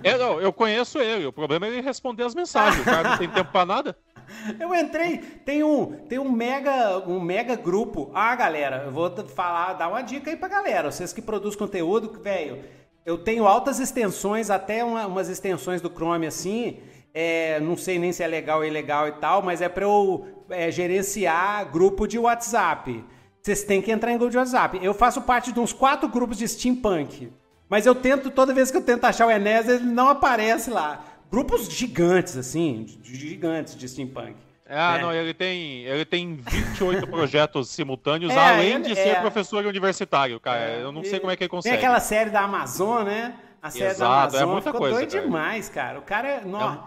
É, 0.03 0.17
não, 0.17 0.41
eu 0.41 0.51
conheço 0.51 0.97
ele, 0.99 1.27
o 1.27 1.31
problema 1.31 1.67
é 1.67 1.69
ele 1.69 1.81
responder 1.81 2.23
as 2.23 2.33
mensagens. 2.33 2.81
O 2.81 2.85
cara 2.85 3.09
não 3.11 3.17
tem 3.19 3.29
tempo 3.29 3.51
pra 3.51 3.65
nada. 3.65 3.95
Eu 4.59 4.73
entrei, 4.73 5.19
tem 5.45 5.63
um, 5.63 5.85
tem 6.07 6.17
um 6.17 6.31
mega, 6.31 6.97
um 7.07 7.19
mega 7.21 7.55
grupo. 7.55 8.09
Ah, 8.11 8.35
galera, 8.35 8.85
eu 8.87 8.91
vou 8.91 9.13
falar, 9.27 9.73
dar 9.73 9.87
uma 9.87 10.01
dica 10.01 10.31
aí 10.31 10.35
pra 10.35 10.47
galera. 10.47 10.89
Vocês 10.91 11.13
que 11.13 11.21
produzem 11.21 11.59
conteúdo, 11.59 12.19
velho, 12.19 12.63
eu 13.05 13.17
tenho 13.17 13.45
altas 13.45 13.79
extensões, 13.79 14.49
até 14.49 14.83
uma- 14.83 15.05
umas 15.07 15.29
extensões 15.29 15.81
do 15.81 15.89
Chrome 15.89 16.25
assim. 16.27 16.77
é, 17.17 17.61
não 17.61 17.77
sei 17.77 17.97
nem 17.97 18.11
se 18.11 18.21
é 18.21 18.27
legal 18.27 18.57
ou 18.59 18.65
ilegal 18.65 19.07
e 19.07 19.13
tal, 19.13 19.41
mas 19.41 19.61
é 19.61 19.69
pra 19.69 19.85
eu 19.85 20.25
é, 20.49 20.69
gerenciar 20.69 21.71
grupo 21.71 22.05
de 22.05 22.19
WhatsApp. 22.19 23.05
Vocês 23.41 23.63
têm 23.63 23.81
que 23.81 23.89
entrar 23.89 24.11
em 24.11 24.17
grupo 24.17 24.31
de 24.31 24.37
WhatsApp. 24.37 24.79
Eu 24.83 24.93
faço 24.93 25.21
parte 25.21 25.53
de 25.53 25.59
uns 25.61 25.71
quatro 25.71 26.09
grupos 26.09 26.37
de 26.37 26.45
steampunk. 26.45 27.31
Mas 27.69 27.85
eu 27.85 27.95
tento, 27.95 28.29
toda 28.29 28.53
vez 28.53 28.69
que 28.69 28.75
eu 28.75 28.81
tento 28.81 29.05
achar 29.05 29.27
o 29.27 29.31
Enéas, 29.31 29.69
ele 29.69 29.85
não 29.85 30.09
aparece 30.09 30.69
lá. 30.69 31.05
Grupos 31.31 31.69
gigantes, 31.69 32.35
assim, 32.35 32.85
gigantes 33.01 33.75
de 33.77 33.87
steampunk. 33.87 34.35
Ah, 34.67 34.97
É. 34.97 35.01
não, 35.01 35.13
ele 35.13 35.34
tem, 35.34 35.84
ele 35.84 36.06
tem 36.06 36.36
28 36.36 37.06
projetos 37.08 37.69
simultâneos, 37.69 38.34
É, 38.34 38.39
além 38.39 38.82
de 38.82 38.95
ser 38.95 39.10
é. 39.10 39.19
professor 39.21 39.65
universitário, 39.65 40.39
cara. 40.39 40.71
eu 40.80 40.91
não 40.91 41.04
sei 41.04 41.19
como 41.19 41.32
é 41.32 41.36
que 41.36 41.43
ele 41.43 41.49
Tem 41.49 41.58
consegue. 41.58 41.78
aquela 41.78 41.99
série 41.99 42.30
da 42.32 42.41
Amazon, 42.41 43.04
né? 43.04 43.36
A 43.62 43.69
série 43.69 43.86
da 43.86 43.91
Exato, 43.91 44.36
é 44.36 44.39
Amazon 44.39 44.51
muita 44.51 44.69
ficou 44.69 44.80
coisa, 44.80 44.95
doido 44.97 45.12
cara. 45.12 45.23
demais, 45.23 45.69
cara. 45.69 45.99
O 45.99 46.01
cara 46.01 46.28
é. 46.28 46.45
nó- 46.45 46.84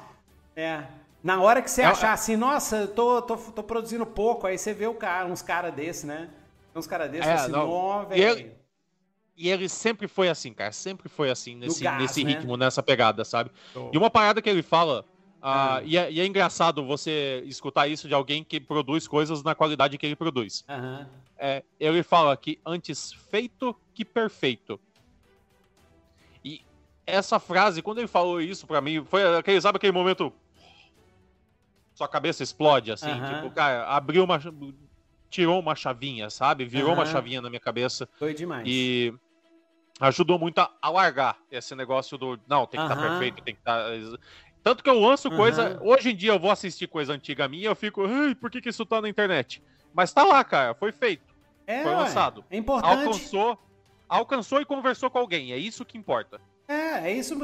é. 0.56 0.82
Na 1.22 1.40
hora 1.40 1.60
que 1.62 1.70
você 1.70 1.82
É- 1.82 1.86
achar 1.86 2.12
assim, 2.12 2.36
nossa, 2.36 2.76
eu 2.78 2.88
tô, 2.88 3.22
tô, 3.22 3.36
tô 3.36 3.62
produzindo 3.62 4.06
pouco, 4.06 4.46
aí 4.46 4.56
você 4.58 4.72
vê 4.72 4.86
o 4.86 4.94
cara, 4.94 5.26
uns 5.26 5.42
caras 5.42 5.72
desses, 5.74 6.04
né? 6.04 6.28
Uns 6.74 6.86
caras 6.86 7.10
desses 7.10 7.26
É, 7.28 7.32
assim, 7.34 7.50
nó, 7.52 8.06
E 8.12 8.20
ele- 8.20 8.34
velho. 8.34 8.58
E 9.36 9.48
ele 9.50 9.68
sempre 9.68 10.08
foi 10.08 10.28
assim, 10.28 10.52
cara. 10.52 10.72
Sempre 10.72 11.08
foi 11.08 11.30
assim, 11.30 11.54
nesse, 11.54 11.82
gás, 11.84 12.02
nesse 12.02 12.24
né? 12.24 12.32
ritmo, 12.32 12.56
nessa 12.56 12.82
pegada, 12.82 13.24
sabe? 13.24 13.50
Show. 13.72 13.88
E 13.92 13.96
uma 13.98 14.10
parada 14.10 14.42
que 14.42 14.48
ele 14.50 14.62
fala. 14.64 15.04
Ah, 15.40 15.76
Ah. 15.76 15.82
e, 15.84 15.96
é, 15.96 16.10
e 16.10 16.20
é 16.20 16.26
engraçado 16.26 16.84
você 16.84 17.42
escutar 17.46 17.86
isso 17.88 18.08
de 18.08 18.14
alguém 18.14 18.42
que 18.44 18.58
produz 18.60 19.06
coisas 19.08 19.42
na 19.42 19.54
qualidade 19.54 19.96
que 19.98 20.06
ele 20.06 20.16
produz. 20.16 20.64
Aham. 20.68 21.08
É, 21.36 21.62
ele 21.78 22.02
fala 22.02 22.36
que 22.36 22.60
antes 22.66 23.12
feito 23.12 23.74
que 23.94 24.04
perfeito. 24.04 24.80
E 26.44 26.62
essa 27.06 27.38
frase, 27.38 27.80
quando 27.82 27.98
ele 27.98 28.08
falou 28.08 28.40
isso 28.40 28.66
pra 28.66 28.80
mim, 28.80 29.04
foi 29.04 29.36
aquele, 29.36 29.60
sabe 29.60 29.76
aquele 29.76 29.92
momento. 29.92 30.32
Sua 31.94 32.08
cabeça 32.08 32.42
explode, 32.42 32.92
assim. 32.92 33.10
Aham. 33.10 33.34
Tipo, 33.34 33.50
cara, 33.54 33.86
abriu 33.88 34.24
uma. 34.24 34.38
Tirou 35.30 35.60
uma 35.60 35.74
chavinha, 35.74 36.30
sabe? 36.30 36.64
Virou 36.64 36.92
uma 36.94 37.02
Aham. 37.02 37.12
chavinha 37.12 37.42
na 37.42 37.50
minha 37.50 37.60
cabeça. 37.60 38.08
Doido 38.18 38.36
demais. 38.38 38.64
E 38.66 39.12
ajudou 40.00 40.38
muito 40.38 40.58
a, 40.58 40.70
a 40.80 40.88
largar 40.90 41.38
esse 41.50 41.74
negócio 41.74 42.16
do. 42.16 42.38
Não, 42.48 42.66
tem 42.66 42.80
que 42.80 42.86
estar 42.86 42.96
Aham. 42.98 43.08
perfeito, 43.10 43.42
tem 43.42 43.54
que 43.54 43.60
estar. 43.60 43.84
Tanto 44.62 44.82
que 44.82 44.90
eu 44.90 44.98
lanço 44.98 45.30
coisa. 45.30 45.62
Aham. 45.62 45.80
Hoje 45.82 46.10
em 46.10 46.16
dia 46.16 46.32
eu 46.32 46.38
vou 46.38 46.50
assistir 46.50 46.86
coisa 46.86 47.12
antiga 47.12 47.48
minha 47.48 47.62
e 47.62 47.66
eu 47.66 47.76
fico. 47.76 48.04
Ai, 48.04 48.34
por 48.34 48.50
que, 48.50 48.60
que 48.60 48.68
isso 48.68 48.84
tá 48.84 49.00
na 49.00 49.08
internet? 49.08 49.62
Mas 49.94 50.12
tá 50.12 50.24
lá, 50.24 50.42
cara. 50.44 50.74
Foi 50.74 50.92
feito. 50.92 51.34
é, 51.66 51.82
foi 51.82 51.92
lançado. 51.94 52.44
É 52.50 52.56
importante. 52.56 53.06
Alcançou. 53.06 53.58
Alcançou 54.08 54.60
e 54.60 54.64
conversou 54.64 55.10
com 55.10 55.18
alguém. 55.18 55.52
É 55.52 55.56
isso 55.58 55.84
que 55.84 55.96
importa. 55.98 56.40
É, 56.66 57.08
é 57.10 57.12
isso. 57.12 57.34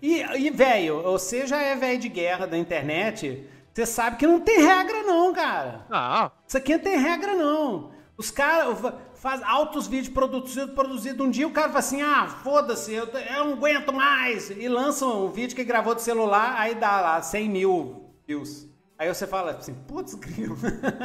E, 0.00 0.22
e 0.22 0.50
velho, 0.50 1.02
você 1.02 1.46
já 1.46 1.60
é 1.60 1.74
velho 1.76 1.98
de 1.98 2.08
guerra 2.08 2.46
da 2.46 2.56
internet, 2.56 3.46
você 3.72 3.84
sabe 3.86 4.16
que 4.16 4.26
não 4.26 4.40
tem 4.40 4.60
regra, 4.60 5.02
não, 5.02 5.32
cara. 5.34 5.86
Ah, 5.90 6.30
Isso 6.46 6.56
aqui 6.56 6.72
não 6.76 6.82
tem 6.82 6.98
regra, 6.98 7.34
não. 7.34 7.90
Os 8.16 8.30
caras 8.30 8.78
fazem 9.20 9.46
altos 9.46 9.86
vídeos 9.86 10.08
produzidos, 10.12 10.74
produzido 10.74 11.22
um 11.24 11.30
dia, 11.30 11.46
o 11.46 11.52
cara 11.52 11.68
fala 11.68 11.78
assim, 11.80 12.00
ah, 12.00 12.26
foda-se, 12.42 12.92
eu, 12.92 13.06
eu 13.06 13.44
não 13.44 13.52
aguento 13.52 13.92
mais. 13.92 14.50
E 14.50 14.66
lançam 14.66 15.26
um 15.26 15.30
vídeo 15.30 15.54
que 15.54 15.62
gravou 15.62 15.94
do 15.94 16.00
celular, 16.00 16.54
aí 16.58 16.74
dá 16.74 17.00
lá 17.00 17.20
100 17.22 17.48
mil 17.48 18.10
views. 18.26 18.66
Aí 18.98 19.08
você 19.12 19.26
fala 19.26 19.52
assim, 19.52 19.74
putz, 19.74 20.14
grilo. 20.14 20.56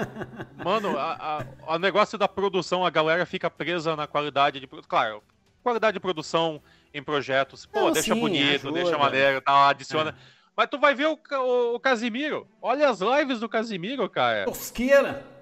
mano, 0.64 0.96
o 1.68 1.78
negócio 1.78 2.18
da 2.18 2.28
produção, 2.28 2.86
a 2.86 2.90
galera 2.90 3.26
fica 3.26 3.50
presa 3.50 3.96
na 3.96 4.08
qualidade 4.08 4.60
de. 4.60 4.68
produ- 4.68 4.88
Claro, 4.88 5.22
qualidade 5.62 5.96
de 5.96 6.00
produção 6.00 6.62
em 6.94 7.04
projetos. 7.04 7.66
Pô, 7.66 7.82
Não, 7.82 7.92
deixa 7.92 8.14
sim, 8.14 8.20
bonito, 8.20 8.68
ajuda. 8.68 8.72
deixa 8.82 8.98
maneiro, 8.98 9.42
tal, 9.42 9.68
adiciona. 9.68 10.12
É. 10.12 10.14
Mas 10.56 10.68
tu 10.70 10.78
vai 10.80 10.96
ver 10.96 11.08
o, 11.08 11.20
o, 11.32 11.76
o 11.76 11.80
Casimiro. 11.82 12.48
Olha 12.62 12.90
as 12.90 13.00
lives 13.02 13.42
do 13.42 13.50
Casimiro, 13.50 14.10
cara. 14.10 14.46
Tosqueira. 14.46 15.35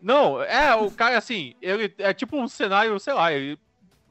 Não, 0.00 0.42
é, 0.42 0.74
o 0.74 0.90
cara 0.90 1.18
assim, 1.18 1.54
ele 1.60 1.92
é 1.98 2.12
tipo 2.14 2.36
um 2.36 2.46
cenário, 2.46 2.98
sei 3.00 3.12
lá, 3.12 3.32
ele, 3.32 3.58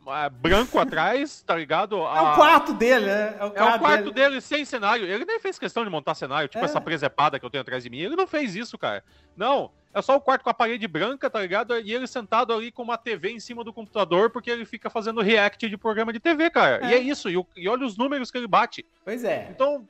é 0.08 0.30
branco 0.30 0.80
atrás, 0.80 1.41
tá 1.43 1.56
ligado? 1.56 1.97
É 1.97 2.21
o 2.21 2.36
quarto 2.36 2.73
dele, 2.73 3.06
né? 3.06 3.36
É 3.39 3.63
o 3.63 3.80
quarto 3.80 4.12
dele 4.12 4.39
sem 4.41 4.63
cenário. 4.65 5.06
Ele 5.06 5.26
nem 5.26 5.39
fez 5.39 5.58
questão 5.60 5.84
de 5.84 5.89
montar 5.89 6.13
cenário, 6.15 6.47
tipo 6.50 6.63
É. 6.63 6.65
essa 6.67 6.80
presepada 6.82 7.39
que 7.39 7.45
eu 7.45 7.50
tenho 7.50 7.62
atrás 7.62 7.84
de 7.84 7.89
mim. 7.89 8.00
Ele 8.00 8.15
não 8.15 8.28
fez 8.28 8.56
isso, 8.56 8.78
cara. 8.78 9.04
Não, 9.36 9.69
é 9.93 10.02
só 10.02 10.15
o 10.15 10.21
quarto 10.21 10.43
com 10.43 10.50
a 10.50 10.54
parede 10.54 10.88
branca, 10.88 11.30
tá 11.30 11.41
ligado? 11.41 11.78
E 11.80 11.93
ele 11.93 12.08
sentado 12.08 12.54
ali 12.54 12.71
com 12.71 12.84
uma 12.84 12.97
TV 12.97 13.32
em 13.32 13.39
cima 13.39 13.63
do 13.63 13.73
computador, 13.73 14.30
porque 14.30 14.50
ele 14.50 14.65
fica 14.65 14.89
fazendo 14.89 15.21
react 15.21 15.67
de 15.69 15.78
programa 15.78 16.12
de 16.13 16.19
TV, 16.19 16.50
cara. 16.50 16.86
É. 16.86 16.89
E 16.91 16.93
é 16.93 16.97
isso, 17.00 17.30
e, 17.30 17.36
o- 17.38 17.47
e 17.56 17.67
olha 17.67 17.86
os 17.86 17.97
números 17.97 18.30
que 18.32 18.38
ele 18.38 18.47
bate. 18.47 18.86
Pois 19.04 19.23
é. 19.26 19.47
Então, 19.52 19.86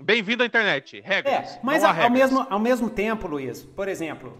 bem-vindo 0.00 0.42
à 0.42 0.46
internet. 0.46 1.00
Regras. 1.00 1.56
É, 1.56 1.60
mas 1.62 1.82
não 1.82 1.88
há 1.88 1.92
ao, 1.92 1.96
regras. 1.96 2.12
mesmo, 2.12 2.46
ao 2.50 2.58
mesmo 2.58 2.90
tempo, 2.90 3.26
Luiz, 3.26 3.62
por 3.62 3.88
exemplo, 3.88 4.36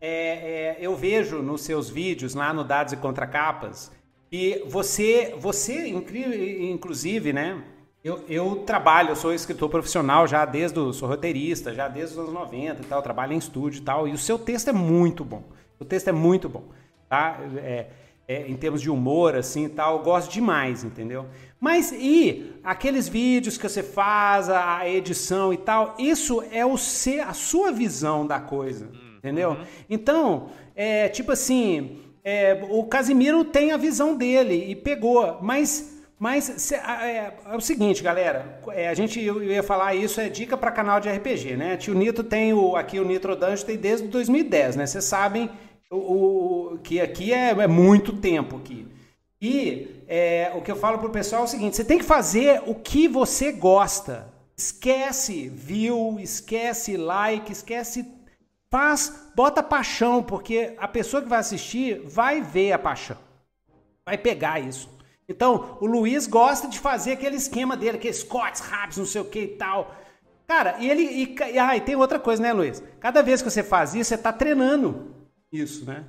é, 0.00 0.08
é, 0.10 0.76
eu 0.80 0.94
vejo 0.96 1.42
nos 1.42 1.62
seus 1.62 1.90
vídeos 1.90 2.34
lá 2.34 2.52
no 2.52 2.64
Dados 2.64 2.92
e 2.92 2.96
Contracapas 2.96 3.90
e 4.30 4.62
você, 4.66 5.34
você 5.38 5.88
inclusive, 5.88 7.32
né? 7.32 7.62
Eu, 8.04 8.24
eu 8.28 8.56
trabalho, 8.64 9.10
eu 9.10 9.16
sou 9.16 9.34
escritor 9.34 9.68
profissional 9.68 10.26
já 10.26 10.44
desde, 10.44 10.78
o, 10.78 10.92
sou 10.92 11.08
roteirista, 11.08 11.74
já 11.74 11.88
desde 11.88 12.14
os 12.14 12.18
anos 12.20 12.32
90 12.32 12.82
e 12.82 12.84
tal, 12.84 13.02
trabalho 13.02 13.32
em 13.32 13.38
estúdio 13.38 13.80
e 13.80 13.82
tal, 13.82 14.06
e 14.06 14.12
o 14.12 14.18
seu 14.18 14.38
texto 14.38 14.68
é 14.68 14.72
muito 14.72 15.24
bom. 15.24 15.42
O 15.80 15.84
texto 15.84 16.08
é 16.08 16.12
muito 16.12 16.48
bom, 16.48 16.64
tá? 17.08 17.40
É, 17.56 17.86
é, 18.28 18.46
em 18.46 18.56
termos 18.56 18.82
de 18.82 18.90
humor, 18.90 19.34
assim 19.34 19.64
e 19.64 19.68
tal, 19.68 19.96
eu 19.96 20.04
gosto 20.04 20.30
demais, 20.30 20.84
entendeu? 20.84 21.26
Mas 21.58 21.90
e 21.90 22.52
aqueles 22.62 23.08
vídeos 23.08 23.56
que 23.56 23.68
você 23.68 23.82
faz, 23.82 24.48
a 24.48 24.88
edição 24.88 25.52
e 25.52 25.56
tal, 25.56 25.96
isso 25.98 26.44
é 26.52 26.64
o 26.64 26.76
ser, 26.76 27.20
a 27.20 27.32
sua 27.32 27.72
visão 27.72 28.26
da 28.26 28.38
coisa, 28.38 28.90
entendeu? 29.28 29.50
Uhum. 29.50 29.64
Então, 29.88 30.50
é 30.74 31.08
tipo 31.08 31.32
assim, 31.32 32.00
é, 32.24 32.60
o 32.68 32.84
Casimiro 32.84 33.44
tem 33.44 33.72
a 33.72 33.76
visão 33.76 34.16
dele 34.16 34.66
e 34.68 34.74
pegou, 34.74 35.38
mas 35.40 35.96
mas 36.18 36.72
é, 36.72 36.76
é, 37.46 37.56
o 37.56 37.60
seguinte, 37.60 38.02
galera, 38.02 38.60
é, 38.72 38.88
a 38.88 38.94
gente 38.94 39.22
eu 39.22 39.40
ia 39.40 39.62
falar 39.62 39.94
isso 39.94 40.20
é 40.20 40.28
dica 40.28 40.56
para 40.56 40.72
canal 40.72 40.98
de 40.98 41.08
RPG, 41.08 41.56
né? 41.56 41.76
Tio 41.76 41.94
Nito 41.94 42.24
tem 42.24 42.52
o 42.52 42.74
aqui 42.74 42.98
o 42.98 43.04
Nitro 43.04 43.36
Dungeon 43.36 43.64
tem 43.64 43.76
desde 43.76 44.08
2010, 44.08 44.74
né? 44.74 44.86
Vocês 44.86 45.04
sabem 45.04 45.48
o, 45.88 45.96
o, 46.74 46.78
que 46.82 47.00
aqui 47.00 47.32
é, 47.32 47.50
é, 47.50 47.66
muito 47.68 48.12
tempo 48.14 48.56
aqui. 48.56 48.88
E 49.40 50.02
é, 50.08 50.52
o 50.56 50.60
que 50.60 50.72
eu 50.72 50.76
falo 50.76 50.98
pro 50.98 51.10
pessoal 51.10 51.42
é 51.42 51.44
o 51.44 51.48
seguinte: 51.48 51.76
você 51.76 51.84
tem 51.84 51.98
que 51.98 52.04
fazer 52.04 52.62
o 52.66 52.74
que 52.74 53.06
você 53.06 53.52
gosta. 53.52 54.26
Esquece 54.56 55.48
view, 55.48 56.18
esquece 56.18 56.96
like, 56.96 57.52
esquece 57.52 58.04
Faz, 58.70 59.30
bota 59.34 59.62
paixão, 59.62 60.22
porque 60.22 60.74
a 60.78 60.86
pessoa 60.86 61.22
que 61.22 61.28
vai 61.28 61.38
assistir 61.38 62.00
vai 62.06 62.42
ver 62.42 62.72
a 62.72 62.78
paixão. 62.78 63.16
Vai 64.04 64.18
pegar 64.18 64.60
isso. 64.60 64.90
Então, 65.28 65.78
o 65.80 65.86
Luiz 65.86 66.26
gosta 66.26 66.68
de 66.68 66.78
fazer 66.78 67.12
aquele 67.12 67.36
esquema 67.36 67.76
dele, 67.76 67.98
aqueles 67.98 68.22
cortes 68.22 68.60
rápidos, 68.60 68.98
não 68.98 69.06
sei 69.06 69.20
o 69.20 69.24
que 69.26 69.40
e 69.40 69.56
tal. 69.56 69.94
Cara, 70.46 70.76
e 70.78 70.90
ele. 70.90 71.02
E, 71.02 71.36
e, 71.52 71.58
ah, 71.58 71.76
e 71.76 71.80
tem 71.80 71.94
outra 71.96 72.18
coisa, 72.18 72.42
né, 72.42 72.52
Luiz? 72.52 72.82
Cada 73.00 73.22
vez 73.22 73.42
que 73.42 73.50
você 73.50 73.62
faz 73.62 73.94
isso, 73.94 74.08
você 74.08 74.18
tá 74.18 74.32
treinando 74.32 75.14
isso, 75.52 75.84
né? 75.84 76.04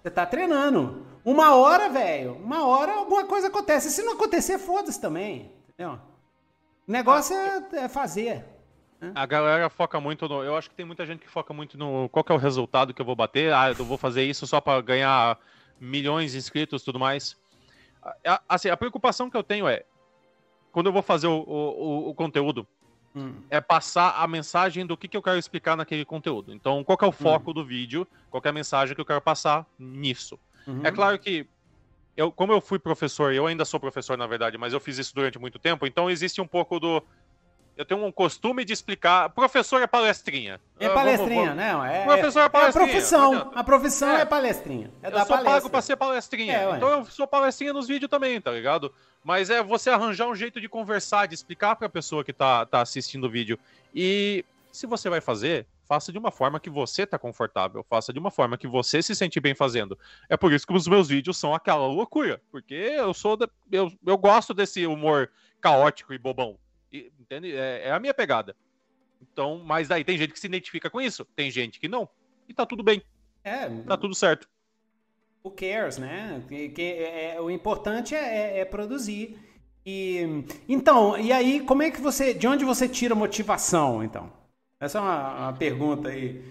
Você 0.00 0.10
tá 0.10 0.24
treinando. 0.24 1.06
Uma 1.24 1.56
hora, 1.56 1.88
velho, 1.88 2.34
uma 2.36 2.66
hora 2.66 2.92
alguma 2.92 3.24
coisa 3.24 3.48
acontece. 3.48 3.90
Se 3.90 4.02
não 4.02 4.14
acontecer, 4.14 4.58
foda-se 4.58 5.00
também. 5.00 5.52
Entendeu? 5.68 5.98
O 6.86 6.92
negócio 6.92 7.36
é, 7.36 7.66
é 7.72 7.88
fazer. 7.88 8.44
A 9.14 9.26
galera 9.26 9.70
foca 9.70 10.00
muito 10.00 10.28
no. 10.28 10.42
Eu 10.42 10.56
acho 10.56 10.68
que 10.68 10.74
tem 10.74 10.84
muita 10.84 11.06
gente 11.06 11.20
que 11.20 11.28
foca 11.28 11.54
muito 11.54 11.78
no 11.78 12.08
qual 12.08 12.24
é 12.28 12.32
o 12.32 12.36
resultado 12.36 12.92
que 12.92 13.00
eu 13.00 13.06
vou 13.06 13.14
bater. 13.14 13.52
Ah, 13.52 13.70
eu 13.70 13.84
vou 13.84 13.96
fazer 13.96 14.24
isso 14.24 14.46
só 14.46 14.60
para 14.60 14.80
ganhar 14.80 15.38
milhões 15.80 16.32
de 16.32 16.38
inscritos 16.38 16.82
e 16.82 16.84
tudo 16.84 16.98
mais. 16.98 17.36
Assim, 18.48 18.68
a 18.70 18.76
preocupação 18.76 19.30
que 19.30 19.36
eu 19.36 19.42
tenho 19.42 19.68
é 19.68 19.84
quando 20.72 20.86
eu 20.86 20.92
vou 20.92 21.02
fazer 21.02 21.26
o, 21.26 21.40
o, 21.40 22.10
o 22.10 22.14
conteúdo, 22.14 22.66
hum. 23.14 23.34
é 23.50 23.60
passar 23.60 24.22
a 24.22 24.26
mensagem 24.26 24.86
do 24.86 24.96
que, 24.96 25.08
que 25.08 25.16
eu 25.16 25.22
quero 25.22 25.38
explicar 25.38 25.76
naquele 25.76 26.04
conteúdo. 26.04 26.52
Então, 26.52 26.84
qual 26.84 26.98
é 27.02 27.06
o 27.06 27.12
foco 27.12 27.50
hum. 27.50 27.54
do 27.54 27.64
vídeo, 27.64 28.06
qual 28.30 28.42
é 28.44 28.48
a 28.48 28.52
mensagem 28.52 28.94
que 28.94 29.00
eu 29.00 29.04
quero 29.04 29.20
passar 29.20 29.66
nisso. 29.78 30.38
Uhum. 30.66 30.82
É 30.84 30.90
claro 30.90 31.18
que 31.18 31.46
eu, 32.16 32.30
como 32.30 32.52
eu 32.52 32.60
fui 32.60 32.78
professor, 32.78 33.32
eu 33.32 33.46
ainda 33.46 33.64
sou 33.64 33.80
professor, 33.80 34.16
na 34.16 34.26
verdade, 34.26 34.58
mas 34.58 34.72
eu 34.72 34.80
fiz 34.80 34.98
isso 34.98 35.14
durante 35.14 35.38
muito 35.38 35.58
tempo, 35.58 35.86
então 35.86 36.10
existe 36.10 36.40
um 36.40 36.46
pouco 36.46 36.78
do 36.78 37.02
eu 37.78 37.84
tenho 37.84 38.04
um 38.04 38.10
costume 38.10 38.64
de 38.64 38.72
explicar. 38.72 39.30
Professor 39.30 39.80
é 39.80 39.86
palestrinha. 39.86 40.60
É 40.80 40.86
ah, 40.86 40.90
palestrinha, 40.90 41.54
vamos, 41.54 41.62
vamos. 41.62 41.72
não. 41.72 41.84
É, 41.86 42.04
Professor 42.04 42.40
é 42.40 42.48
palestrinha. 42.48 42.84
É 42.84 42.88
a 42.88 42.90
profissão. 42.90 43.52
A 43.54 43.64
profissão 43.64 44.10
é, 44.10 44.20
é 44.20 44.24
palestrinha. 44.24 44.90
É 45.00 45.06
eu 45.06 45.12
sou 45.12 45.26
palestra. 45.26 45.44
pago 45.44 45.70
pra 45.70 45.80
ser 45.80 45.96
palestrinha. 45.96 46.54
É, 46.54 46.76
então 46.76 46.88
eu 46.88 47.04
sou 47.04 47.24
palestrinha 47.24 47.72
nos 47.72 47.86
vídeos 47.86 48.10
também, 48.10 48.40
tá 48.40 48.50
ligado? 48.50 48.92
Mas 49.22 49.48
é 49.48 49.62
você 49.62 49.90
arranjar 49.90 50.26
um 50.26 50.34
jeito 50.34 50.60
de 50.60 50.68
conversar, 50.68 51.26
de 51.26 51.36
explicar 51.36 51.76
pra 51.76 51.88
pessoa 51.88 52.24
que 52.24 52.32
tá, 52.32 52.66
tá 52.66 52.80
assistindo 52.80 53.28
o 53.28 53.30
vídeo. 53.30 53.56
E 53.94 54.44
se 54.72 54.84
você 54.84 55.08
vai 55.08 55.20
fazer, 55.20 55.64
faça 55.86 56.10
de 56.10 56.18
uma 56.18 56.32
forma 56.32 56.58
que 56.58 56.68
você 56.68 57.06
tá 57.06 57.16
confortável, 57.16 57.86
faça 57.88 58.12
de 58.12 58.18
uma 58.18 58.32
forma 58.32 58.58
que 58.58 58.66
você 58.66 59.00
se 59.00 59.14
sente 59.14 59.38
bem 59.38 59.54
fazendo. 59.54 59.96
É 60.28 60.36
por 60.36 60.52
isso 60.52 60.66
que 60.66 60.72
os 60.72 60.88
meus 60.88 61.06
vídeos 61.06 61.36
são 61.36 61.54
aquela 61.54 61.86
loucura, 61.86 62.42
porque 62.50 62.74
eu 62.74 63.14
sou 63.14 63.36
da, 63.36 63.48
eu, 63.70 63.92
eu 64.04 64.18
gosto 64.18 64.52
desse 64.52 64.84
humor 64.84 65.30
caótico 65.60 66.12
e 66.12 66.18
bobão. 66.18 66.58
Entende? 66.92 67.54
É, 67.54 67.88
é, 67.88 67.92
a 67.92 68.00
minha 68.00 68.14
pegada. 68.14 68.56
Então, 69.20 69.62
mas 69.64 69.88
daí 69.88 70.04
tem 70.04 70.16
gente 70.16 70.32
que 70.32 70.40
se 70.40 70.46
identifica 70.46 70.88
com 70.88 71.00
isso, 71.00 71.24
tem 71.36 71.50
gente 71.50 71.78
que 71.78 71.88
não. 71.88 72.08
E 72.48 72.54
tá 72.54 72.64
tudo 72.64 72.82
bem. 72.82 73.02
É. 73.44 73.68
Tá 73.82 73.96
tudo 73.96 74.14
certo. 74.14 74.48
Who 75.44 75.52
cares, 75.52 75.98
né? 75.98 76.42
Que, 76.48 76.68
que 76.70 76.82
é, 76.82 77.36
é 77.36 77.40
o 77.40 77.50
importante 77.50 78.14
é, 78.14 78.18
é, 78.18 78.58
é, 78.60 78.64
produzir. 78.64 79.38
E 79.84 80.44
então, 80.68 81.18
e 81.18 81.32
aí, 81.32 81.60
como 81.60 81.82
é 81.82 81.90
que 81.90 82.00
você, 82.00 82.34
de 82.34 82.46
onde 82.46 82.64
você 82.64 82.88
tira 82.88 83.14
motivação, 83.14 84.02
então? 84.02 84.32
Essa 84.80 84.98
é 84.98 85.00
uma, 85.00 85.38
uma 85.38 85.52
pergunta 85.52 86.08
aí, 86.08 86.42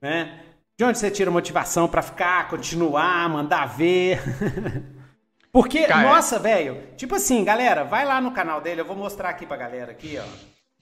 né? 0.00 0.44
De 0.76 0.84
onde 0.84 0.98
você 0.98 1.10
tira 1.10 1.30
motivação 1.30 1.88
para 1.88 2.02
ficar, 2.02 2.48
continuar, 2.48 3.28
mandar 3.28 3.66
ver? 3.66 4.20
Porque, 5.52 5.86
Cara, 5.86 6.08
nossa, 6.08 6.38
velho, 6.38 6.94
tipo 6.96 7.14
assim, 7.14 7.44
galera, 7.44 7.84
vai 7.84 8.06
lá 8.06 8.22
no 8.22 8.32
canal 8.32 8.62
dele, 8.62 8.80
eu 8.80 8.86
vou 8.86 8.96
mostrar 8.96 9.28
aqui 9.28 9.44
pra 9.44 9.58
galera 9.58 9.92
aqui, 9.92 10.18
ó. 10.18 10.24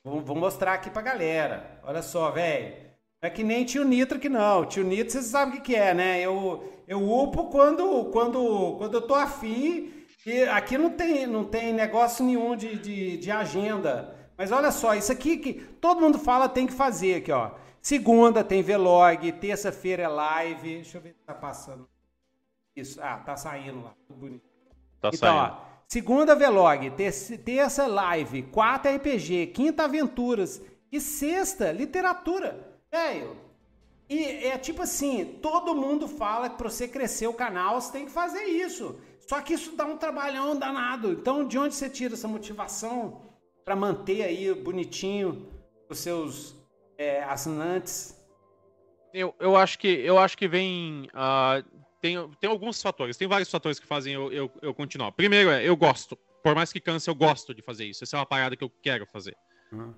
Vou, 0.04 0.20
vou 0.20 0.36
mostrar 0.36 0.74
aqui 0.74 0.88
pra 0.88 1.02
galera. 1.02 1.80
Olha 1.82 2.02
só, 2.02 2.30
velho. 2.30 2.76
Não 3.20 3.26
é 3.26 3.30
que 3.30 3.42
nem 3.42 3.64
tio 3.64 3.84
Nitro 3.84 4.18
que 4.20 4.28
não. 4.28 4.64
Tio 4.64 4.84
Nitro, 4.84 5.12
vocês 5.12 5.26
sabem 5.26 5.54
o 5.54 5.56
que, 5.56 5.72
que 5.72 5.76
é, 5.76 5.92
né? 5.92 6.20
Eu, 6.20 6.72
eu 6.86 7.02
upo 7.02 7.50
quando, 7.50 8.06
quando, 8.12 8.76
quando 8.78 8.94
eu 8.94 9.02
tô 9.02 9.14
afim. 9.14 9.92
E 10.24 10.44
aqui 10.44 10.78
não 10.78 10.90
tem, 10.90 11.26
não 11.26 11.44
tem 11.44 11.72
negócio 11.72 12.24
nenhum 12.24 12.54
de, 12.54 12.78
de, 12.78 13.16
de 13.18 13.30
agenda. 13.30 14.16
Mas 14.38 14.52
olha 14.52 14.70
só, 14.70 14.94
isso 14.94 15.10
aqui 15.10 15.36
que 15.36 15.54
todo 15.54 16.00
mundo 16.00 16.18
fala 16.18 16.48
tem 16.48 16.66
que 16.66 16.72
fazer 16.72 17.16
aqui, 17.16 17.32
ó. 17.32 17.50
Segunda 17.82 18.44
tem 18.44 18.62
vlog, 18.62 19.32
terça-feira 19.32 20.04
é 20.04 20.08
live. 20.08 20.76
Deixa 20.76 20.98
eu 20.98 21.02
ver 21.02 21.14
se 21.14 21.24
tá 21.26 21.34
passando. 21.34 21.88
Isso, 22.74 23.02
ah, 23.02 23.18
tá 23.18 23.36
saindo 23.36 23.82
lá, 23.82 23.94
tudo 24.06 24.20
bonito. 24.20 24.49
Tá 25.00 25.10
então, 25.12 25.18
saindo. 25.18 25.52
Ó, 25.52 25.82
segunda 25.88 26.34
Vlog, 26.34 26.90
terça 27.44 27.86
Live, 27.86 28.42
quarta 28.44 28.90
RPG, 28.94 29.48
quinta 29.48 29.84
Aventuras 29.84 30.60
e 30.92 31.00
sexta 31.00 31.72
Literatura. 31.72 32.78
Velho, 32.92 33.36
e 34.08 34.24
é 34.46 34.58
tipo 34.58 34.82
assim, 34.82 35.38
todo 35.40 35.74
mundo 35.74 36.08
fala 36.08 36.50
que 36.50 36.56
para 36.56 36.68
você 36.68 36.88
crescer 36.88 37.28
o 37.28 37.32
canal, 37.32 37.80
você 37.80 37.92
tem 37.92 38.06
que 38.06 38.10
fazer 38.10 38.42
isso. 38.42 38.98
Só 39.20 39.40
que 39.40 39.54
isso 39.54 39.76
dá 39.76 39.86
um 39.86 39.96
trabalhão 39.96 40.58
danado. 40.58 41.12
Então, 41.12 41.46
de 41.46 41.56
onde 41.56 41.76
você 41.76 41.88
tira 41.88 42.14
essa 42.14 42.26
motivação 42.26 43.22
para 43.64 43.76
manter 43.76 44.24
aí 44.24 44.52
bonitinho 44.52 45.48
os 45.88 46.00
seus 46.00 46.56
é, 46.98 47.22
assinantes? 47.22 48.20
Eu, 49.14 49.32
eu, 49.38 49.56
acho 49.56 49.78
que, 49.78 49.86
eu 49.86 50.18
acho 50.18 50.36
que 50.36 50.48
vem 50.48 51.08
uh, 51.14 51.64
tem, 52.00 52.16
tem 52.40 52.50
alguns 52.50 52.80
fatores, 52.80 53.16
tem 53.16 53.28
vários 53.28 53.50
fatores 53.50 53.78
que 53.78 53.86
fazem 53.86 54.14
eu, 54.14 54.32
eu, 54.32 54.50
eu 54.62 54.74
continuar. 54.74 55.12
Primeiro 55.12 55.50
é, 55.50 55.62
eu 55.66 55.76
gosto. 55.76 56.16
Por 56.42 56.54
mais 56.54 56.72
que 56.72 56.80
canse, 56.80 57.08
eu 57.08 57.14
gosto 57.14 57.54
de 57.54 57.60
fazer 57.60 57.84
isso. 57.84 58.02
Essa 58.02 58.16
é 58.16 58.18
uma 58.18 58.26
parada 58.26 58.56
que 58.56 58.64
eu 58.64 58.70
quero 58.82 59.06
fazer. 59.06 59.36
Uhum. 59.70 59.94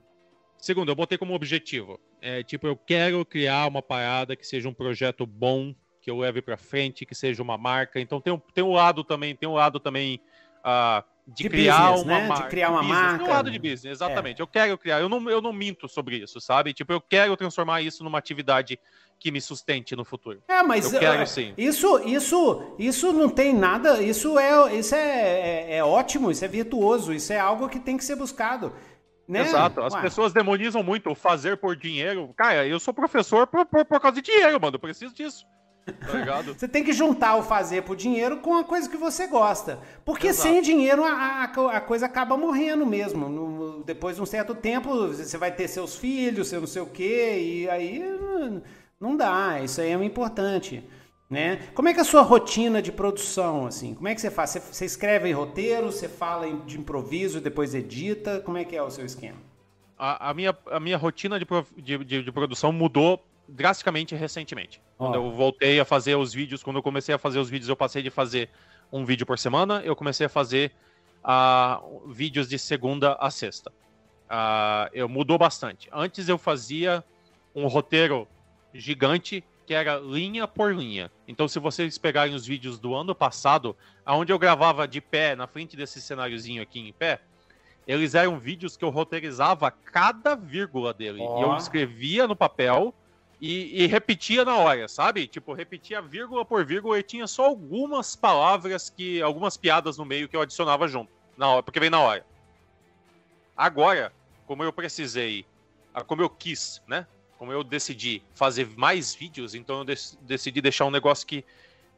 Segundo, 0.58 0.90
eu 0.90 0.96
botei 0.96 1.16
como 1.16 1.34
objetivo. 1.34 2.00
É, 2.20 2.42
tipo, 2.42 2.66
eu 2.66 2.76
quero 2.76 3.24
criar 3.24 3.66
uma 3.68 3.82
parada 3.82 4.36
que 4.36 4.46
seja 4.46 4.68
um 4.68 4.74
projeto 4.74 5.24
bom, 5.24 5.74
que 6.00 6.10
eu 6.10 6.18
leve 6.18 6.42
para 6.42 6.56
frente, 6.56 7.06
que 7.06 7.14
seja 7.14 7.42
uma 7.42 7.56
marca. 7.56 8.00
Então 8.00 8.20
tem 8.20 8.32
um, 8.32 8.38
tem 8.38 8.64
um 8.64 8.72
lado 8.72 9.04
também, 9.04 9.36
tem 9.36 9.48
um 9.48 9.54
lado 9.54 9.78
também 9.78 10.20
uh, 10.58 11.04
de, 11.26 11.44
de, 11.44 11.48
criar 11.48 11.92
business, 11.92 12.02
uma 12.02 12.18
né? 12.18 12.26
marca. 12.26 12.44
De 12.44 12.50
criar 12.50 12.70
uma 12.70 12.80
business. 12.80 12.98
marca. 13.00 13.24
Um 13.24 13.28
lado 13.28 13.50
de 13.50 13.58
business, 13.58 13.92
exatamente. 13.92 14.40
É. 14.40 14.42
Eu 14.42 14.46
quero 14.46 14.76
criar. 14.76 15.00
Eu 15.00 15.08
não, 15.08 15.30
eu 15.30 15.40
não 15.40 15.52
minto 15.52 15.88
sobre 15.88 16.16
isso, 16.16 16.40
sabe? 16.40 16.72
Tipo, 16.72 16.92
eu 16.92 17.00
quero 17.00 17.36
transformar 17.36 17.80
isso 17.80 18.02
numa 18.02 18.18
atividade 18.18 18.78
que 19.18 19.30
me 19.30 19.40
sustente 19.40 19.94
no 19.94 20.04
futuro. 20.04 20.42
É, 20.48 20.62
mas 20.64 20.92
eu 20.92 20.98
quero, 20.98 21.24
sim. 21.26 21.54
isso, 21.56 22.00
isso, 22.00 22.74
isso 22.76 23.12
não 23.12 23.28
tem 23.28 23.54
nada. 23.54 24.02
Isso 24.02 24.36
é, 24.36 24.74
isso 24.74 24.94
é, 24.94 25.70
é, 25.70 25.76
é 25.76 25.84
ótimo. 25.84 26.30
Isso 26.30 26.44
é 26.44 26.48
virtuoso. 26.48 27.12
Isso 27.12 27.32
é 27.32 27.38
algo 27.38 27.68
que 27.68 27.78
tem 27.78 27.96
que 27.96 28.04
ser 28.04 28.16
buscado. 28.16 28.72
Né? 29.28 29.42
Exato. 29.42 29.80
As 29.80 29.94
Ué. 29.94 30.02
pessoas 30.02 30.32
demonizam 30.32 30.82
muito 30.82 31.08
o 31.08 31.14
fazer 31.14 31.56
por 31.56 31.76
dinheiro. 31.76 32.34
Cara, 32.36 32.66
eu 32.66 32.80
sou 32.80 32.92
professor 32.92 33.46
por, 33.46 33.64
por, 33.64 33.84
por 33.84 34.00
causa 34.00 34.20
de 34.20 34.22
dinheiro, 34.22 34.60
mano. 34.60 34.74
Eu 34.74 34.80
preciso 34.80 35.14
disso. 35.14 35.46
Tá 35.84 36.42
você 36.42 36.68
tem 36.68 36.84
que 36.84 36.92
juntar 36.92 37.36
o 37.36 37.42
fazer 37.42 37.82
por 37.82 37.96
dinheiro 37.96 38.38
com 38.38 38.56
a 38.56 38.64
coisa 38.64 38.88
que 38.88 38.96
você 38.96 39.26
gosta. 39.26 39.80
Porque 40.04 40.28
Exato. 40.28 40.48
sem 40.48 40.62
dinheiro 40.62 41.02
a, 41.04 41.10
a, 41.10 41.44
a, 41.44 41.80
coisa 41.80 42.06
acaba 42.06 42.36
morrendo 42.36 42.86
mesmo. 42.86 43.28
No, 43.28 43.82
depois 43.82 44.16
de 44.16 44.22
um 44.22 44.26
certo 44.26 44.54
tempo, 44.54 45.08
você 45.08 45.36
vai 45.36 45.50
ter 45.50 45.66
seus 45.66 45.96
filhos, 45.96 46.48
seu 46.48 46.60
não 46.60 46.68
sei 46.68 46.82
o 46.82 46.86
quê, 46.86 47.38
e 47.40 47.70
aí 47.70 48.00
não 49.00 49.16
dá, 49.16 49.60
isso 49.60 49.80
aí 49.80 49.90
é 49.90 50.04
importante. 50.04 50.84
Né? 51.28 51.60
Como 51.74 51.88
é 51.88 51.94
que 51.94 51.98
é 51.98 52.02
a 52.02 52.04
sua 52.04 52.20
rotina 52.20 52.82
de 52.82 52.92
produção, 52.92 53.66
assim? 53.66 53.94
Como 53.94 54.06
é 54.06 54.14
que 54.14 54.20
você 54.20 54.30
faz? 54.30 54.50
Você, 54.50 54.60
você 54.60 54.84
escreve 54.84 55.30
em 55.30 55.32
roteiro, 55.32 55.90
você 55.90 56.06
fala 56.06 56.46
de 56.66 56.78
improviso, 56.78 57.40
depois 57.40 57.74
edita? 57.74 58.40
Como 58.40 58.58
é 58.58 58.64
que 58.64 58.76
é 58.76 58.82
o 58.82 58.90
seu 58.90 59.06
esquema? 59.06 59.38
A, 59.98 60.28
a 60.30 60.34
minha, 60.34 60.56
a 60.70 60.78
minha 60.78 60.98
rotina 60.98 61.38
de, 61.38 61.46
de, 61.78 62.04
de, 62.04 62.22
de 62.22 62.32
produção 62.32 62.70
mudou 62.70 63.24
drasticamente 63.48 64.14
recentemente. 64.14 64.80
Oh. 64.98 65.04
Quando 65.04 65.14
eu 65.16 65.30
voltei 65.30 65.80
a 65.80 65.84
fazer 65.84 66.16
os 66.16 66.32
vídeos, 66.32 66.62
quando 66.62 66.76
eu 66.76 66.82
comecei 66.82 67.14
a 67.14 67.18
fazer 67.18 67.38
os 67.38 67.50
vídeos, 67.50 67.68
eu 67.68 67.76
passei 67.76 68.02
de 68.02 68.10
fazer 68.10 68.48
um 68.90 69.04
vídeo 69.04 69.26
por 69.26 69.38
semana, 69.38 69.80
eu 69.84 69.96
comecei 69.96 70.26
a 70.26 70.28
fazer 70.28 70.72
uh, 71.24 72.08
vídeos 72.10 72.48
de 72.48 72.58
segunda 72.58 73.14
a 73.14 73.30
sexta. 73.30 73.70
Uh, 73.70 74.88
eu 74.92 75.08
mudou 75.08 75.38
bastante. 75.38 75.88
Antes 75.92 76.28
eu 76.28 76.38
fazia 76.38 77.04
um 77.54 77.66
roteiro 77.66 78.26
gigante 78.72 79.44
que 79.66 79.74
era 79.74 79.96
linha 79.98 80.46
por 80.48 80.74
linha. 80.74 81.10
Então, 81.28 81.46
se 81.46 81.58
vocês 81.58 81.96
pegarem 81.96 82.34
os 82.34 82.46
vídeos 82.46 82.78
do 82.78 82.94
ano 82.94 83.14
passado, 83.14 83.76
aonde 84.04 84.32
eu 84.32 84.38
gravava 84.38 84.88
de 84.88 85.00
pé, 85.00 85.36
na 85.36 85.46
frente 85.46 85.76
desse 85.76 86.00
cenáriozinho 86.00 86.62
aqui 86.62 86.80
em 86.80 86.92
pé, 86.92 87.20
eles 87.86 88.14
eram 88.14 88.38
vídeos 88.38 88.76
que 88.76 88.84
eu 88.84 88.90
roteirizava 88.90 89.70
cada 89.70 90.34
vírgula 90.34 90.92
dele. 90.92 91.20
Oh. 91.20 91.38
E 91.38 91.42
eu 91.42 91.56
escrevia 91.56 92.26
no 92.26 92.36
papel 92.36 92.94
e, 93.44 93.82
e, 93.82 93.86
repetia 93.88 94.44
na 94.44 94.56
hora, 94.56 94.86
sabe? 94.86 95.26
Tipo, 95.26 95.52
repetia 95.52 96.00
vírgula 96.00 96.44
por 96.44 96.64
vírgula 96.64 96.96
e 96.96 97.02
tinha 97.02 97.26
só 97.26 97.46
algumas 97.46 98.14
palavras 98.14 98.88
que. 98.88 99.20
algumas 99.20 99.56
piadas 99.56 99.98
no 99.98 100.04
meio 100.04 100.28
que 100.28 100.36
eu 100.36 100.40
adicionava 100.40 100.86
junto. 100.86 101.10
Na 101.36 101.48
hora, 101.48 101.62
porque 101.64 101.80
vem 101.80 101.90
na 101.90 101.98
hora. 101.98 102.24
Agora, 103.56 104.12
como 104.46 104.62
eu 104.62 104.72
precisei, 104.72 105.44
ah, 105.92 106.04
como 106.04 106.22
eu 106.22 106.30
quis, 106.30 106.80
né? 106.86 107.04
Como 107.36 107.50
eu 107.50 107.64
decidi 107.64 108.22
fazer 108.32 108.68
mais 108.76 109.12
vídeos, 109.12 109.56
então 109.56 109.80
eu 109.80 109.96
decidi 110.20 110.60
deixar 110.60 110.84
um 110.84 110.92
negócio 110.92 111.26
que. 111.26 111.44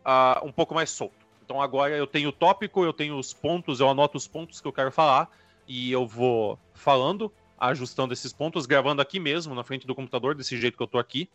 Uh, 0.00 0.46
um 0.46 0.52
pouco 0.52 0.74
mais 0.74 0.88
solto. 0.88 1.26
Então 1.44 1.60
agora 1.60 1.94
eu 1.94 2.06
tenho 2.06 2.30
o 2.30 2.32
tópico, 2.32 2.82
eu 2.82 2.92
tenho 2.94 3.18
os 3.18 3.34
pontos, 3.34 3.80
eu 3.80 3.90
anoto 3.90 4.16
os 4.16 4.26
pontos 4.26 4.62
que 4.62 4.66
eu 4.66 4.72
quero 4.72 4.90
falar 4.90 5.30
e 5.68 5.92
eu 5.92 6.06
vou 6.06 6.58
falando, 6.72 7.30
ajustando 7.58 8.12
esses 8.12 8.32
pontos, 8.32 8.66
gravando 8.66 9.00
aqui 9.00 9.18
mesmo, 9.18 9.54
na 9.54 9.64
frente 9.64 9.86
do 9.86 9.94
computador, 9.94 10.34
desse 10.34 10.60
jeito 10.60 10.76
que 10.76 10.82
eu 10.82 10.86
tô 10.86 10.98
aqui. 10.98 11.28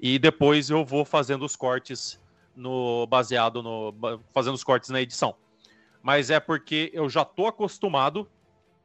E 0.00 0.18
depois 0.18 0.70
eu 0.70 0.84
vou 0.84 1.04
fazendo 1.04 1.44
os 1.44 1.56
cortes 1.56 2.20
no 2.54 3.06
baseado 3.06 3.62
no 3.62 3.92
fazendo 4.32 4.54
os 4.54 4.64
cortes 4.64 4.90
na 4.90 5.00
edição. 5.00 5.34
Mas 6.02 6.30
é 6.30 6.38
porque 6.38 6.90
eu 6.92 7.08
já 7.08 7.24
tô 7.24 7.46
acostumado 7.46 8.28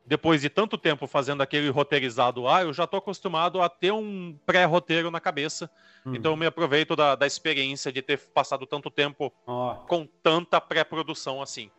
depois 0.10 0.41
de 0.41 0.50
tanto 0.50 0.76
tempo 0.76 1.06
fazendo 1.06 1.43
aquele 1.43 1.70
roteirizado 1.70 2.41
lá, 2.41 2.64
eu 2.64 2.74
já 2.74 2.88
tô 2.88 2.97
acostumado 2.97 3.62
a 3.62 3.70
ter 3.70 3.91
um 3.91 4.36
pré-roteiro 4.43 5.12
na 5.12 5.20
cabeça. 5.20 5.70
Hum. 6.04 6.16
Então 6.16 6.32
eu 6.32 6.36
me 6.36 6.47
aproveito 6.47 6.95
da, 6.95 7.14
da 7.14 7.28
experiência 7.28 7.91
de 7.91 8.02
ter 8.02 8.18
passado 8.18 8.66
tanto 8.66 8.89
tempo 8.89 9.32
oh. 9.45 9.76
com 9.88 10.08
tanta 10.24 10.60
pré-produção 10.60 11.43
assim. 11.43 11.70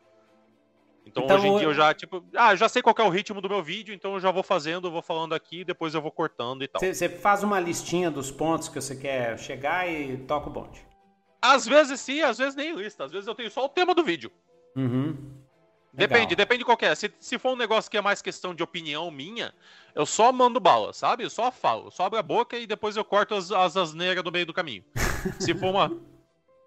Então, 1.06 1.24
então, 1.24 1.36
hoje 1.36 1.46
em 1.48 1.58
dia 1.58 1.66
eu 1.66 1.74
já, 1.74 1.92
tipo, 1.92 2.24
ah, 2.36 2.54
já 2.54 2.68
sei 2.68 2.82
qual 2.82 2.94
é 2.98 3.02
o 3.02 3.08
ritmo 3.08 3.40
do 3.40 3.48
meu 3.48 3.62
vídeo, 3.62 3.94
então 3.94 4.14
eu 4.14 4.20
já 4.20 4.30
vou 4.30 4.42
fazendo, 4.42 4.90
vou 4.90 5.02
falando 5.02 5.34
aqui, 5.34 5.64
depois 5.64 5.94
eu 5.94 6.00
vou 6.00 6.12
cortando 6.12 6.62
e 6.62 6.68
tal. 6.68 6.80
Você 6.80 7.08
faz 7.08 7.42
uma 7.42 7.58
listinha 7.58 8.10
dos 8.10 8.30
pontos 8.30 8.68
que 8.68 8.80
você 8.80 8.94
quer 8.94 9.38
chegar 9.38 9.90
e 9.90 10.18
toca 10.18 10.48
o 10.48 10.52
bonde. 10.52 10.86
Às 11.42 11.66
vezes 11.66 12.00
sim, 12.00 12.20
às 12.20 12.38
vezes 12.38 12.54
nem 12.54 12.74
lista. 12.74 13.04
Às 13.04 13.12
vezes 13.12 13.26
eu 13.26 13.34
tenho 13.34 13.50
só 13.50 13.64
o 13.64 13.68
tema 13.68 13.94
do 13.94 14.04
vídeo. 14.04 14.30
Uhum. 14.76 15.40
Depende, 15.92 16.36
depende 16.36 16.64
qual 16.64 16.78
é. 16.80 16.94
Se, 16.94 17.12
se 17.18 17.38
for 17.38 17.52
um 17.52 17.56
negócio 17.56 17.90
que 17.90 17.96
é 17.96 18.00
mais 18.00 18.22
questão 18.22 18.54
de 18.54 18.62
opinião 18.62 19.10
minha, 19.10 19.52
eu 19.94 20.06
só 20.06 20.30
mando 20.30 20.60
bala, 20.60 20.92
sabe? 20.92 21.24
Eu 21.24 21.30
só 21.30 21.50
falo, 21.50 21.90
só 21.90 22.04
abro 22.04 22.18
a 22.18 22.22
boca 22.22 22.56
e 22.56 22.66
depois 22.66 22.96
eu 22.96 23.04
corto 23.04 23.34
as, 23.34 23.50
as 23.50 23.76
asneiras 23.76 24.22
do 24.22 24.30
meio 24.30 24.46
do 24.46 24.54
caminho. 24.54 24.84
se 25.40 25.52
for 25.54 25.70
uma. 25.70 25.90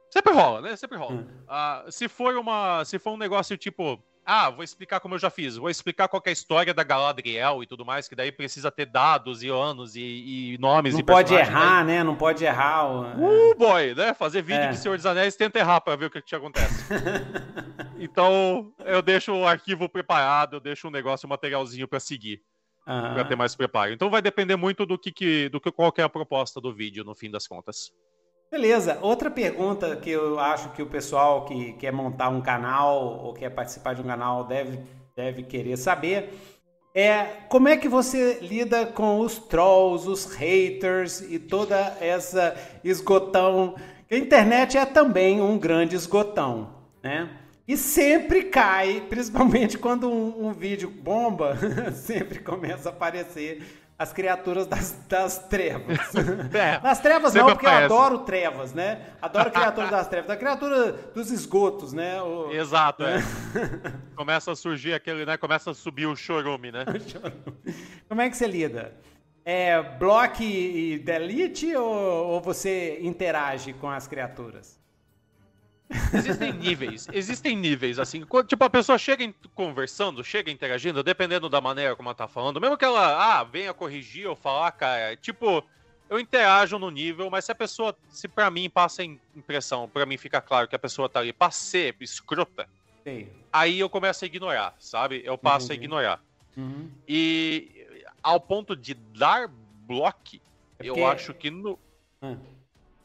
Sempre 0.09 0.33
rola, 0.33 0.61
né? 0.61 0.75
Sempre 0.75 0.97
rola. 0.97 1.25
Uh, 1.47 1.91
se 1.91 2.09
for 2.09 2.35
uma. 2.35 2.83
Se 2.83 2.99
for 2.99 3.13
um 3.13 3.17
negócio 3.17 3.57
tipo 3.57 4.03
ah, 4.25 4.49
vou 4.49 4.63
explicar 4.63 4.99
como 4.99 5.15
eu 5.15 5.19
já 5.19 5.29
fiz. 5.29 5.57
Vou 5.57 5.69
explicar 5.69 6.07
qual 6.07 6.21
é 6.25 6.29
a 6.29 6.33
história 6.33 6.73
da 6.73 6.83
Galadriel 6.83 7.61
e 7.61 7.67
tudo 7.67 7.85
mais, 7.85 8.07
que 8.07 8.15
daí 8.15 8.31
precisa 8.31 8.71
ter 8.71 8.85
dados 8.85 9.43
e 9.43 9.49
anos 9.49 9.95
e, 9.95 10.01
e 10.53 10.57
nomes 10.59 10.93
Não 10.93 11.01
e 11.01 11.03
pode 11.03 11.33
errar, 11.33 11.83
né? 11.83 12.03
Não 12.03 12.15
pode 12.15 12.45
errar. 12.45 12.85
O... 12.85 13.51
Uh, 13.51 13.55
boy, 13.55 13.93
né? 13.93 14.13
Fazer 14.13 14.41
vídeo 14.41 14.63
é. 14.63 14.69
de 14.69 14.77
Senhor 14.77 14.95
dos 14.95 15.05
Anéis 15.05 15.35
tenta 15.35 15.59
errar 15.59 15.81
pra 15.81 15.95
ver 15.95 16.05
o 16.05 16.09
que, 16.09 16.21
que 16.21 16.27
te 16.27 16.35
acontece. 16.35 16.85
então, 17.99 18.71
eu 18.79 19.01
deixo 19.01 19.33
o 19.33 19.45
arquivo 19.45 19.89
preparado, 19.89 20.55
eu 20.55 20.59
deixo 20.59 20.87
um 20.87 20.91
negócio, 20.91 21.27
um 21.27 21.29
materialzinho 21.29 21.87
para 21.87 21.99
seguir. 21.99 22.41
Uhum. 22.85 23.13
Pra 23.13 23.23
ter 23.23 23.35
mais 23.37 23.55
preparo. 23.55 23.93
Então 23.93 24.09
vai 24.09 24.21
depender 24.21 24.57
muito 24.57 24.85
do 24.85 24.97
que, 24.97 25.09
que 25.09 25.47
do 25.47 25.59
que 25.59 25.71
qual 25.71 25.89
que 25.89 26.01
é 26.01 26.03
a 26.03 26.09
proposta 26.09 26.59
do 26.59 26.73
vídeo, 26.73 27.05
no 27.05 27.15
fim 27.15 27.31
das 27.31 27.47
contas. 27.47 27.93
Beleza. 28.53 28.99
Outra 29.01 29.31
pergunta 29.31 29.95
que 29.95 30.11
eu 30.11 30.39
acho 30.39 30.69
que 30.73 30.83
o 30.83 30.85
pessoal 30.85 31.43
que 31.43 31.73
quer 31.73 31.91
montar 31.91 32.29
um 32.29 32.39
canal 32.39 33.19
ou 33.23 33.33
quer 33.33 33.49
participar 33.49 33.95
de 33.95 34.01
um 34.01 34.03
canal 34.03 34.43
deve, 34.43 34.79
deve 35.15 35.41
querer 35.41 35.75
saber 35.75 36.31
é 36.93 37.23
como 37.49 37.67
é 37.67 37.75
que 37.75 37.89
você 37.89 38.37
lida 38.43 38.85
com 38.85 39.21
os 39.21 39.39
trolls, 39.39 40.07
os 40.07 40.35
haters 40.35 41.21
e 41.21 41.39
toda 41.39 41.97
essa 41.99 42.55
esgotão. 42.83 43.73
A 44.11 44.15
internet 44.15 44.77
é 44.77 44.85
também 44.85 45.41
um 45.41 45.57
grande 45.57 45.95
esgotão, 45.95 46.75
né? 47.01 47.31
E 47.67 47.75
sempre 47.75 48.43
cai, 48.43 49.01
principalmente 49.09 49.79
quando 49.79 50.07
um, 50.07 50.49
um 50.49 50.53
vídeo 50.53 50.91
bomba, 50.91 51.57
sempre 51.91 52.37
começa 52.37 52.89
a 52.89 52.91
aparecer 52.91 53.82
as 54.03 54.11
criaturas 54.11 54.67
das, 54.67 54.91
das 55.07 55.39
trevas. 55.47 55.97
É, 56.53 56.79
das 56.79 56.99
trevas 56.99 57.33
não, 57.33 57.47
porque 57.47 57.65
aparece. 57.65 57.91
eu 57.91 57.97
adoro 57.97 58.19
trevas, 58.19 58.73
né? 58.73 59.13
Adoro 59.21 59.49
criaturas 59.49 59.89
das 59.89 60.07
trevas. 60.07 60.27
Da 60.27 60.37
criatura 60.37 60.91
dos 60.91 61.31
esgotos, 61.31 61.93
né? 61.93 62.21
O... 62.21 62.51
Exato, 62.51 63.03
é. 63.03 63.21
Começa 64.15 64.51
a 64.51 64.55
surgir 64.55 64.93
aquele, 64.93 65.25
né? 65.25 65.37
Começa 65.37 65.71
a 65.71 65.73
subir 65.73 66.05
o 66.05 66.15
chorume, 66.15 66.71
né? 66.71 66.85
Como 68.07 68.21
é 68.21 68.29
que 68.29 68.37
você 68.37 68.45
lida? 68.45 68.93
É 69.45 69.81
block 69.81 70.43
e 70.43 70.99
delete 70.99 71.75
ou, 71.75 72.27
ou 72.27 72.41
você 72.41 72.99
interage 73.01 73.73
com 73.73 73.89
as 73.89 74.07
criaturas? 74.07 74.82
Existem 76.13 76.53
níveis, 76.53 77.07
existem 77.11 77.55
níveis, 77.55 77.99
assim, 77.99 78.21
quando, 78.25 78.47
tipo, 78.47 78.63
a 78.63 78.69
pessoa 78.69 78.97
chega 78.97 79.31
conversando, 79.53 80.23
chega 80.23 80.49
interagindo, 80.51 81.03
dependendo 81.03 81.49
da 81.49 81.61
maneira 81.61 81.95
como 81.95 82.09
ela 82.09 82.15
tá 82.15 82.27
falando, 82.27 82.59
mesmo 82.59 82.77
que 82.77 82.85
ela, 82.85 83.39
ah, 83.39 83.43
venha 83.43 83.73
corrigir 83.73 84.27
ou 84.27 84.35
falar, 84.35 84.71
cara, 84.71 85.15
tipo, 85.15 85.63
eu 86.09 86.19
interajo 86.19 86.79
no 86.79 86.89
nível, 86.89 87.29
mas 87.29 87.45
se 87.45 87.51
a 87.51 87.55
pessoa, 87.55 87.95
se 88.09 88.27
pra 88.27 88.49
mim 88.49 88.69
passa 88.69 89.03
impressão, 89.03 89.87
pra 89.87 90.05
mim 90.05 90.17
fica 90.17 90.41
claro 90.41 90.67
que 90.67 90.75
a 90.75 90.79
pessoa 90.79 91.09
tá 91.09 91.19
ali 91.19 91.33
pra 91.33 91.51
ser 91.51 91.95
escrota, 91.99 92.67
Sim. 93.03 93.27
aí 93.51 93.79
eu 93.79 93.89
começo 93.89 94.23
a 94.23 94.27
ignorar, 94.27 94.75
sabe? 94.79 95.21
Eu 95.25 95.37
passo 95.37 95.71
a 95.71 95.75
ignorar. 95.75 96.21
Uhum. 96.55 96.89
E 97.07 97.85
ao 98.21 98.39
ponto 98.39 98.75
de 98.75 98.93
dar 98.93 99.47
bloco, 99.47 100.37
é 100.79 100.87
eu 100.87 101.05
acho 101.05 101.33
que 101.33 101.51
no... 101.51 101.77
Hum 102.21 102.52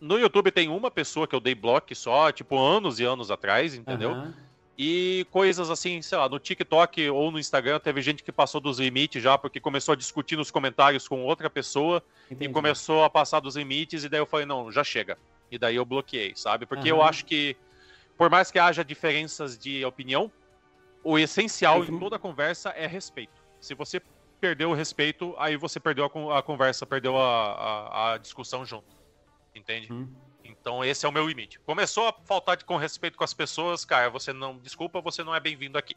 no 0.01 0.19
YouTube 0.19 0.51
tem 0.51 0.69
uma 0.69 0.91
pessoa 0.91 1.27
que 1.27 1.35
eu 1.35 1.41
dei 1.41 1.55
bloco 1.55 1.95
só, 1.95 2.31
tipo, 2.31 2.59
anos 2.59 3.01
e 3.01 3.05
anos 3.05 3.31
atrás, 3.31 3.75
entendeu? 3.75 4.11
Uhum. 4.11 4.33
E 4.77 5.27
coisas 5.33 5.71
assim, 5.71 6.01
sei 6.01 6.17
lá, 6.17 6.29
no 6.29 6.39
TikTok 6.39 7.11
ou 7.11 7.33
no 7.33 7.39
Instagram 7.39 7.81
teve 7.81 8.01
gente 8.01 8.23
que 8.23 8.31
passou 8.31 8.61
dos 8.61 8.79
limites 8.79 9.21
já, 9.21 9.37
porque 9.37 9.59
começou 9.59 9.93
a 9.93 9.97
discutir 9.97 10.37
nos 10.37 10.53
comentários 10.53 11.09
com 11.09 11.25
outra 11.25 11.51
pessoa 11.51 12.01
Entendi. 12.31 12.49
e 12.49 12.53
começou 12.53 13.03
a 13.03 13.11
passar 13.11 13.41
dos 13.41 13.57
limites, 13.57 14.05
e 14.05 14.09
daí 14.09 14.21
eu 14.21 14.27
falei, 14.27 14.47
não, 14.47 14.71
já 14.71 14.85
chega. 14.85 15.19
E 15.51 15.59
daí 15.59 15.75
eu 15.75 15.85
bloqueei, 15.85 16.33
sabe? 16.37 16.65
Porque 16.65 16.93
uhum. 16.93 16.99
eu 16.99 17.03
acho 17.03 17.25
que, 17.25 17.57
por 18.17 18.31
mais 18.31 18.53
que 18.53 18.59
haja 18.59 18.85
diferenças 18.85 19.59
de 19.59 19.85
opinião, 19.85 20.31
o 21.03 21.19
essencial 21.19 21.83
em 21.83 21.99
toda 21.99 22.19
conversa 22.19 22.71
é 22.71 22.87
respeito. 22.87 23.33
Se 23.61 23.75
você 23.75 24.01
perdeu 24.41 24.71
o 24.71 24.75
respeito, 24.75 25.35
aí 25.39 25.57
você 25.57 25.81
perdeu 25.81 26.05
a, 26.05 26.39
a 26.39 26.43
conversa, 26.43 26.87
perdeu 26.87 27.17
a, 27.17 27.53
a, 27.53 28.13
a 28.13 28.19
discussão 28.19 28.65
junto 28.65 28.98
entende? 29.59 29.93
Hum. 29.93 30.09
Então 30.45 30.85
esse 30.85 31.05
é 31.05 31.09
o 31.09 31.13
meu 31.13 31.29
limite. 31.29 31.59
Começou 31.61 32.09
a 32.09 32.13
faltar 32.13 32.57
de, 32.57 32.65
com 32.65 32.77
respeito 32.77 33.19
com 33.19 33.25
as 33.25 33.35
pessoas, 33.35 33.85
cara, 33.85 34.09
você 34.09 34.33
não, 34.33 34.57
desculpa, 34.59 35.01
você 35.01 35.23
não 35.23 35.35
é 35.35 35.41
bem-vindo 35.41 35.77
aqui. 35.77 35.95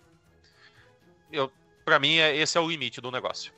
Eu, 1.31 1.51
para 1.85 1.99
mim 1.99 2.17
é, 2.17 2.35
esse 2.35 2.57
é 2.57 2.61
o 2.61 2.67
limite 2.67 2.99
do 2.99 3.11
negócio. 3.11 3.53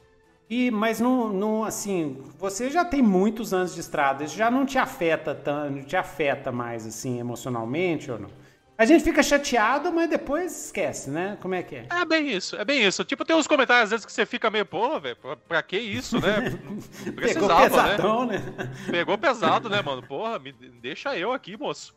E 0.49 0.70
mas 0.70 0.99
não, 0.99 1.30
não, 1.32 1.64
assim, 1.64 2.22
você 2.38 2.70
já 2.70 2.86
tem 2.86 3.01
muitos 3.01 3.54
anos 3.54 3.74
de 3.74 3.80
estrada, 3.80 4.24
isso 4.24 4.36
já 4.36 4.51
não 4.51 4.66
te 4.66 4.78
afeta 4.78 5.34
tanto, 5.34 5.78
não 5.78 5.84
te 5.84 5.95
afeta 5.95 6.51
mais 6.51 6.86
assim 6.86 7.20
emocionalmente 7.20 8.12
ou 8.12 8.20
não? 8.20 8.43
A 8.76 8.86
gente 8.86 9.04
fica 9.04 9.22
chateado, 9.22 9.92
mas 9.92 10.10
depois 10.10 10.66
esquece, 10.66 11.10
né? 11.10 11.38
Como 11.40 11.54
é 11.54 11.62
que 11.62 11.76
é? 11.76 11.88
É 11.90 12.06
bem 12.06 12.32
isso, 12.32 12.56
é 12.56 12.66
bem 12.66 12.84
isso. 12.84 13.04
Tipo, 13.04 13.24
tem 13.24 13.36
uns 13.36 13.46
comentários 13.46 13.86
às 13.86 13.90
vezes 13.92 14.06
que 14.06 14.12
você 14.12 14.26
fica 14.26 14.50
meio, 14.50 14.66
pô, 14.66 15.00
velho, 15.00 15.16
pra, 15.16 15.36
pra, 15.36 15.64
que 15.64 15.78
isso, 15.78 16.20
né? 16.20 16.50
Pegou 17.16 17.48
né? 17.48 17.70
pesadão, 17.70 18.26
né? 18.26 18.40
né? 18.40 18.74
Pegou 18.90 19.18
pesado, 19.18 19.70
né, 19.70 19.82
mano? 19.82 20.02
Porra, 20.02 20.40
me 20.40 20.52
deixa 20.52 21.16
eu 21.16 21.32
aqui, 21.32 21.56
moço. 21.56 21.96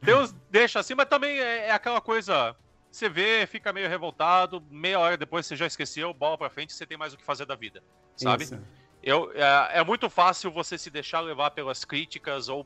Deus 0.00 0.32
deixa 0.48 0.78
assim, 0.78 0.94
mas 0.94 1.08
também 1.08 1.40
é, 1.40 1.68
é, 1.68 1.70
aquela 1.72 2.00
coisa. 2.00 2.54
Você 2.90 3.08
vê, 3.08 3.46
fica 3.46 3.72
meio 3.72 3.88
revoltado, 3.88 4.62
meia 4.70 5.00
hora 5.00 5.16
depois 5.16 5.46
você 5.46 5.56
já 5.56 5.66
esqueceu, 5.66 6.12
bola 6.12 6.36
pra 6.36 6.50
frente, 6.50 6.72
você 6.72 6.86
tem 6.86 6.98
mais 6.98 7.14
o 7.14 7.16
que 7.16 7.24
fazer 7.24 7.46
da 7.46 7.54
vida, 7.54 7.82
sabe? 8.14 8.44
Isso. 8.44 8.60
Eu, 9.02 9.32
é, 9.34 9.80
é, 9.80 9.84
muito 9.84 10.08
fácil 10.10 10.52
você 10.52 10.76
se 10.78 10.90
deixar 10.90 11.20
levar 11.20 11.50
pelas 11.52 11.84
críticas 11.84 12.48
ou 12.48 12.64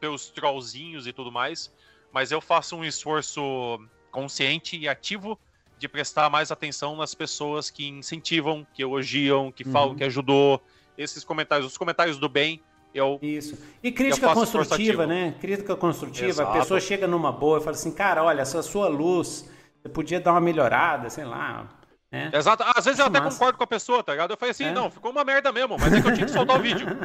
pelos 0.00 0.30
trollzinhos 0.30 1.06
e 1.06 1.12
tudo 1.12 1.30
mais 1.30 1.70
mas 2.16 2.32
eu 2.32 2.40
faço 2.40 2.74
um 2.74 2.82
esforço 2.82 3.78
consciente 4.10 4.74
e 4.74 4.88
ativo 4.88 5.38
de 5.78 5.86
prestar 5.86 6.30
mais 6.30 6.50
atenção 6.50 6.96
nas 6.96 7.14
pessoas 7.14 7.68
que 7.68 7.86
incentivam, 7.86 8.66
que 8.72 8.82
elogiam, 8.82 9.52
que 9.52 9.64
falam 9.64 9.90
uhum. 9.90 9.96
que 9.96 10.04
ajudou. 10.04 10.62
Esses 10.96 11.22
comentários, 11.22 11.66
os 11.72 11.76
comentários 11.76 12.16
do 12.16 12.26
bem, 12.26 12.62
eu. 12.94 13.18
Isso. 13.20 13.58
E 13.82 13.92
crítica 13.92 14.32
construtiva, 14.32 15.06
né? 15.06 15.34
Crítica 15.38 15.76
construtiva. 15.76 16.26
Exato. 16.26 16.52
A 16.52 16.54
pessoa 16.54 16.80
chega 16.80 17.06
numa 17.06 17.30
boa 17.30 17.58
e 17.58 17.60
fala 17.60 17.76
assim, 17.76 17.92
cara, 17.92 18.24
olha, 18.24 18.40
essa 18.40 18.62
sua 18.62 18.88
luz, 18.88 19.46
você 19.82 19.88
podia 19.90 20.18
dar 20.18 20.32
uma 20.32 20.40
melhorada, 20.40 21.10
sei 21.10 21.26
lá. 21.26 21.68
Né? 22.10 22.30
Exato. 22.32 22.64
Às 22.74 22.86
vezes 22.86 22.98
eu 22.98 23.04
até 23.04 23.20
concordo 23.20 23.58
com 23.58 23.64
a 23.64 23.66
pessoa, 23.66 24.02
tá 24.02 24.12
ligado? 24.12 24.30
Eu 24.30 24.38
falei 24.38 24.52
assim, 24.52 24.64
é? 24.64 24.72
não, 24.72 24.90
ficou 24.90 25.10
uma 25.10 25.22
merda 25.22 25.52
mesmo, 25.52 25.76
mas 25.78 25.92
é 25.92 26.00
que 26.00 26.08
eu 26.08 26.14
tinha 26.14 26.24
que 26.24 26.32
soltar 26.32 26.58
o 26.58 26.62
vídeo. 26.62 26.86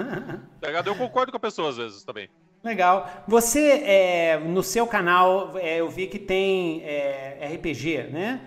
Tá 0.61 0.67
ligado? 0.67 0.87
Eu 0.87 0.95
concordo 0.95 1.31
com 1.31 1.37
a 1.37 1.41
pessoa 1.41 1.69
às 1.69 1.77
vezes 1.77 2.03
também. 2.03 2.29
Legal. 2.63 3.09
Você, 3.27 3.83
é, 3.83 4.39
no 4.39 4.61
seu 4.61 4.85
canal, 4.85 5.57
é, 5.57 5.77
eu 5.77 5.89
vi 5.89 6.07
que 6.07 6.19
tem 6.19 6.83
é, 6.83 7.53
RPG, 7.55 8.03
né? 8.11 8.41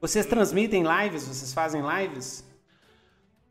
Vocês 0.00 0.24
transmitem 0.24 0.84
lives? 0.84 1.26
Vocês 1.26 1.52
fazem 1.52 1.82
lives? 1.82 2.46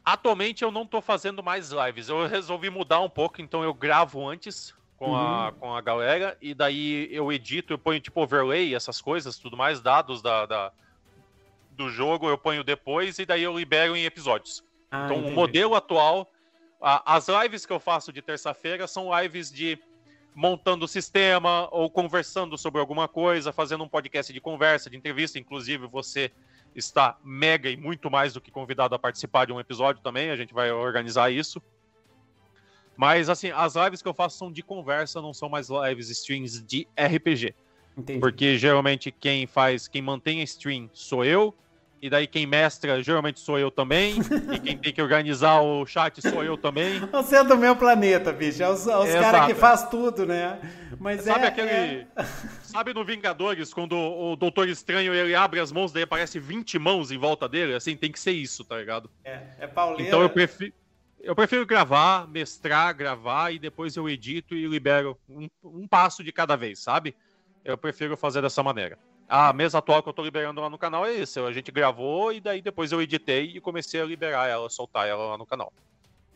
Atualmente 0.05 0.63
eu 0.63 0.72
não 0.72 0.86
tô 0.86 1.01
fazendo 1.01 1.43
mais 1.43 1.72
lives. 1.72 2.07
Eu 2.07 2.28
resolvi 2.28 2.70
mudar 2.70 3.01
um 3.01 3.09
pouco, 3.09 3.41
então 3.41 3.63
eu 3.63 3.74
gravo 3.74 4.26
antes 4.28 4.74
com, 4.95 5.09
uhum. 5.09 5.16
a, 5.16 5.51
com 5.51 5.76
a 5.76 5.82
galera 5.82 6.38
e 6.41 6.53
daí 6.53 7.09
eu 7.11 7.32
edito, 7.32 7.74
eu 7.74 7.78
ponho 7.78 7.99
tipo 7.99 8.22
overlay, 8.22 8.74
essas 8.74 9.01
coisas, 9.01 9.38
tudo 9.38 9.57
mais, 9.57 9.82
dados 9.82 10.22
da, 10.22 10.45
da 10.45 10.72
do 11.72 11.89
jogo 11.89 12.30
eu 12.30 12.38
ponho 12.38 12.63
depois 12.63 13.20
e 13.20 13.26
daí 13.26 13.43
eu 13.43 13.57
libero 13.57 13.95
em 13.95 14.05
episódios. 14.05 14.63
Ah, 14.89 15.05
então 15.05 15.18
entendi. 15.18 15.34
o 15.34 15.36
modelo 15.36 15.76
atual, 15.76 16.32
a, 16.82 17.16
as 17.16 17.28
lives 17.28 17.66
que 17.66 17.74
eu 17.74 17.80
faço 17.80 18.13
de 18.13 18.22
terça-feira 18.22 18.88
são 18.88 19.09
lives 19.20 19.51
de 19.51 19.78
montando 20.36 20.83
o 20.83 20.88
sistema 20.88 21.69
ou 21.71 21.89
conversando 21.89 22.57
sobre 22.57 22.81
alguma 22.81 23.07
coisa, 23.07 23.53
fazendo 23.53 23.86
um 23.86 23.88
podcast 23.88 24.33
de 24.33 24.41
conversa, 24.41 24.89
de 24.89 24.97
entrevista. 24.97 25.39
Inclusive, 25.39 25.88
você 25.88 26.29
está 26.75 27.17
mega 27.23 27.69
e 27.69 27.77
muito 27.77 28.11
mais 28.11 28.33
do 28.33 28.41
que 28.41 28.51
convidado 28.51 28.93
a 28.93 28.99
participar 28.99 29.45
de 29.45 29.53
um 29.53 29.59
episódio 29.61 30.03
também. 30.03 30.29
A 30.29 30.36
gente 30.36 30.53
vai 30.53 30.69
organizar 30.71 31.31
isso. 31.31 31.61
Mas, 32.97 33.29
assim, 33.29 33.49
as 33.51 33.75
lives 33.75 34.01
que 34.01 34.07
eu 34.07 34.13
faço 34.13 34.38
são 34.38 34.51
de 34.51 34.61
conversa, 34.61 35.21
não 35.21 35.33
são 35.33 35.47
mais 35.47 35.69
lives 35.69 36.09
streams 36.09 36.61
de 36.61 36.86
RPG. 36.97 37.55
Entendi. 37.97 38.19
Porque 38.19 38.57
geralmente 38.57 39.11
quem 39.11 39.47
faz, 39.47 39.88
quem 39.88 40.01
mantém 40.01 40.41
a 40.41 40.43
stream 40.43 40.89
sou 40.93 41.23
eu, 41.23 41.55
e 42.06 42.10
daí 42.10 42.28
quem 42.28 42.45
mestra 42.45 43.01
geralmente 43.01 43.39
sou 43.39 43.58
eu 43.58 43.72
também. 43.72 44.18
e 44.53 44.60
quem 44.60 44.78
tem 44.78 44.93
que 44.93 45.01
organizar 45.01 45.60
o 45.60 45.88
chat 45.88 46.22
sou 46.22 46.43
eu 46.43 46.56
também. 46.56 46.99
Você 47.12 47.38
é 47.38 47.43
do 47.43 47.58
meu 47.58 47.76
planeta, 47.76 48.32
bicho. 48.32 48.62
É 48.62 48.70
os, 48.70 48.86
os 48.86 49.12
caras 49.12 49.47
que 49.47 49.56
faz 49.56 49.89
tudo, 49.89 50.24
né? 50.24 50.60
Mas 50.99 51.24
sabe 51.24 51.45
é, 51.45 51.47
aquele. 51.47 51.70
É... 51.70 52.08
Sabe 52.62 52.93
no 52.93 53.03
Vingadores, 53.03 53.74
quando 53.74 53.97
o 53.97 54.36
Doutor 54.36 54.68
Estranho 54.68 55.14
ele 55.14 55.34
abre 55.34 55.62
as 55.62 55.72
mãos, 55.72 55.93
daí 55.93 56.03
aparece 56.03 56.39
20 56.39 56.78
mãos 56.78 57.10
em 57.10 57.18
volta 57.18 57.47
dele? 57.47 57.74
Assim, 57.74 57.95
tem 57.95 58.12
que 58.12 58.20
ser 58.20 58.34
isso, 58.34 58.66
tá 58.66 58.78
ligado? 58.78 59.10
É, 59.24 59.39
é 59.60 59.68
pauleira. 59.68 60.03
Então 60.03 60.22
eu 60.22 60.30
prefiro. 60.30 60.74
Eu 61.22 61.34
prefiro 61.34 61.66
gravar, 61.66 62.28
mestrar, 62.28 62.93
gravar 62.93 63.49
e 63.51 63.58
depois 63.58 63.95
eu 63.95 64.08
edito 64.08 64.53
e 64.53 64.68
libero 64.68 65.18
um, 65.28 65.47
um 65.64 65.88
passo 65.88 66.24
de 66.24 66.32
cada 66.32 66.56
vez, 66.56 66.78
sabe? 66.78 67.16
Eu 67.64 67.76
prefiro 67.76 68.16
fazer 68.16 68.43
dessa 68.43 68.62
maneira. 68.62 68.99
A 69.28 69.51
mesa 69.51 69.80
atual 69.80 70.03
que 70.03 70.09
eu 70.09 70.13
tô 70.13 70.23
liberando 70.23 70.61
lá 70.61 70.69
no 70.69 70.78
canal 70.78 71.05
é 71.05 71.13
isso. 71.13 71.43
A 71.45 71.51
gente 71.51 71.71
gravou 71.71 72.32
e 72.32 72.39
daí 72.39 72.61
depois 72.61 72.91
eu 72.91 73.01
editei 73.01 73.53
e 73.55 73.59
comecei 73.59 73.99
a 73.99 74.05
liberar 74.05 74.47
ela, 74.47 74.69
soltar 74.69 75.07
ela 75.07 75.32
lá 75.32 75.38
no 75.38 75.45
canal. 75.45 75.73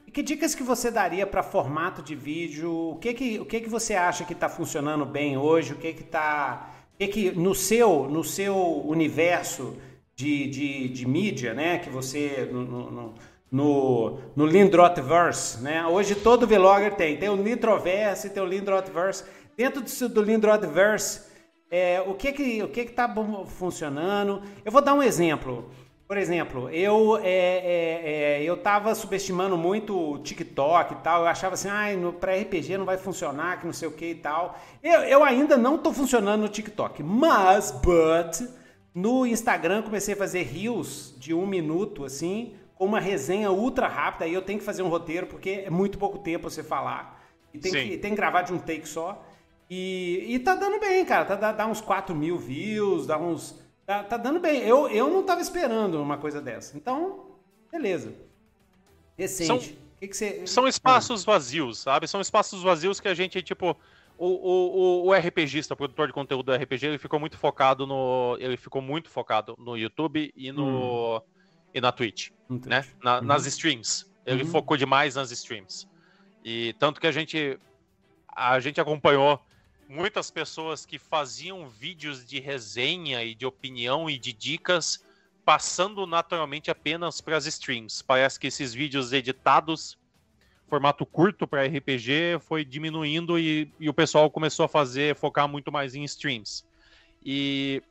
E 0.07 0.11
que 0.11 0.23
dicas 0.23 0.55
que 0.55 0.63
você 0.63 0.89
daria 0.89 1.27
para 1.27 1.43
formato 1.43 2.01
de 2.01 2.15
vídeo? 2.15 2.71
O 2.71 2.95
que 2.95 3.13
que, 3.13 3.39
o 3.39 3.45
que 3.45 3.61
que 3.61 3.69
você 3.69 3.93
acha 3.93 4.25
que 4.25 4.33
está 4.33 4.49
funcionando 4.49 5.05
bem 5.05 5.37
hoje? 5.37 5.73
O 5.73 5.75
que 5.75 5.93
que 5.93 6.03
tá, 6.03 6.71
o 6.95 6.97
que 6.97 7.07
que 7.07 7.31
no 7.31 7.53
seu, 7.53 8.09
no 8.09 8.23
seu 8.23 8.55
universo 8.87 9.77
de, 10.15 10.47
de, 10.47 10.89
de 10.89 11.07
mídia, 11.07 11.53
né, 11.53 11.77
que 11.77 11.91
você 11.91 12.49
no, 12.51 12.63
no, 12.65 13.13
no, 13.51 14.19
no 14.35 14.45
Lindrotverse, 14.47 15.61
né? 15.61 15.85
Hoje 15.85 16.15
todo 16.15 16.47
vlogger 16.47 16.95
tem, 16.95 17.15
tem 17.15 17.29
o 17.29 17.35
Nitroverse, 17.35 18.31
tem 18.31 18.41
o 18.41 18.47
Lindrotverse. 18.47 19.23
Dentro 19.55 19.81
do, 19.81 20.09
do 20.09 20.21
Lindrotverse 20.23 21.28
é, 21.71 22.01
o 22.01 22.15
que 22.15 22.31
que 22.31 22.63
o 22.63 22.69
que 22.69 22.85
que 22.85 22.91
tá 22.91 23.13
funcionando? 23.45 24.41
Eu 24.65 24.71
vou 24.71 24.81
dar 24.81 24.93
um 24.93 25.03
exemplo. 25.03 25.69
Por 26.07 26.17
exemplo, 26.17 26.67
eu 26.71 27.17
é, 27.17 27.29
é, 27.29 28.39
é, 28.39 28.43
eu 28.43 28.57
tava 28.57 28.95
subestimando 28.95 29.55
muito 29.55 29.95
o 29.95 30.17
TikTok 30.17 30.93
e 30.93 30.97
tal. 30.97 31.21
Eu 31.21 31.27
achava 31.27 31.53
assim, 31.53 31.69
ah, 31.69 31.85
para 32.19 32.35
RPG 32.35 32.79
não 32.79 32.85
vai 32.85 32.97
funcionar, 32.97 33.59
que 33.59 33.67
não 33.67 33.73
sei 33.73 33.87
o 33.87 33.91
que 33.91 34.07
e 34.07 34.15
tal. 34.15 34.57
Eu, 34.81 35.01
eu 35.01 35.23
ainda 35.23 35.55
não 35.55 35.77
tô 35.77 35.93
funcionando 35.93 36.41
no 36.41 36.49
TikTok, 36.49 37.03
mas 37.03 37.69
but 37.69 38.49
no 38.91 39.23
Instagram 39.27 39.83
comecei 39.83 40.15
a 40.15 40.17
fazer 40.17 40.41
reels 40.41 41.13
de 41.19 41.31
um 41.31 41.45
minuto 41.45 42.03
assim, 42.03 42.55
com 42.73 42.85
uma 42.85 42.99
resenha 42.99 43.51
ultra 43.51 43.87
rápida. 43.87 44.25
Aí 44.25 44.33
eu 44.33 44.41
tenho 44.41 44.57
que 44.57 44.65
fazer 44.65 44.81
um 44.81 44.89
roteiro 44.89 45.27
porque 45.27 45.63
é 45.67 45.69
muito 45.69 45.99
pouco 45.99 46.17
tempo 46.17 46.49
você 46.49 46.63
falar 46.63 47.19
e 47.53 47.59
tem 47.59 47.71
que 47.71 47.97
tem 47.97 48.11
que 48.11 48.17
gravar 48.17 48.41
de 48.41 48.53
um 48.53 48.57
take 48.57 48.87
só. 48.87 49.23
E, 49.69 50.25
e 50.27 50.39
tá 50.39 50.55
dando 50.55 50.79
bem, 50.79 51.05
cara. 51.05 51.25
Tá, 51.25 51.35
dá, 51.35 51.51
dá 51.51 51.67
uns 51.67 51.79
4 51.79 52.15
mil 52.15 52.37
views, 52.37 53.05
dá 53.05 53.17
uns. 53.17 53.61
Tá, 53.85 54.03
tá 54.03 54.17
dando 54.17 54.39
bem. 54.39 54.61
Eu, 54.61 54.87
eu 54.87 55.09
não 55.09 55.23
tava 55.23 55.41
esperando 55.41 56.01
uma 56.01 56.17
coisa 56.17 56.41
dessa. 56.41 56.75
Então, 56.75 57.35
beleza. 57.71 58.13
Recente. 59.17 59.47
São, 59.47 59.75
que 59.99 60.07
que 60.07 60.15
você... 60.15 60.47
são 60.47 60.67
espaços 60.67 61.23
vazios, 61.23 61.79
sabe? 61.79 62.07
São 62.07 62.19
espaços 62.19 62.63
vazios 62.63 62.99
que 62.99 63.07
a 63.07 63.13
gente, 63.13 63.41
tipo. 63.41 63.77
O, 64.17 64.27
o, 64.27 65.07
o 65.07 65.13
RPGista, 65.13 65.73
o 65.73 65.77
produtor 65.77 66.07
de 66.07 66.13
conteúdo 66.13 66.47
do 66.47 66.53
RPG, 66.53 66.87
ele 66.87 66.97
ficou 66.97 67.19
muito 67.19 67.37
focado 67.37 67.87
no. 67.87 68.35
Ele 68.39 68.57
ficou 68.57 68.81
muito 68.81 69.09
focado 69.09 69.55
no 69.57 69.77
YouTube 69.77 70.33
e 70.35 70.51
no. 70.51 71.17
Hum. 71.17 71.21
E 71.73 71.79
na 71.79 71.91
Twitch. 71.91 72.31
né? 72.65 72.83
Na, 73.01 73.19
uhum. 73.19 73.25
Nas 73.25 73.45
streams. 73.45 74.07
Ele 74.25 74.43
uhum. 74.43 74.49
focou 74.49 74.75
demais 74.75 75.15
nas 75.15 75.31
streams. 75.31 75.87
E 76.43 76.73
tanto 76.79 76.99
que 76.99 77.07
a 77.07 77.11
gente. 77.11 77.57
A 78.35 78.59
gente 78.59 78.81
acompanhou 78.81 79.39
muitas 79.89 80.29
pessoas 80.29 80.85
que 80.85 80.99
faziam 80.99 81.67
vídeos 81.67 82.23
de 82.23 82.39
resenha 82.39 83.23
e 83.23 83.33
de 83.33 83.45
opinião 83.45 84.07
e 84.07 84.19
de 84.19 84.31
dicas 84.31 85.03
passando 85.43 86.05
naturalmente 86.05 86.69
apenas 86.69 87.19
para 87.19 87.35
as 87.35 87.47
streams. 87.47 88.03
Parece 88.03 88.39
que 88.39 88.45
esses 88.45 88.71
vídeos 88.71 89.11
editados, 89.11 89.97
formato 90.67 91.03
curto 91.07 91.47
para 91.47 91.65
RPG, 91.65 92.39
foi 92.41 92.63
diminuindo 92.63 93.39
e, 93.39 93.73
e, 93.79 93.89
o 93.89 93.93
pessoal 93.93 94.29
começou 94.29 94.63
a 94.63 94.69
fazer, 94.69 95.15
focar 95.15 95.47
muito 95.47 95.71
mais 95.71 95.95
em 95.95 96.03
streams. 96.03 96.63
E 97.25 97.81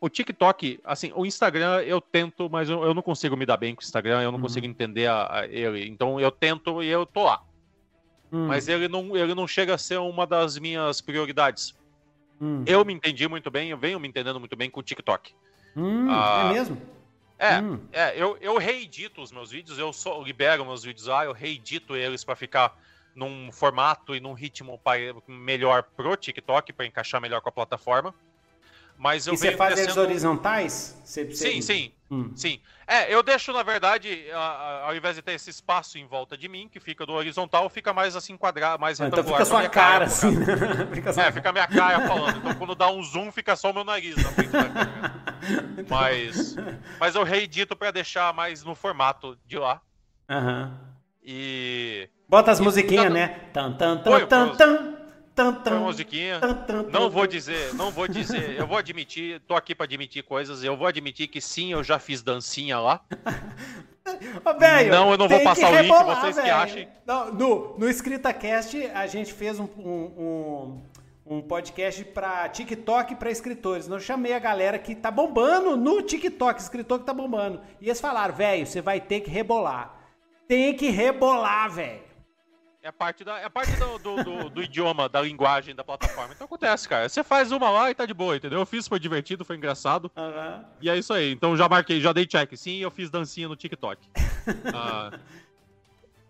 o 0.00 0.08
TikTok, 0.08 0.80
assim, 0.82 1.12
o 1.14 1.26
Instagram 1.26 1.82
eu 1.82 2.00
tento, 2.00 2.48
mas 2.48 2.70
eu, 2.70 2.82
eu 2.82 2.94
não 2.94 3.02
consigo 3.02 3.36
me 3.36 3.44
dar 3.44 3.58
bem 3.58 3.74
com 3.74 3.82
o 3.82 3.84
Instagram, 3.84 4.22
eu 4.22 4.32
não 4.32 4.38
uhum. 4.38 4.44
consigo 4.44 4.64
entender 4.64 5.08
a, 5.08 5.40
a 5.40 5.46
ele. 5.46 5.86
Então 5.86 6.18
eu 6.18 6.30
tento 6.30 6.82
e 6.82 6.88
eu 6.88 7.04
tô 7.04 7.24
lá. 7.24 7.44
Hum. 8.32 8.46
Mas 8.46 8.68
ele 8.68 8.88
não, 8.88 9.16
ele 9.16 9.34
não 9.34 9.46
chega 9.46 9.74
a 9.74 9.78
ser 9.78 9.98
uma 9.98 10.26
das 10.26 10.58
minhas 10.58 11.00
prioridades. 11.00 11.74
Hum. 12.40 12.62
Eu 12.66 12.84
me 12.84 12.92
entendi 12.92 13.26
muito 13.26 13.50
bem, 13.50 13.70
eu 13.70 13.78
venho 13.78 13.98
me 13.98 14.08
entendendo 14.08 14.38
muito 14.38 14.56
bem 14.56 14.70
com 14.70 14.80
o 14.80 14.82
TikTok. 14.82 15.34
Hum, 15.76 16.08
ah, 16.10 16.48
é 16.48 16.52
mesmo? 16.52 16.80
É, 17.38 17.60
hum. 17.60 17.80
é 17.92 18.20
eu, 18.20 18.36
eu 18.40 18.58
reedito 18.58 19.22
os 19.22 19.30
meus 19.30 19.50
vídeos, 19.50 19.78
eu 19.78 19.92
só 19.92 20.20
libero 20.22 20.64
meus 20.64 20.82
vídeos 20.82 21.06
lá, 21.06 21.24
eu 21.24 21.32
reedito 21.32 21.96
eles 21.96 22.24
para 22.24 22.36
ficar 22.36 22.76
num 23.14 23.50
formato 23.50 24.14
e 24.14 24.20
num 24.20 24.32
ritmo 24.32 24.80
melhor 25.26 25.82
pro 25.82 26.16
TikTok, 26.16 26.72
para 26.72 26.86
encaixar 26.86 27.20
melhor 27.20 27.40
com 27.40 27.48
a 27.48 27.52
plataforma. 27.52 28.14
Mas 28.96 29.26
eu 29.26 29.34
e 29.34 29.36
você 29.36 29.56
faz 29.56 29.74
crescendo... 29.74 30.00
eles 30.00 30.10
horizontais? 30.10 31.00
Você, 31.04 31.24
você... 31.24 31.52
Sim, 31.52 31.62
sim. 31.62 31.92
Hum. 32.10 32.32
Sim. 32.34 32.58
É, 32.86 33.12
eu 33.12 33.22
deixo, 33.22 33.52
na 33.52 33.62
verdade, 33.62 34.24
ao 34.82 34.96
invés 34.96 35.16
de 35.16 35.22
ter 35.22 35.32
esse 35.32 35.50
espaço 35.50 35.98
em 35.98 36.06
volta 36.06 36.38
de 36.38 36.48
mim, 36.48 36.68
que 36.70 36.80
fica 36.80 37.04
do 37.04 37.12
horizontal, 37.12 37.68
fica 37.68 37.92
mais 37.92 38.16
assim 38.16 38.36
quadrado, 38.36 38.80
mais 38.80 38.98
ah, 39.00 39.06
então 39.06 39.18
retangular. 39.18 39.44
Fica 39.44 39.50
sua 39.50 39.68
cara, 39.68 39.70
cara 39.70 40.04
assim, 40.06 40.36
né? 40.38 40.46
fica 40.94 41.12
sua... 41.12 41.24
É, 41.24 41.32
fica 41.32 41.50
a 41.50 41.52
minha 41.52 41.66
cara 41.66 42.08
falando. 42.08 42.38
Então 42.38 42.54
quando 42.54 42.74
dá 42.74 42.90
um 42.90 43.02
zoom, 43.02 43.30
fica 43.30 43.54
só 43.56 43.70
o 43.70 43.74
meu 43.74 43.84
nariz 43.84 44.16
na 44.16 44.30
frente 44.30 44.50
da 44.50 44.64
câmera. 44.64 45.28
Mas, 45.88 46.56
mas 46.98 47.14
eu 47.14 47.22
reedito 47.22 47.74
para 47.76 47.92
deixar 47.92 48.34
mais 48.34 48.64
no 48.64 48.74
formato 48.74 49.38
de 49.46 49.56
lá. 49.56 49.80
Aham. 50.28 50.64
Uhum. 50.64 50.88
E... 51.22 52.10
Bota 52.28 52.50
as 52.50 52.60
musiquinhas, 52.60 53.10
né? 53.12 53.28
Tan, 53.52 53.72
tan, 53.72 53.98
tan, 53.98 54.26
tan, 54.26 54.56
tan. 54.56 54.97
Tan, 55.38 55.54
tan, 55.54 55.78
musiquinha. 55.78 56.40
Tan, 56.40 56.52
tan, 56.52 56.82
não 56.90 57.08
vou 57.08 57.24
dizer, 57.24 57.72
não 57.74 57.92
vou 57.92 58.08
dizer. 58.08 58.58
Eu 58.58 58.66
vou 58.66 58.76
admitir, 58.76 59.40
tô 59.46 59.54
aqui 59.54 59.72
para 59.72 59.84
admitir 59.84 60.24
coisas. 60.24 60.64
Eu 60.64 60.76
vou 60.76 60.88
admitir 60.88 61.28
que 61.28 61.40
sim, 61.40 61.70
eu 61.70 61.84
já 61.84 61.96
fiz 62.00 62.22
dancinha 62.22 62.80
lá. 62.80 63.00
Ô, 64.44 64.58
véio, 64.58 64.90
não, 64.90 65.12
eu 65.12 65.16
não 65.16 65.28
vou 65.28 65.40
passar 65.44 65.70
o 65.70 65.80
link, 65.80 65.92
vocês 65.92 66.34
véio. 66.34 66.44
que 66.44 66.50
achem. 66.50 66.88
Não, 67.06 67.32
no, 67.32 67.78
no 67.78 67.88
EscritaCast, 67.88 68.90
a 68.92 69.06
gente 69.06 69.32
fez 69.32 69.60
um, 69.60 69.68
um, 69.78 70.80
um, 71.26 71.36
um 71.36 71.40
podcast 71.40 72.04
para 72.06 72.48
TikTok 72.48 73.14
para 73.14 73.30
escritores. 73.30 73.86
Eu 73.86 74.00
chamei 74.00 74.32
a 74.32 74.40
galera 74.40 74.76
que 74.76 74.92
tá 74.92 75.08
bombando 75.08 75.76
no 75.76 76.02
TikTok, 76.02 76.60
escritor 76.60 76.98
que 76.98 77.06
tá 77.06 77.14
bombando. 77.14 77.60
E 77.80 77.86
eles 77.86 78.00
falaram, 78.00 78.34
velho, 78.34 78.66
você 78.66 78.80
vai 78.80 79.00
ter 79.00 79.20
que 79.20 79.30
rebolar. 79.30 79.94
Tem 80.48 80.74
que 80.74 80.90
rebolar, 80.90 81.70
velho. 81.70 82.08
É 82.88 82.90
parte, 82.90 83.22
da, 83.22 83.38
é 83.38 83.50
parte 83.50 83.76
do, 83.76 83.98
do, 83.98 84.24
do, 84.24 84.48
do, 84.48 84.62
idioma, 84.62 85.10
da 85.10 85.20
linguagem 85.20 85.74
da 85.74 85.84
plataforma. 85.84 86.32
Então 86.34 86.46
acontece, 86.46 86.88
cara. 86.88 87.06
Você 87.06 87.22
faz 87.22 87.52
uma 87.52 87.68
lá 87.68 87.90
e 87.90 87.94
tá 87.94 88.06
de 88.06 88.14
boa, 88.14 88.34
entendeu? 88.34 88.60
Eu 88.60 88.64
fiz, 88.64 88.88
foi 88.88 88.98
divertido, 88.98 89.44
foi 89.44 89.56
engraçado. 89.56 90.10
Uhum. 90.16 90.64
E 90.80 90.88
é 90.88 90.96
isso 90.96 91.12
aí. 91.12 91.30
Então 91.30 91.54
já 91.54 91.68
marquei, 91.68 92.00
já 92.00 92.14
dei 92.14 92.24
check. 92.24 92.56
Sim, 92.56 92.78
eu 92.78 92.90
fiz 92.90 93.10
dancinha 93.10 93.46
no 93.46 93.54
TikTok. 93.56 94.00
Mas, 94.72 95.20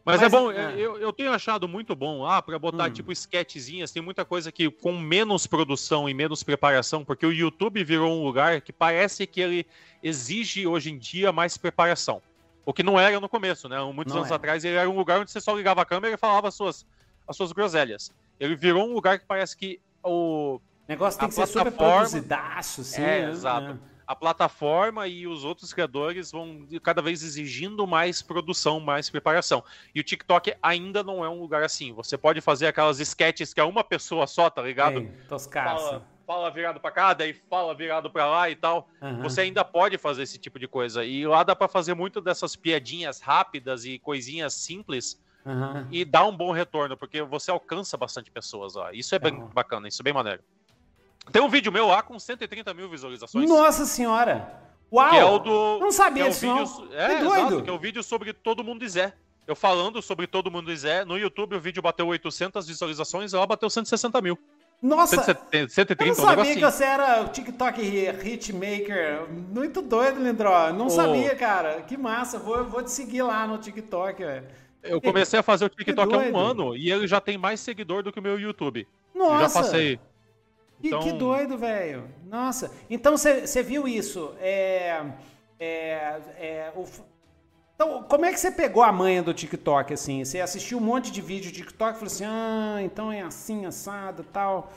Mas- 0.04 0.22
é 0.22 0.28
bom, 0.28 0.48
ah. 0.50 0.72
eu, 0.76 0.98
eu 0.98 1.12
tenho 1.12 1.30
achado 1.32 1.68
muito 1.68 1.94
bom. 1.94 2.26
Ah, 2.26 2.42
pra 2.42 2.58
botar 2.58 2.88
Hum. 2.88 2.92
tipo 2.92 3.12
sketchzinhas, 3.12 3.92
tem 3.92 4.02
muita 4.02 4.24
coisa 4.24 4.50
que 4.50 4.68
com 4.68 4.98
menos 4.98 5.46
produção 5.46 6.08
e 6.08 6.14
menos 6.14 6.42
preparação, 6.42 7.04
porque 7.04 7.24
o 7.24 7.32
YouTube 7.32 7.84
virou 7.84 8.20
um 8.20 8.24
lugar 8.24 8.60
que 8.62 8.72
parece 8.72 9.28
que 9.28 9.40
ele 9.40 9.64
exige 10.02 10.66
hoje 10.66 10.90
em 10.90 10.98
dia 10.98 11.30
mais 11.30 11.56
preparação. 11.56 12.20
O 12.68 12.72
que 12.74 12.82
não 12.82 13.00
era 13.00 13.18
no 13.18 13.30
começo, 13.30 13.66
né? 13.66 13.80
Muitos 13.94 14.12
Não 14.12 14.20
anos 14.20 14.28
era. 14.28 14.36
atrás 14.36 14.62
ele 14.62 14.76
era 14.76 14.90
um 14.90 14.94
lugar 14.94 15.18
onde 15.18 15.30
você 15.30 15.40
só 15.40 15.56
ligava 15.56 15.80
a 15.80 15.86
câmera 15.86 16.12
e 16.12 16.18
falava 16.18 16.48
as 16.48 16.54
suas, 16.54 16.86
as 17.26 17.34
suas 17.34 17.50
groselhas. 17.50 18.12
Ele 18.38 18.54
virou 18.54 18.86
um 18.86 18.92
lugar 18.92 19.18
que 19.18 19.24
parece 19.24 19.56
que 19.56 19.80
o, 20.04 20.56
O 20.56 20.60
negócio 20.86 21.18
tem 21.18 21.30
que 21.30 21.34
ser 21.34 21.46
super 21.46 21.72
produzidaço, 21.72 22.82
assim. 22.82 23.00
É, 23.00 23.22
né? 23.24 23.30
exato. 23.30 23.80
a 24.06 24.14
plataforma 24.14 25.08
e 25.08 25.26
os 25.26 25.44
outros 25.44 25.72
criadores 25.72 26.30
vão 26.30 26.68
cada 26.82 27.00
vez 27.00 27.22
exigindo 27.22 27.86
mais 27.86 28.20
produção, 28.20 28.78
mais 28.80 29.08
preparação. 29.08 29.64
E 29.94 30.00
o 30.00 30.04
TikTok 30.04 30.54
ainda 30.62 31.02
não 31.02 31.24
é 31.24 31.28
um 31.30 31.40
lugar 31.40 31.62
assim. 31.62 31.94
Você 31.94 32.18
pode 32.18 32.42
fazer 32.42 32.66
aquelas 32.66 33.00
sketches 33.00 33.54
que 33.54 33.60
é 33.60 33.64
uma 33.64 33.82
pessoa 33.82 34.26
só, 34.26 34.50
tá 34.50 34.60
ligado? 34.60 35.08
Toscaça. 35.26 36.02
Fala, 36.28 36.50
virado 36.50 36.78
pra 36.78 36.90
cá, 36.90 37.14
daí 37.14 37.32
fala 37.32 37.74
virado 37.74 38.10
pra 38.10 38.26
lá 38.26 38.50
e 38.50 38.54
tal. 38.54 38.86
Aham. 39.00 39.22
Você 39.22 39.40
ainda 39.40 39.64
pode 39.64 39.96
fazer 39.96 40.24
esse 40.24 40.36
tipo 40.36 40.58
de 40.58 40.68
coisa. 40.68 41.02
E 41.02 41.26
lá 41.26 41.42
dá 41.42 41.56
pra 41.56 41.68
fazer 41.68 41.94
muito 41.94 42.20
dessas 42.20 42.54
piadinhas 42.54 43.18
rápidas 43.18 43.86
e 43.86 43.98
coisinhas 43.98 44.52
simples 44.52 45.18
Aham. 45.46 45.88
e 45.90 46.04
dá 46.04 46.26
um 46.26 46.36
bom 46.36 46.52
retorno, 46.52 46.98
porque 46.98 47.22
você 47.22 47.50
alcança 47.50 47.96
bastante 47.96 48.30
pessoas 48.30 48.74
lá. 48.74 48.92
Isso 48.92 49.14
é 49.14 49.18
bem 49.18 49.32
Legal. 49.32 49.48
bacana, 49.54 49.88
isso 49.88 50.02
é 50.02 50.04
bem 50.04 50.12
maneiro. 50.12 50.42
Tem 51.32 51.40
um 51.40 51.48
vídeo 51.48 51.72
meu 51.72 51.86
lá 51.86 52.02
com 52.02 52.18
130 52.18 52.74
mil 52.74 52.90
visualizações. 52.90 53.48
Nossa 53.48 53.86
senhora! 53.86 54.52
Uau! 54.92 55.08
Que 55.08 55.16
é 55.16 55.24
o 55.24 55.38
do. 55.38 55.78
Não 55.80 55.90
sabia 55.90 56.24
é 56.24 56.26
o 56.26 56.28
disso, 56.28 56.40
vídeo, 56.42 56.88
não. 56.90 56.94
É, 57.00 57.06
Que 57.06 57.22
exato, 57.24 57.48
doido. 57.48 57.62
que 57.62 57.70
é 57.70 57.72
o 57.72 57.78
vídeo 57.78 58.02
sobre 58.02 58.34
todo 58.34 58.62
mundo 58.62 58.84
e 58.84 58.88
Zé. 58.90 59.14
Eu 59.46 59.56
falando 59.56 60.02
sobre 60.02 60.26
todo 60.26 60.50
mundo 60.50 60.70
e 60.70 60.76
Zé. 60.76 61.06
No 61.06 61.16
YouTube 61.16 61.56
o 61.56 61.60
vídeo 61.60 61.80
bateu 61.80 62.06
800 62.06 62.66
visualizações, 62.66 63.32
lá 63.32 63.46
bateu 63.46 63.70
160 63.70 64.20
mil. 64.20 64.38
Nossa! 64.80 65.16
170, 65.16 65.68
130, 65.72 66.04
Eu 66.04 66.16
não 66.16 66.36
sabia 66.36 66.54
que 66.54 66.60
você 66.60 66.84
era 66.84 67.22
o 67.22 67.28
TikTok 67.28 67.80
hitmaker. 67.82 69.28
Muito 69.28 69.82
doido, 69.82 70.22
Lindró. 70.22 70.72
Não 70.72 70.86
Ô. 70.86 70.90
sabia, 70.90 71.34
cara. 71.34 71.82
Que 71.82 71.96
massa. 71.96 72.38
Vou, 72.38 72.64
vou 72.64 72.82
te 72.82 72.90
seguir 72.92 73.22
lá 73.22 73.46
no 73.46 73.58
TikTok, 73.58 74.24
velho. 74.24 74.46
Eu 74.82 75.00
comecei 75.00 75.38
a 75.38 75.42
fazer 75.42 75.64
o 75.64 75.68
TikTok 75.68 76.14
há 76.14 76.18
um 76.18 76.36
ano 76.36 76.76
e 76.76 76.90
ele 76.90 77.08
já 77.08 77.20
tem 77.20 77.36
mais 77.36 77.58
seguidor 77.58 78.02
do 78.02 78.12
que 78.12 78.20
o 78.20 78.22
meu 78.22 78.38
YouTube. 78.38 78.86
Eu 79.14 79.18
Nossa! 79.20 79.48
já 79.48 79.62
passei. 79.62 80.00
Que, 80.80 80.86
Então- 80.88 81.00
que 81.00 81.12
doido, 81.12 81.58
velho. 81.58 82.04
Nossa. 82.24 82.70
Então 82.88 83.16
você 83.16 83.62
viu 83.64 83.88
isso? 83.88 84.32
É, 84.40 85.02
é, 85.58 86.20
é, 86.38 86.72
o 86.76 86.84
então, 87.80 88.02
como 88.02 88.24
é 88.26 88.32
que 88.32 88.40
você 88.40 88.50
pegou 88.50 88.82
a 88.82 88.90
manha 88.90 89.22
do 89.22 89.32
TikTok, 89.32 89.94
assim? 89.94 90.24
Você 90.24 90.40
assistiu 90.40 90.78
um 90.78 90.80
monte 90.80 91.12
de 91.12 91.20
vídeo 91.22 91.52
de 91.52 91.58
TikTok 91.60 91.92
e 91.92 91.94
falou 91.94 92.06
assim, 92.12 92.24
ah, 92.26 92.78
então 92.82 93.12
é 93.12 93.20
assim, 93.22 93.66
assado 93.66 94.24
tal. 94.24 94.72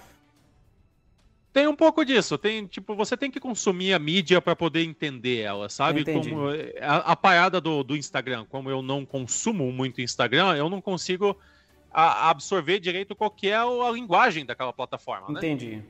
Tem 1.51 1.65
um 1.65 1.75
pouco 1.75 2.05
disso. 2.05 2.37
Tem, 2.37 2.67
tipo, 2.67 2.95
você 2.95 3.17
tem 3.17 3.31
que 3.31 3.39
consumir 3.39 3.93
a 3.93 3.97
mídia 3.99 4.39
pra 4.39 4.55
poder 4.55 4.83
entender 4.83 5.39
ela, 5.39 5.67
sabe? 5.67 6.01
Entendi. 6.01 6.29
Como 6.29 6.47
a, 6.79 6.97
a 6.97 7.15
parada 7.15 7.59
do, 7.59 7.83
do 7.83 7.97
Instagram, 7.97 8.45
como 8.47 8.69
eu 8.69 8.83
não 8.83 9.03
consumo 9.03 9.71
muito 9.71 9.99
Instagram, 9.99 10.55
eu 10.55 10.69
não 10.69 10.79
consigo 10.79 11.35
a- 11.91 12.29
absorver 12.29 12.79
direito 12.79 13.15
qual 13.15 13.31
que 13.31 13.49
é 13.49 13.55
a 13.55 13.91
linguagem 13.91 14.45
daquela 14.45 14.71
plataforma, 14.71 15.27
né? 15.29 15.39
Entendi. 15.39 15.81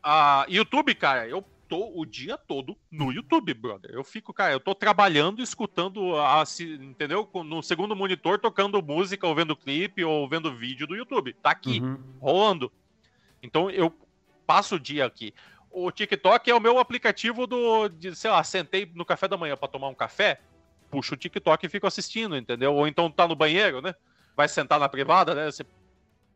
a 0.00 0.46
YouTube, 0.48 0.94
cara, 0.94 1.26
eu 1.26 1.44
tô 1.72 1.90
o 1.98 2.04
dia 2.04 2.36
todo 2.36 2.76
no 2.90 3.10
YouTube, 3.10 3.54
brother. 3.54 3.90
Eu 3.94 4.04
fico, 4.04 4.30
cara, 4.34 4.52
eu 4.52 4.60
tô 4.60 4.74
trabalhando, 4.74 5.40
escutando, 5.40 6.14
a, 6.18 6.44
entendeu? 6.60 7.26
No 7.46 7.62
segundo 7.62 7.96
monitor, 7.96 8.38
tocando 8.38 8.82
música, 8.82 9.26
ou 9.26 9.34
vendo 9.34 9.56
clipe, 9.56 10.04
ou 10.04 10.28
vendo 10.28 10.54
vídeo 10.54 10.86
do 10.86 10.94
YouTube. 10.94 11.32
Tá 11.32 11.50
aqui, 11.50 11.80
Uhum. 11.80 11.98
rolando. 12.20 12.70
Então 13.42 13.70
eu 13.70 13.90
passo 14.46 14.74
o 14.74 14.80
dia 14.80 15.06
aqui. 15.06 15.32
O 15.70 15.90
TikTok 15.90 16.50
é 16.50 16.54
o 16.54 16.60
meu 16.60 16.78
aplicativo 16.78 17.46
do, 17.46 17.88
de, 17.88 18.14
sei 18.14 18.30
lá, 18.30 18.44
sentei 18.44 18.90
no 18.94 19.06
café 19.06 19.26
da 19.26 19.38
manhã 19.38 19.56
pra 19.56 19.66
tomar 19.66 19.88
um 19.88 19.94
café, 19.94 20.38
puxo 20.90 21.14
o 21.14 21.16
TikTok 21.16 21.64
e 21.64 21.70
fico 21.70 21.86
assistindo, 21.86 22.36
entendeu? 22.36 22.74
Ou 22.74 22.86
então 22.86 23.10
tá 23.10 23.26
no 23.26 23.34
banheiro, 23.34 23.80
né? 23.80 23.94
Vai 24.36 24.46
sentar 24.46 24.78
na 24.78 24.90
privada, 24.90 25.34
né? 25.34 25.50
Você- 25.50 25.64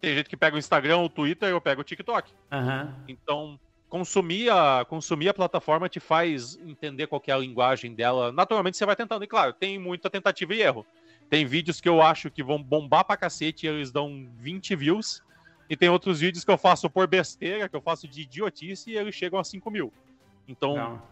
Tem 0.01 0.15
gente 0.15 0.31
que 0.31 0.37
pega 0.37 0.57
o 0.57 0.59
Instagram, 0.59 0.99
o 0.99 1.09
Twitter, 1.11 1.51
eu 1.51 1.61
pego 1.61 1.83
o 1.83 1.85
TikTok. 1.85 2.33
Aham. 2.51 2.95
Então, 3.07 3.61
consumir 3.89 4.51
a, 4.51 4.85
consumir 4.89 5.29
a 5.29 5.35
plataforma 5.35 5.89
te 5.89 6.01
faz 6.01 6.57
entender 6.57 7.07
qual 7.07 7.21
que 7.21 7.31
é 7.31 7.35
a 7.35 7.39
linguagem 7.39 7.95
dela. 7.95 8.33
Naturalmente, 8.33 8.77
você 8.77 8.87
vai 8.87 8.97
tentando. 8.97 9.25
E 9.25 9.27
claro, 9.27 9.53
tem 9.53 9.79
muita 9.79 10.11
tentativa 10.11 10.55
e 10.55 10.63
erro. 10.63 10.87
Tem 11.29 11.45
vídeos 11.45 11.81
que 11.81 11.89
eu 11.89 12.01
acho 12.03 12.31
que 12.31 12.43
vão 12.43 12.63
bombar 12.63 13.05
pra 13.05 13.17
cacete 13.17 13.67
e 13.67 13.69
eles 13.69 13.91
dão 13.91 14.29
20 14.37 14.77
views. 14.77 15.23
E 15.69 15.77
tem 15.77 15.89
outros 15.89 16.21
vídeos 16.21 16.45
que 16.45 16.51
eu 16.51 16.59
faço 16.59 16.89
por 16.89 17.07
besteira, 17.09 17.69
que 17.69 17.75
eu 17.75 17.81
faço 17.81 18.07
de 18.07 18.23
idiotice 18.23 18.91
e 18.91 18.97
eles 18.97 19.15
chegam 19.15 19.39
a 19.39 19.45
5 19.45 19.69
mil. 19.71 19.93
Então, 20.47 20.75
Legal. 20.75 21.11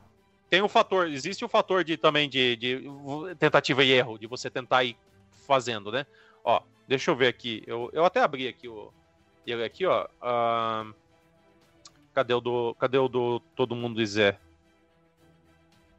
tem 0.49 0.63
o 0.63 0.69
fator, 0.69 1.09
existe 1.09 1.45
o 1.45 1.49
fator 1.49 1.83
de 1.83 1.97
também 1.97 2.29
de, 2.29 2.55
de 2.55 2.83
tentativa 3.39 3.83
e 3.83 3.91
erro, 3.91 4.17
de 4.17 4.29
você 4.29 4.49
tentar 4.49 4.85
ir 4.85 4.97
fazendo, 5.45 5.91
né? 5.91 6.07
Ó, 6.45 6.63
deixa 6.87 7.11
eu 7.11 7.17
ver 7.17 7.27
aqui. 7.27 7.65
Eu, 7.67 7.91
eu 7.93 8.05
até 8.05 8.21
abri 8.21 8.47
aqui 8.47 8.69
o 8.69 8.93
ele 9.47 9.65
aqui, 9.65 9.85
ó. 9.85 10.07
ahn, 10.23 10.95
cadê 12.15 12.33
o 12.33 12.41
do 12.41 12.75
cadê 12.75 12.97
o 12.97 13.09
do 13.09 13.41
todo 13.57 13.75
mundo 13.75 14.01
e 14.01 14.07
Zé? 14.07 14.39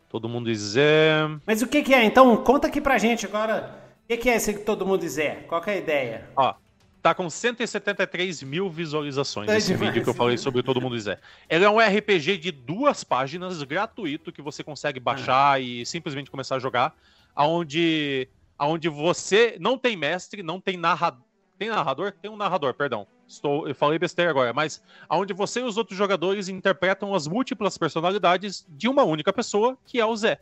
Todo 0.10 0.30
mundo 0.30 0.50
e 0.50 0.56
Zé. 0.56 1.28
Mas 1.46 1.62
o 1.62 1.68
que 1.68 1.84
que 1.84 1.94
é? 1.94 2.04
Então, 2.04 2.36
conta 2.38 2.68
aqui 2.68 2.80
pra 2.80 2.98
gente 2.98 3.26
agora. 3.26 3.84
O 4.04 4.08
que 4.08 4.18
que 4.18 4.30
é 4.30 4.36
esse 4.36 4.54
que 4.54 4.60
todo 4.60 4.86
mundo 4.86 5.02
dizer? 5.02 5.46
Qual 5.48 5.62
que 5.62 5.70
é 5.70 5.74
a 5.74 5.78
ideia? 5.78 6.30
Ó, 6.36 6.54
tá 7.02 7.14
com 7.14 7.30
173 7.30 8.44
mil 8.44 8.70
visualizações 8.70 9.50
É 9.50 9.58
esse 9.58 9.74
demais, 9.74 9.90
vídeo 9.90 10.04
que 10.04 10.10
eu 10.10 10.14
falei 10.14 10.38
sobre 10.38 10.64
Todo 10.64 10.80
Mundo 10.80 10.98
Zé. 11.00 11.20
Ele 11.50 11.66
é 11.66 11.70
um 11.70 11.80
RPG 11.80 12.38
de 12.38 12.52
duas 12.52 13.04
páginas, 13.04 13.62
gratuito, 13.64 14.32
que 14.32 14.42
você 14.42 14.64
consegue 14.64 15.00
baixar 15.00 15.62
e 15.62 15.86
simplesmente 15.86 16.32
começar 16.32 16.56
a 16.56 16.60
jogar, 16.60 16.96
aonde, 17.36 18.30
aonde 18.58 18.88
você 18.88 19.58
não 19.60 19.78
tem 19.78 19.98
mestre, 19.98 20.42
não 20.42 20.62
tem 20.62 20.78
narrador. 20.78 21.25
Tem 21.58 21.70
narrador? 21.70 22.14
Tem 22.22 22.30
um 22.30 22.36
narrador, 22.36 22.74
perdão. 22.74 23.08
Estou, 23.28 23.68
eu 23.68 23.74
falei 23.74 23.98
besteira 23.98 24.30
agora, 24.30 24.54
mas 24.54 24.84
aonde 25.10 25.34
você 25.34 25.62
e 25.62 25.64
os 25.64 25.78
outros 25.78 25.98
jogadores 25.98 26.48
interpretam 26.48 27.16
as 27.16 27.28
múltiplas 27.28 27.78
personalidades 27.78 28.66
de 28.70 28.88
uma 28.88 29.04
única 29.04 29.34
pessoa, 29.34 29.78
que 29.86 30.00
é 30.00 30.06
o 30.06 30.16
Zé. 30.16 30.40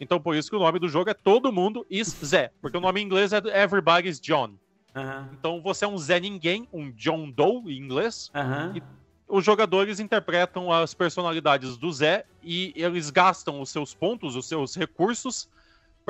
Então 0.00 0.18
por 0.18 0.34
isso 0.34 0.48
que 0.48 0.56
o 0.56 0.60
nome 0.60 0.78
do 0.78 0.88
jogo 0.88 1.10
é 1.10 1.14
Todo 1.14 1.52
Mundo 1.52 1.86
is 1.90 2.16
Zé, 2.24 2.50
porque 2.62 2.76
o 2.76 2.80
nome 2.80 3.00
em 3.00 3.04
inglês 3.04 3.32
é 3.32 3.38
Everybody's 3.62 4.18
John. 4.18 4.54
Aham. 4.94 5.28
Então 5.32 5.60
você 5.60 5.84
é 5.84 5.88
um 5.88 5.98
Zé 5.98 6.18
Ninguém, 6.18 6.66
um 6.72 6.90
John 6.92 7.30
Doe 7.30 7.76
em 7.76 7.78
inglês. 7.78 8.30
Aham. 8.34 8.74
Os 9.28 9.44
jogadores 9.44 10.00
interpretam 10.00 10.72
as 10.72 10.92
personalidades 10.94 11.76
do 11.76 11.92
Zé 11.92 12.24
e 12.42 12.72
eles 12.74 13.10
gastam 13.10 13.60
os 13.60 13.70
seus 13.70 13.94
pontos, 13.94 14.34
os 14.34 14.46
seus 14.46 14.74
recursos, 14.74 15.48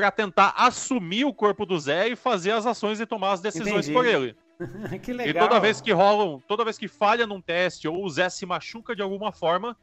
para 0.00 0.10
tentar 0.10 0.54
assumir 0.56 1.26
o 1.26 1.34
corpo 1.34 1.66
do 1.66 1.78
Zé 1.78 2.08
e 2.08 2.16
fazer 2.16 2.52
as 2.52 2.64
ações 2.64 3.00
e 3.00 3.06
tomar 3.06 3.32
as 3.32 3.42
decisões 3.42 3.86
Entendi. 3.86 3.92
por 3.92 4.06
ele. 4.06 4.34
que 5.02 5.10
E 5.10 5.14
legal. 5.14 5.46
toda 5.46 5.60
vez 5.60 5.78
que 5.78 5.92
rolam, 5.92 6.42
toda 6.48 6.64
vez 6.64 6.78
que 6.78 6.88
falha 6.88 7.26
num 7.26 7.40
teste 7.40 7.86
ou 7.86 8.02
o 8.02 8.08
Zé 8.08 8.30
se 8.30 8.46
machuca 8.46 8.96
de 8.96 9.02
alguma 9.02 9.30
forma, 9.30 9.76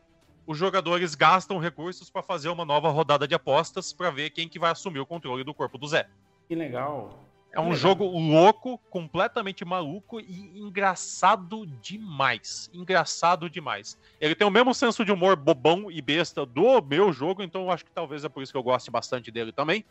os 0.47 0.57
jogadores 0.57 1.13
gastam 1.13 1.59
recursos 1.59 2.09
para 2.09 2.24
fazer 2.24 2.49
uma 2.49 2.65
nova 2.65 2.89
rodada 2.89 3.28
de 3.28 3.36
apostas 3.36 3.93
para 3.93 4.09
ver 4.09 4.32
quem 4.32 4.49
que 4.49 4.57
vai 4.57 4.72
assumir 4.72 4.99
o 4.99 5.05
controle 5.05 5.43
do 5.43 5.53
corpo 5.53 5.78
do 5.78 5.88
Zé. 5.88 6.07
Que 6.47 6.55
legal. 6.55 7.24
É 7.53 7.59
um 7.59 7.63
Legal. 7.70 7.78
jogo 7.78 8.05
louco, 8.05 8.78
completamente 8.89 9.63
maluco 9.63 10.20
e 10.20 10.59
engraçado 10.59 11.65
demais. 11.82 12.70
Engraçado 12.74 13.49
demais. 13.49 13.97
Ele 14.20 14.36
tem 14.36 14.45
o 14.45 14.51
mesmo 14.51 14.74
senso 14.74 15.03
de 15.03 15.11
humor 15.11 15.36
bobão 15.36 15.89
e 15.89 16.01
besta 16.01 16.45
do 16.45 16.82
meu 16.82 17.11
jogo, 17.11 17.41
então 17.41 17.63
eu 17.63 17.72
acho 17.72 17.86
que 17.86 17.91
talvez 17.91 18.24
é 18.24 18.30
por 18.30 18.43
isso 18.43 18.51
que 18.51 18.57
eu 18.57 18.63
goste 18.63 18.91
bastante 18.91 19.32
dele 19.32 19.51
também. 19.51 19.84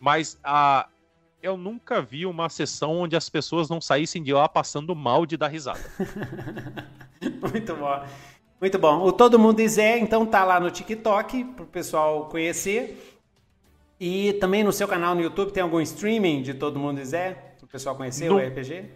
Mas 0.00 0.38
a 0.42 0.88
eu 1.42 1.56
nunca 1.56 2.02
vi 2.02 2.26
uma 2.26 2.48
sessão 2.48 2.98
onde 2.98 3.16
as 3.16 3.28
pessoas 3.30 3.68
não 3.68 3.80
saíssem 3.80 4.22
de 4.22 4.32
lá 4.32 4.48
passando 4.48 4.94
mal 4.94 5.24
de 5.24 5.36
dar 5.36 5.48
risada. 5.48 5.80
Muito 7.52 7.76
bom. 7.76 8.04
Muito 8.60 8.78
bom. 8.78 9.02
O 9.04 9.12
Todo 9.12 9.38
Mundo 9.38 9.66
Zé, 9.66 9.98
então, 9.98 10.26
tá 10.26 10.44
lá 10.44 10.60
no 10.60 10.70
TikTok 10.70 11.44
pro 11.44 11.66
pessoal 11.66 12.26
conhecer. 12.26 13.18
E 13.98 14.34
também 14.34 14.62
no 14.64 14.72
seu 14.72 14.86
canal 14.86 15.14
no 15.14 15.20
YouTube 15.22 15.52
tem 15.52 15.62
algum 15.62 15.80
streaming 15.80 16.42
de 16.42 16.54
Todo 16.54 16.78
Mundo 16.78 17.02
Zé? 17.04 17.54
Pro 17.58 17.66
pessoal 17.66 17.94
conhecer 17.96 18.28
No- 18.28 18.36
o 18.36 18.38
RPG? 18.38 18.90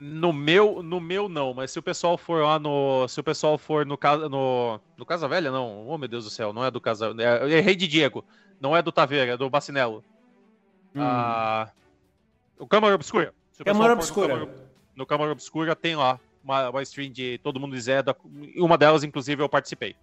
No 0.00 0.32
meu, 0.32 0.82
no 0.82 1.00
meu 1.00 1.28
não, 1.28 1.54
mas 1.54 1.70
se 1.70 1.78
o 1.78 1.82
pessoal 1.82 2.18
for 2.18 2.42
lá 2.42 2.58
no, 2.58 3.06
se 3.08 3.18
o 3.20 3.24
pessoal 3.24 3.56
for 3.56 3.86
no 3.86 3.96
casa 3.96 4.28
no, 4.28 4.78
no 4.98 5.06
Casa 5.06 5.26
Velha 5.28 5.50
não, 5.52 5.86
oh 5.88 5.96
meu 5.96 6.08
Deus 6.08 6.24
do 6.24 6.30
céu, 6.30 6.52
não 6.52 6.64
é 6.64 6.70
do 6.70 6.80
Casa, 6.80 7.14
é, 7.16 7.54
é 7.58 7.60
Rei 7.60 7.76
de 7.76 7.86
Diego, 7.86 8.24
não 8.60 8.76
é 8.76 8.82
do 8.82 8.90
Taveira, 8.90 9.32
é 9.32 9.36
do 9.36 9.48
Bacinello. 9.48 10.04
Hum. 10.94 11.00
Ah, 11.02 11.70
o 12.58 12.66
Câmara 12.66 12.94
Obscura. 12.94 13.34
Câmara 13.64 13.92
Obscura. 13.92 14.36
No 14.36 14.46
Câmara, 14.46 14.68
no 14.96 15.06
Câmara 15.06 15.32
Obscura 15.32 15.76
tem 15.76 15.96
lá 15.96 16.18
uma, 16.42 16.70
uma 16.70 16.82
stream 16.82 17.10
de 17.10 17.38
Todo 17.38 17.58
Mundo 17.58 17.78
Zé, 17.80 18.02
da- 18.02 18.14
e 18.54 18.60
uma 18.60 18.76
delas 18.78 19.02
inclusive 19.02 19.42
eu 19.42 19.48
participei. 19.48 19.96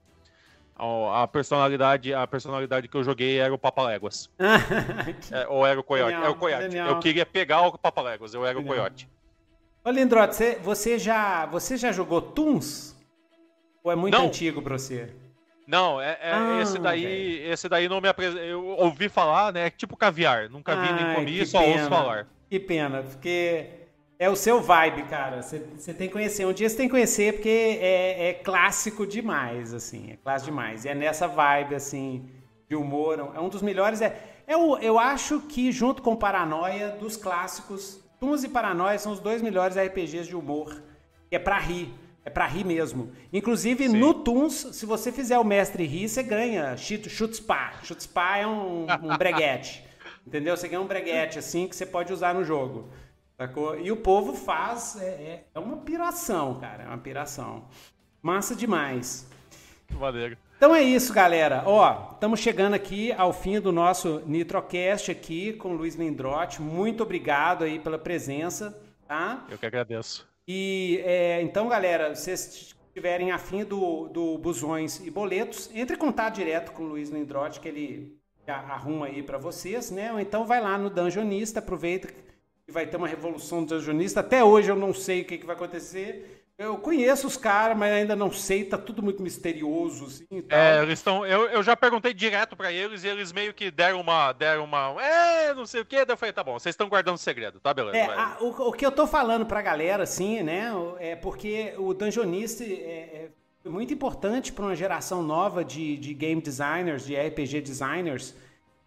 A, 0.76 1.24
a 1.24 1.28
personalidade, 1.28 2.14
a 2.14 2.26
personalidade 2.26 2.88
que 2.88 2.96
eu 2.98 3.04
joguei 3.04 3.38
era 3.38 3.54
o 3.54 3.58
Papaléguas. 3.58 4.30
é, 5.32 5.48
ou 5.48 5.66
era 5.66 5.80
o 5.80 5.84
Coyote. 5.84 6.12
Genial, 6.12 6.24
era 6.24 6.32
o 6.32 6.36
Coyote. 6.36 6.64
Genial. 6.64 6.90
Eu 6.90 7.00
queria 7.00 7.26
pegar 7.26 7.62
o 7.62 7.78
Papaléguas, 7.78 8.34
eu 8.34 8.46
era 8.46 8.58
genial. 8.58 8.74
o 8.74 8.78
Coyote. 8.78 9.10
Ô 9.84 9.90
Lindrote, 9.92 10.36
você, 10.36 10.56
você, 10.56 11.00
já, 11.00 11.46
você 11.48 11.78
já 11.78 11.92
jogou 11.92 12.22
Toons? 12.22 12.96
Ou 13.84 13.92
é 13.92 13.96
muito 13.96 14.16
Não. 14.18 14.28
antigo 14.28 14.62
pra 14.62 14.78
você? 14.78 15.14
Não, 15.72 16.02
é, 16.02 16.18
é 16.22 16.34
ah, 16.34 16.60
esse 16.62 16.78
daí, 16.78 17.06
véio. 17.06 17.54
esse 17.54 17.70
daí 17.70 17.88
não 17.88 18.02
me 18.02 18.10
apresenta. 18.10 18.44
Eu 18.44 18.62
ouvi 18.78 19.08
falar, 19.08 19.54
né? 19.54 19.68
É 19.68 19.70
tipo 19.70 19.96
caviar. 19.96 20.50
Nunca 20.50 20.76
vi 20.76 20.92
nem 20.92 21.16
comi, 21.16 21.46
só 21.46 21.62
pena. 21.62 21.74
ouço 21.74 21.90
falar. 21.90 22.28
Que 22.50 22.60
pena, 22.60 23.02
porque 23.04 23.68
é 24.20 24.30
o 24.30 24.36
seu 24.36 24.60
vibe, 24.60 25.04
cara. 25.04 25.42
Você, 25.42 25.60
tem 25.94 26.08
que 26.08 26.10
conhecer. 26.10 26.46
Um 26.46 26.52
dia 26.52 26.68
você 26.68 26.76
tem 26.76 26.88
que 26.88 26.92
conhecer 26.92 27.36
porque 27.36 27.80
é, 27.82 28.28
é, 28.28 28.34
clássico 28.34 29.08
demais, 29.08 29.74
assim. 29.74 30.12
É 30.12 30.18
clássico 30.18 30.52
demais. 30.52 30.84
E 30.84 30.90
é 30.90 30.94
nessa 30.94 31.26
vibe, 31.26 31.76
assim, 31.76 32.30
de 32.68 32.76
humor. 32.76 33.32
É 33.34 33.40
um 33.40 33.48
dos 33.48 33.62
melhores. 33.62 34.02
É, 34.02 34.20
é 34.46 34.58
o, 34.58 34.78
eu 34.78 35.00
acho 35.00 35.40
que, 35.40 35.72
junto 35.72 36.02
com 36.02 36.18
Paranoia, 36.18 36.90
dos 36.90 37.16
clássicos, 37.16 38.04
Tuns 38.20 38.44
e 38.44 38.50
Paranoia 38.50 39.00
são 39.00 39.14
os 39.14 39.22
dois 39.22 39.42
melhores 39.42 39.78
RPGs 39.78 40.28
de 40.28 40.36
humor. 40.36 40.84
É 41.32 41.40
pra 41.40 41.58
rir. 41.58 41.94
É 42.24 42.30
pra 42.30 42.46
rir 42.46 42.64
mesmo. 42.64 43.12
Inclusive, 43.34 43.90
Sim. 43.90 43.98
no 43.98 44.14
Tuns, 44.14 44.68
se 44.74 44.86
você 44.86 45.12
fizer 45.12 45.40
o 45.40 45.44
mestre 45.44 45.86
rir, 45.86 46.08
você 46.08 46.22
ganha 46.22 46.78
Chutspa. 46.78 47.74
Chutspa 47.84 48.38
é 48.38 48.48
um, 48.48 48.84
um 48.84 49.18
breguete. 49.18 49.84
entendeu? 50.26 50.56
Você 50.56 50.68
ganha 50.68 50.82
um 50.82 50.88
breguete, 50.88 51.40
assim, 51.40 51.68
que 51.68 51.76
você 51.76 51.86
pode 51.86 52.14
usar 52.14 52.34
no 52.34 52.44
jogo. 52.44 52.90
Sacou? 53.38 53.80
E 53.80 53.92
o 53.92 53.98
povo 53.98 54.34
faz. 54.34 55.02
É, 55.02 55.06
é, 55.06 55.46
é 55.56 55.60
uma 55.60 55.78
piração, 55.78 56.60
cara. 56.60 56.84
É 56.84 56.88
uma 56.88 56.98
piração. 57.00 57.66
Massa 58.22 58.56
demais. 58.56 59.28
Maneiro. 59.92 60.38
Então 60.58 60.76
é 60.76 60.84
isso, 60.84 61.12
galera. 61.12 61.64
Ó, 61.66 62.12
estamos 62.14 62.40
chegando 62.40 62.76
aqui 62.76 63.12
ao 63.14 63.34
fim 63.34 63.60
do 63.60 63.72
nosso 63.72 64.22
Nitrocast 64.28 65.10
aqui 65.10 65.54
com 65.54 65.70
o 65.70 65.74
Luiz 65.74 65.96
Lindrotti. 65.96 66.62
Muito 66.62 67.02
obrigado 67.02 67.64
aí 67.64 67.80
pela 67.80 67.98
presença, 67.98 68.80
tá? 69.08 69.44
Eu 69.50 69.58
que 69.58 69.66
agradeço. 69.66 70.31
E 70.48 71.02
é, 71.06 71.42
então, 71.42 71.68
galera, 71.68 72.14
vocês 72.14 72.76
estiverem 72.88 73.32
afim 73.32 73.64
do, 73.64 74.08
do 74.10 74.38
Busões 74.38 75.00
e 75.00 75.10
Boletos, 75.10 75.70
entre 75.74 75.96
em 75.96 76.00
contato 76.00 76.36
direto 76.36 76.72
com 76.72 76.84
o 76.84 76.88
Luiz 76.88 77.10
Lindrotti, 77.10 77.60
que 77.60 77.68
ele 77.68 78.22
arruma 78.48 79.06
aí 79.06 79.24
para 79.24 79.38
vocês, 79.38 79.92
né? 79.92 80.12
Ou 80.12 80.20
então 80.20 80.46
vai 80.46 80.60
lá 80.60 80.78
no 80.78 80.90
Dungeonista, 80.90 81.60
aproveita 81.60 82.08
que 82.08 82.72
vai 82.72 82.86
ter 82.86 82.98
uma 82.98 83.08
revolução 83.08 83.64
do 83.64 83.76
Dungeonista. 83.76 84.20
Até 84.20 84.44
hoje 84.44 84.70
eu 84.70 84.76
não 84.76 84.94
sei 84.94 85.22
o 85.22 85.26
que, 85.26 85.38
que 85.38 85.46
vai 85.46 85.56
acontecer. 85.56 86.41
Eu 86.62 86.78
conheço 86.78 87.26
os 87.26 87.36
caras, 87.36 87.76
mas 87.76 87.92
ainda 87.92 88.16
não 88.16 88.32
sei, 88.32 88.64
tá 88.64 88.78
tudo 88.78 89.02
muito 89.02 89.24
misterioso, 89.24 90.06
assim 90.06 90.26
e 90.30 90.42
tal. 90.44 90.60
É, 90.60 90.84
eles 90.84 91.00
estão. 91.00 91.26
Eu, 91.26 91.50
eu 91.50 91.64
já 91.64 91.76
perguntei 91.76 92.14
direto 92.14 92.56
para 92.56 92.72
eles 92.72 93.04
e 93.04 93.08
eles 93.08 93.32
meio 93.32 93.52
que 93.52 93.72
deram 93.72 94.00
uma. 94.00 94.32
Deram 94.32 94.66
uma. 94.66 94.96
É, 95.02 95.56
não 95.56 95.66
sei 95.66 95.82
o 95.82 95.86
quê. 95.86 96.06
Daí 96.06 96.14
eu 96.14 96.18
falei, 96.18 96.32
tá 96.32 96.44
bom, 96.44 96.60
vocês 96.60 96.74
estão 96.74 96.88
guardando 96.88 97.18
segredo, 97.18 97.60
tá, 97.60 97.74
beleza. 97.74 97.98
É, 97.98 98.06
a, 98.06 98.38
o, 98.40 98.70
o, 98.70 98.72
que 98.72 98.86
eu 98.86 98.92
tô 98.92 99.08
falando 99.08 99.44
pra 99.44 99.60
galera, 99.60 100.04
assim, 100.04 100.44
né, 100.44 100.72
é 101.00 101.16
porque 101.16 101.74
o 101.80 101.96
Dungeonista 101.96 102.64
é, 102.64 103.30
é 103.66 103.70
muito 103.70 103.92
importante 103.92 104.54
para 104.54 104.66
uma 104.66 104.76
geração 104.76 105.24
nova 105.24 105.66
de, 105.66 105.98
de 105.98 106.14
game 106.14 106.40
designers, 106.40 107.08
de 107.08 107.16
RPG 107.16 107.62
designers 107.62 108.36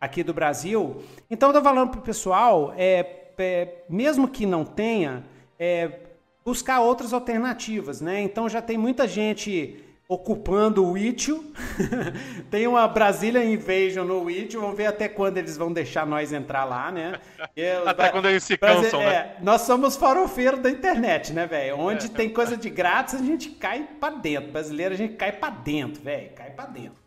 aqui 0.00 0.22
do 0.22 0.32
Brasil. 0.32 1.02
Então 1.28 1.48
eu 1.48 1.54
tô 1.54 1.62
falando 1.62 1.90
pro 1.90 2.02
pessoal, 2.02 2.72
é, 2.76 3.32
é 3.36 3.82
mesmo 3.88 4.28
que 4.28 4.46
não 4.46 4.64
tenha. 4.64 5.24
É, 5.58 6.03
buscar 6.44 6.80
outras 6.80 7.12
alternativas, 7.12 8.00
né? 8.00 8.20
Então 8.20 8.48
já 8.48 8.60
tem 8.60 8.76
muita 8.76 9.08
gente 9.08 9.82
ocupando 10.06 10.84
o 10.86 10.98
Itch. 10.98 11.30
tem 12.50 12.66
uma 12.66 12.86
Brasília 12.86 13.44
Invasion 13.44 14.04
no 14.04 14.30
Itch. 14.30 14.54
Vamos 14.54 14.76
ver 14.76 14.86
até 14.86 15.08
quando 15.08 15.38
eles 15.38 15.56
vão 15.56 15.72
deixar 15.72 16.06
nós 16.06 16.32
entrar 16.32 16.64
lá, 16.64 16.92
né? 16.92 17.18
até 17.86 18.10
quando 18.10 18.28
eles 18.28 18.44
se 18.44 18.58
cansam, 18.58 19.00
é, 19.00 19.06
né? 19.06 19.36
Nós 19.40 19.62
somos 19.62 19.96
farofeiros 19.96 20.60
da 20.60 20.70
internet, 20.70 21.32
né, 21.32 21.46
velho? 21.46 21.78
Onde 21.78 22.06
é. 22.06 22.08
tem 22.10 22.28
coisa 22.28 22.56
de 22.56 22.68
grátis, 22.68 23.14
a 23.14 23.24
gente 23.24 23.50
cai 23.50 23.88
pra 23.98 24.10
dentro. 24.10 24.52
Brasileiro, 24.52 24.94
a 24.94 24.98
gente 24.98 25.14
cai 25.14 25.32
pra 25.32 25.48
dentro, 25.48 26.02
velho. 26.02 26.30
Cai 26.34 26.50
pra 26.50 26.66
dentro. 26.66 27.03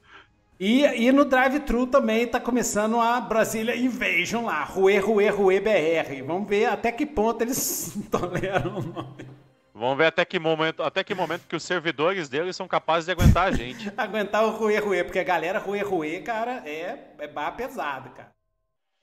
E, 0.59 0.83
e 0.83 1.11
no 1.11 1.23
drive-thru 1.23 1.85
também 1.85 2.27
tá 2.27 2.39
começando 2.39 2.99
a 2.99 3.21
Brasília 3.21 3.75
Invasion 3.75 4.45
lá, 4.45 4.63
Rue, 4.63 4.97
Rue, 4.97 5.29
Rue 5.29 5.59
BR. 5.59 6.23
Vamos 6.25 6.49
ver 6.49 6.65
até 6.65 6.91
que 6.91 7.05
ponto 7.05 7.43
eles 7.43 7.95
toleram 8.09 8.77
o 8.77 8.81
nome. 8.81 9.27
Vamos 9.73 9.97
ver 9.99 10.07
até 10.07 10.25
que 10.25 10.39
momento, 10.39 10.81
até 10.81 11.03
que 11.03 11.13
momento 11.13 11.47
que 11.47 11.55
os 11.55 11.61
servidores 11.61 12.27
deles 12.27 12.55
são 12.55 12.67
capazes 12.67 13.05
de 13.05 13.11
aguentar 13.11 13.47
a 13.47 13.51
gente. 13.51 13.93
aguentar 13.95 14.43
o 14.43 14.49
Rue 14.49 14.79
Rue, 14.79 15.03
porque 15.03 15.19
a 15.19 15.23
galera 15.23 15.59
Rue 15.59 15.81
Rue, 15.81 16.21
cara, 16.23 16.63
é, 16.67 17.13
é 17.19 17.27
barra 17.27 17.51
pesada, 17.51 18.09
cara. 18.09 18.31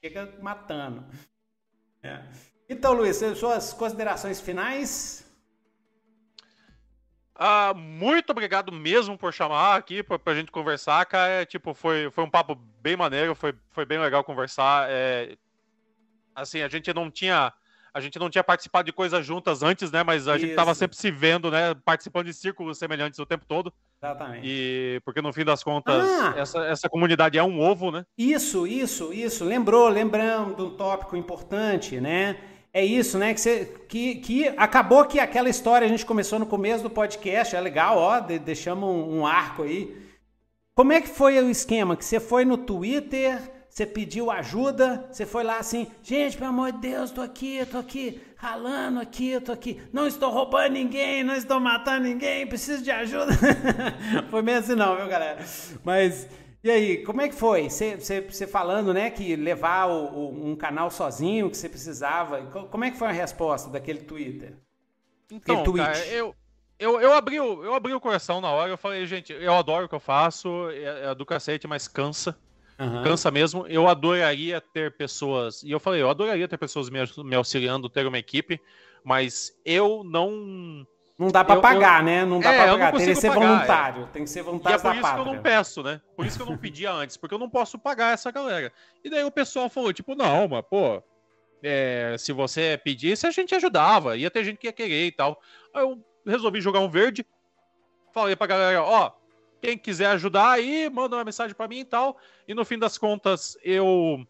Fica 0.01 0.35
matando. 0.43 1.05
É. 2.03 2.21
Então, 2.69 2.93
Luiz, 2.93 3.17
suas 3.37 3.73
considerações 3.73 4.41
finais? 4.41 5.25
Ah, 7.37 7.75
muito 7.75 8.31
obrigado 8.31 8.73
mesmo 8.73 9.19
por 9.19 9.33
chamar 9.33 9.77
aqui 9.77 10.03
pra, 10.03 10.19
pra 10.19 10.35
gente 10.35 10.53
conversar, 10.53 11.05
cara. 11.07 11.29
É, 11.29 11.45
tipo, 11.45 11.75
foi, 11.75 12.11
foi 12.11 12.23
um 12.23 12.31
papo 12.31 12.55
bem 12.81 12.97
maneiro, 12.97 13.35
foi, 13.35 13.55
foi 13.71 13.85
bem 13.85 13.99
legal 13.99 14.23
conversar. 14.23 14.87
É, 14.89 15.37
assim, 16.35 16.63
a 16.63 16.69
gente 16.69 16.93
não 16.95 17.11
tinha. 17.11 17.53
A 17.93 18.01
gente 18.01 18.19
não 18.19 18.29
tinha 18.29 18.43
participado 18.43 18.87
de 18.87 18.93
coisas 18.93 19.25
juntas 19.25 19.63
antes, 19.63 19.93
né? 19.93 20.03
Mas 20.03 20.27
a 20.27 20.35
Isso. 20.35 20.45
gente 20.45 20.57
tava 20.57 20.75
sempre 20.75 20.97
se 20.97 21.13
vendo, 21.13 21.49
né? 21.49 21.75
Participando 21.85 22.27
de 22.27 22.35
círculos 22.35 22.77
semelhantes 22.77 23.21
o 23.21 23.27
tempo 23.27 23.45
todo. 23.47 23.73
Exatamente. 24.03 24.45
E 24.45 25.01
porque 25.05 25.23
no 25.23 25.33
fim 25.33 25.45
das 25.45 25.63
contas, 25.63 26.05
ah, 26.05 26.35
essa, 26.37 26.65
essa 26.67 26.89
comunidade 26.89 27.39
é 27.39 27.43
um 27.45 27.61
ovo, 27.61 27.93
né? 27.93 28.05
Isso, 28.19 28.67
isso, 28.67 29.13
isso. 29.13 29.45
Lembrou, 29.45 29.89
lembrando 29.89 30.57
de 30.57 30.63
um 30.63 30.71
tópico 30.71 31.17
importante, 31.17 32.01
né? 32.01 32.37
É 32.77 32.85
isso, 32.85 33.19
né? 33.19 33.33
Que, 33.33 33.41
você, 33.41 33.73
que, 33.89 34.17
que 34.17 34.49
acabou 34.57 35.05
que 35.05 35.21
aquela 35.21 35.49
história 35.49 35.85
a 35.85 35.89
gente 35.89 36.05
começou 36.05 36.41
no 36.41 36.47
começo 36.47 36.83
do 36.83 36.91
podcast, 36.91 37.55
é 37.55 37.61
legal, 37.61 37.97
ó, 37.97 38.19
de, 38.19 38.37
deixamos 38.37 38.89
um, 38.89 39.21
um, 39.21 39.27
arco 39.27 39.63
aí. 39.63 39.97
Como 40.75 40.93
é 40.93 41.01
que 41.01 41.09
foi 41.09 41.41
o 41.41 41.49
esquema? 41.49 41.97
Que 41.97 42.05
você 42.05 42.19
foi 42.19 42.45
no 42.45 42.59
Twitter, 42.59 43.41
você 43.71 43.87
pediu 43.87 44.29
ajuda, 44.29 45.07
você 45.09 45.25
foi 45.25 45.45
lá 45.45 45.59
assim, 45.59 45.87
gente, 46.03 46.37
pelo 46.37 46.51
amor 46.51 46.73
de 46.73 46.79
Deus, 46.79 47.13
tô 47.13 47.21
aqui, 47.21 47.65
tô 47.65 47.79
aqui, 47.79 48.21
ralando 48.37 48.99
aqui, 48.99 49.39
tô 49.39 49.53
aqui, 49.53 49.81
não 49.93 50.09
estou 50.09 50.33
roubando 50.33 50.73
ninguém, 50.73 51.23
não 51.23 51.37
estou 51.37 51.61
matando 51.61 52.09
ninguém, 52.09 52.45
preciso 52.45 52.83
de 52.83 52.91
ajuda. 52.91 53.35
foi 54.33 54.43
mesmo 54.43 54.59
assim 54.59 54.75
não, 54.75 54.97
viu, 54.97 55.07
galera? 55.07 55.45
Mas 55.85 56.29
e 56.65 56.71
aí, 56.71 57.05
como 57.05 57.21
é 57.21 57.29
que 57.29 57.35
foi? 57.35 57.69
Você 57.69 58.47
falando, 58.47 58.95
né, 58.95 59.11
que 59.11 59.37
levar 59.37 59.87
o, 59.87 60.07
o, 60.07 60.49
um 60.49 60.57
canal 60.57 60.91
sozinho, 60.91 61.51
que 61.51 61.59
você 61.59 61.69
precisava. 61.69 62.41
Como 62.47 62.83
é 62.83 62.91
que 62.91 62.97
foi 62.97 63.09
a 63.09 63.13
resposta 63.13 63.69
daquele 63.69 63.99
Twitter? 64.01 64.57
Então, 65.31 65.63
cara, 65.75 65.99
eu, 66.07 66.35
eu, 66.79 66.99
eu, 67.03 67.13
abri 67.13 67.39
o, 67.39 67.63
eu 67.63 67.75
abri 67.75 67.93
o 67.93 68.01
coração 68.01 68.41
na 68.41 68.51
hora, 68.51 68.71
eu 68.71 68.79
falei, 68.79 69.05
gente, 69.05 69.31
eu 69.31 69.53
adoro 69.53 69.85
o 69.85 69.89
que 69.91 69.95
eu 69.95 70.01
faço, 70.01 70.71
é, 70.71 71.11
é 71.11 71.15
do 71.15 71.27
cacete, 71.27 71.67
mas 71.67 71.87
cansa. 71.87 72.35
Uhum. 72.79 73.03
Cansa 73.03 73.31
mesmo. 73.31 73.67
Eu 73.67 73.87
adoraria 73.87 74.59
ter 74.59 74.97
pessoas. 74.97 75.63
E 75.63 75.71
eu 75.71 75.79
falei, 75.79 76.01
eu 76.01 76.09
adoraria 76.09 76.49
ter 76.49 76.57
pessoas 76.57 76.89
me, 76.89 76.99
me 77.25 77.37
auxiliando, 77.37 77.91
ter 77.91 78.07
uma 78.07 78.19
equipe, 78.19 78.59
mas 79.05 79.53
eu 79.67 80.03
não 80.03 80.87
não 81.19 81.29
dá 81.29 81.45
para 81.45 81.61
pagar, 81.61 82.01
eu, 82.01 82.05
né? 82.05 82.25
Não 82.25 82.41
dá 82.41 82.53
é, 82.53 82.57
para 82.57 82.73
pagar. 82.73 82.93
Tem 82.93 83.07
que 83.07 83.15
ser 83.15 83.29
pagar, 83.29 83.47
voluntário. 83.47 84.03
É. 84.03 84.07
Tem 84.07 84.25
que 84.25 84.31
ser 84.31 84.43
voluntário. 84.43 84.75
E 84.75 84.79
é 84.79 84.83
por 84.83 84.93
isso 84.93 85.03
pátria. 85.03 85.23
que 85.25 85.29
eu 85.29 85.35
não 85.35 85.43
peço, 85.43 85.83
né? 85.83 86.01
Por 86.17 86.27
isso 86.27 86.37
que 86.37 86.43
eu 86.43 86.47
não 86.47 86.57
pedia 86.57 86.93
antes, 86.93 87.17
porque 87.17 87.35
eu 87.35 87.39
não 87.39 87.49
posso 87.49 87.79
pagar 87.79 88.15
essa 88.15 88.33
galera. 88.33 88.73
E 89.05 89.09
daí 89.09 89.23
o 89.23 89.31
pessoal 89.31 89.69
falou, 89.69 89.93
tipo, 89.93 90.17
não, 90.17 90.49
mas, 90.49 90.65
pô, 90.69 91.03
é, 91.63 92.17
se 92.19 92.33
você 92.33 92.81
pedisse, 92.83 93.27
a 93.27 93.31
gente 93.31 93.55
ajudava. 93.55 94.17
Ia 94.17 94.31
ter 94.31 94.45
gente 94.45 94.59
que 94.59 94.67
ia 94.67 94.73
querer 94.73 95.07
e 95.07 95.13
tal. 95.13 95.41
Aí 95.73 95.83
eu 95.83 96.05
resolvi 96.27 96.61
jogar 96.61 96.81
um 96.81 96.91
verde. 96.91 97.25
Falei 98.13 98.35
pra 98.35 98.49
galera, 98.49 98.83
ó, 98.83 99.13
quem 99.63 99.79
quiser 99.79 100.07
ajudar 100.09 100.51
aí, 100.51 100.91
manda 100.91 101.17
uma 101.17 101.25
mensagem 101.25 101.55
para 101.55 101.69
mim 101.69 101.81
e 101.81 101.85
tal. 101.85 102.19
E 102.47 102.55
no 102.55 102.65
fim 102.65 102.79
das 102.79 102.99
contas, 102.99 103.57
eu 103.63 104.27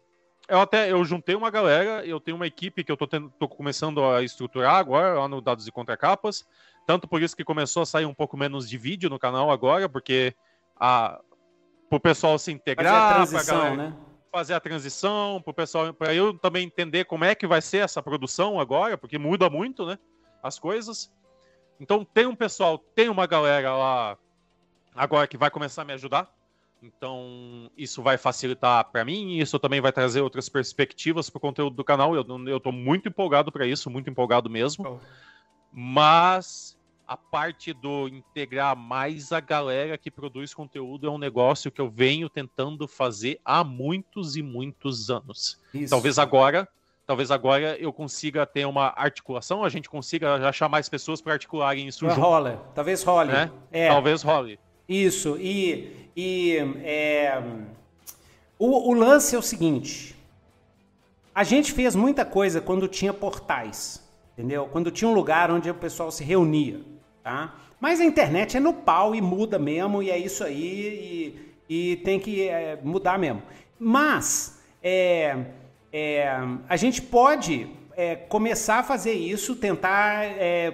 eu 0.47 0.59
até 0.59 0.91
eu 0.91 1.03
juntei 1.03 1.35
uma 1.35 1.49
galera, 1.49 2.05
eu 2.05 2.19
tenho 2.19 2.37
uma 2.37 2.47
equipe 2.47 2.83
que 2.83 2.91
eu 2.91 2.97
tô, 2.97 3.07
tendo, 3.07 3.31
tô 3.39 3.47
começando 3.47 4.03
a 4.05 4.21
estruturar 4.21 4.75
agora 4.75 5.19
lá 5.19 5.27
no 5.27 5.41
Dados 5.41 5.67
e 5.67 5.71
Contracapas. 5.71 6.45
Tanto 6.85 7.07
por 7.07 7.21
isso 7.21 7.35
que 7.35 7.43
começou 7.43 7.83
a 7.83 7.85
sair 7.85 8.05
um 8.05 8.13
pouco 8.13 8.37
menos 8.37 8.69
de 8.69 8.77
vídeo 8.77 9.09
no 9.09 9.19
canal 9.19 9.51
agora, 9.51 9.89
porque 9.89 10.35
a 10.75 11.19
o 11.89 11.99
pessoal 11.99 12.37
se 12.37 12.51
integrar, 12.51 13.15
fazer 13.19 13.37
a 13.37 13.39
transição, 13.39 13.75
né? 13.77 13.95
fazer 14.31 14.53
a 14.53 14.59
transição, 14.59 15.41
para 15.41 15.53
pessoal, 15.53 15.93
para 15.93 16.13
eu 16.13 16.37
também 16.37 16.65
entender 16.65 17.05
como 17.05 17.23
é 17.23 17.33
que 17.33 17.47
vai 17.47 17.61
ser 17.61 17.77
essa 17.77 18.03
produção 18.03 18.59
agora, 18.59 18.97
porque 18.97 19.17
muda 19.17 19.49
muito, 19.49 19.85
né? 19.85 19.97
As 20.43 20.59
coisas. 20.59 21.09
Então 21.79 22.03
tem 22.03 22.25
um 22.25 22.35
pessoal, 22.35 22.77
tem 22.77 23.07
uma 23.07 23.25
galera 23.25 23.73
lá 23.73 24.17
agora 24.93 25.27
que 25.27 25.37
vai 25.37 25.49
começar 25.49 25.83
a 25.83 25.85
me 25.85 25.93
ajudar. 25.93 26.29
Então, 26.83 27.71
isso 27.75 28.03
vai 28.03 28.15
facilitar 28.15 28.83
para 28.91 29.03
mim, 29.03 29.29
e 29.29 29.41
isso 29.41 29.57
também 29.57 29.81
vai 29.81 29.91
trazer 29.91 30.21
outras 30.21 30.49
perspectivas 30.49 31.29
para 31.29 31.37
o 31.37 31.41
conteúdo 31.41 31.75
do 31.75 31.83
canal. 31.83 32.13
Eu, 32.15 32.25
eu 32.47 32.59
tô 32.59 32.71
muito 32.71 33.09
empolgado 33.09 33.51
para 33.51 33.65
isso, 33.65 33.89
muito 33.89 34.09
empolgado 34.09 34.49
mesmo. 34.49 34.85
Oh. 34.87 35.34
Mas 35.77 36.77
a 37.05 37.17
parte 37.17 37.73
do 37.73 38.07
integrar 38.07 38.75
mais 38.77 39.33
a 39.33 39.41
galera 39.41 39.97
que 39.97 40.09
produz 40.09 40.53
conteúdo 40.53 41.05
é 41.05 41.11
um 41.11 41.17
negócio 41.17 41.69
que 41.69 41.81
eu 41.81 41.89
venho 41.89 42.29
tentando 42.29 42.87
fazer 42.87 43.39
há 43.43 43.61
muitos 43.63 44.37
e 44.37 44.41
muitos 44.41 45.09
anos. 45.09 45.59
Isso. 45.73 45.89
Talvez 45.89 46.17
agora, 46.17 46.65
talvez 47.05 47.29
agora 47.29 47.77
eu 47.77 47.91
consiga 47.91 48.45
ter 48.45 48.65
uma 48.65 48.93
articulação, 48.95 49.65
a 49.65 49.69
gente 49.69 49.89
consiga 49.89 50.47
achar 50.47 50.69
mais 50.69 50.87
pessoas 50.87 51.21
para 51.21 51.33
articularem 51.33 51.87
isso. 51.87 52.07
Rola, 52.07 52.65
talvez 52.73 53.03
role. 53.03 53.31
Né? 53.31 53.51
É. 53.71 53.89
Talvez 53.89 54.23
role. 54.23 54.57
Isso, 54.87 55.37
e, 55.37 56.09
e 56.15 56.57
é, 56.83 57.43
o, 58.57 58.91
o 58.91 58.93
lance 58.93 59.35
é 59.35 59.39
o 59.39 59.41
seguinte, 59.41 60.15
a 61.33 61.43
gente 61.43 61.73
fez 61.73 61.95
muita 61.95 62.23
coisa 62.23 62.61
quando 62.61 62.87
tinha 62.87 63.11
portais, 63.11 64.04
entendeu? 64.37 64.67
Quando 64.71 64.91
tinha 64.91 65.09
um 65.09 65.13
lugar 65.13 65.49
onde 65.49 65.69
o 65.69 65.73
pessoal 65.73 66.11
se 66.11 66.23
reunia, 66.23 66.81
tá? 67.23 67.55
Mas 67.79 68.01
a 68.01 68.05
internet 68.05 68.57
é 68.57 68.59
no 68.59 68.73
pau 68.73 69.15
e 69.15 69.21
muda 69.21 69.57
mesmo, 69.57 70.03
e 70.03 70.11
é 70.11 70.17
isso 70.17 70.43
aí, 70.43 71.37
e, 71.69 71.91
e 71.91 71.95
tem 71.97 72.19
que 72.19 72.47
é, 72.47 72.77
mudar 72.83 73.17
mesmo. 73.17 73.41
Mas 73.79 74.61
é, 74.83 75.37
é, 75.91 76.37
a 76.67 76.75
gente 76.75 77.01
pode 77.01 77.67
é, 77.95 78.15
começar 78.15 78.79
a 78.79 78.83
fazer 78.83 79.13
isso, 79.13 79.55
tentar 79.55 80.25
é, 80.25 80.73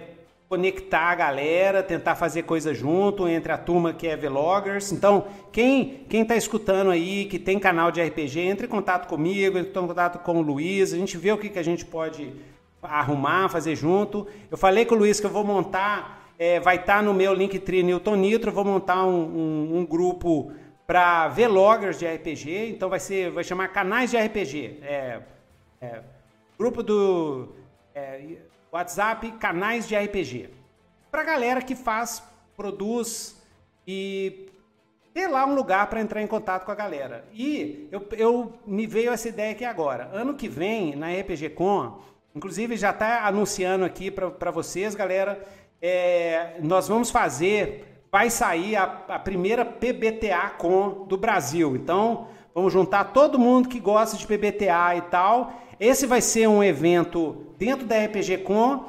conectar 0.49 1.12
a 1.12 1.16
galera, 1.16 1.82
tentar 1.82 2.16
fazer 2.16 2.43
coisa 2.43 2.74
junto 2.74 3.28
entre 3.28 3.51
a 3.51 3.57
turma 3.57 3.93
que 3.93 4.07
é 4.07 4.18
Vloggers. 4.18 4.91
Então, 4.91 5.28
quem 5.51 6.05
quem 6.09 6.24
está 6.24 6.36
escutando 6.36 6.91
aí, 6.91 7.26
que 7.26 7.39
tem 7.39 7.57
canal 7.57 7.91
de 7.91 8.01
RPG, 8.01 8.39
entre 8.39 8.66
em 8.66 8.70
contato 8.70 9.07
comigo, 9.07 9.57
entre 9.57 9.70
em 9.70 9.88
contato 9.88 10.20
com 10.20 10.38
o 10.38 10.41
Luiz, 10.41 10.93
a 10.93 10.97
gente 10.97 11.18
vê 11.18 11.32
o 11.32 11.38
que, 11.38 11.49
que 11.49 11.59
a 11.59 11.64
gente 11.64 11.86
pode 11.86 12.34
arrumar, 12.82 13.50
fazer 13.50 13.76
junto. 13.76 14.28
Eu 14.50 14.58
falei 14.58 14.86
com 14.86 14.96
o 14.96 14.98
Luiz 14.98 15.20
que 15.20 15.26
eu 15.26 15.30
vou 15.30 15.44
montar, 15.44 16.32
é, 16.38 16.60
vai 16.60 16.78
estar 16.78 16.98
tá 16.98 17.02
no 17.02 17.14
meu 17.14 17.34
Linktree 17.34 17.84
Newton 17.84 18.16
Nitro, 18.16 18.52
vou 18.52 18.66
montar 18.66 19.06
um, 19.06 19.22
um, 19.22 19.78
um 19.78 19.86
grupo 19.86 20.52
para 20.88 21.28
vloggers 21.30 22.00
de 22.00 22.06
RPG, 22.06 22.70
então 22.70 22.90
vai 22.90 23.00
ser, 23.00 23.32
vai 23.32 23.44
chamar 23.44 23.70
canais 23.70 24.12
de 24.12 24.18
RPG. 24.18 24.80
É, 24.82 25.22
é, 25.80 26.02
grupo 26.58 26.84
do 26.84 27.50
é, 27.96 28.38
WhatsApp, 28.72 29.32
canais 29.34 29.88
de 29.88 29.96
RPG. 29.96 30.50
Pra 31.10 31.24
galera 31.24 31.62
que 31.62 31.76
faz, 31.76 32.24
produz 32.56 33.42
e 33.88 34.50
ter 35.14 35.28
lá 35.28 35.46
um 35.46 35.56
lugar 35.56 35.88
para 35.88 36.02
entrar 36.02 36.22
em 36.22 36.28
contato 36.28 36.66
com 36.66 36.72
a 36.72 36.76
galera. 36.76 37.26
E 37.34 37.88
eu, 37.92 38.08
eu 38.12 38.54
me 38.66 38.88
veio 38.88 39.12
essa 39.12 39.28
ideia 39.30 39.52
aqui 39.52 39.66
agora. 39.66 40.10
Ano 40.14 40.36
que 40.36 40.48
vem, 40.48 40.96
na 40.96 41.12
RPG 41.12 41.50
Com, 41.50 42.00
inclusive 42.36 42.78
já 42.78 42.92
está 42.92 43.26
anunciando 43.28 43.86
aqui 43.86 44.12
para 44.12 44.52
vocês, 44.52 44.96
galera, 44.96 45.42
é, 45.82 46.58
nós 46.62 46.88
vamos 46.88 47.10
fazer, 47.10 48.04
vai 48.12 48.30
sair 48.30 48.76
a, 48.76 48.84
a 49.08 49.20
primeira 49.20 49.66
PBTA 49.66 50.52
Com 50.58 51.06
do 51.06 51.18
Brasil. 51.18 51.76
Então, 51.76 52.28
vamos 52.54 52.72
juntar 52.72 53.06
todo 53.06 53.40
mundo 53.40 53.70
que 53.70 53.80
gosta 53.80 54.18
de 54.18 54.28
PBTA 54.28 54.96
e 54.98 55.02
tal 55.04 55.62
esse 55.82 56.06
vai 56.06 56.22
ser 56.22 56.48
um 56.48 56.64
evento 56.64 57.48
dentro 57.58 57.88
da 57.88 57.98
RPG 58.06 58.38
Com. 58.44 58.86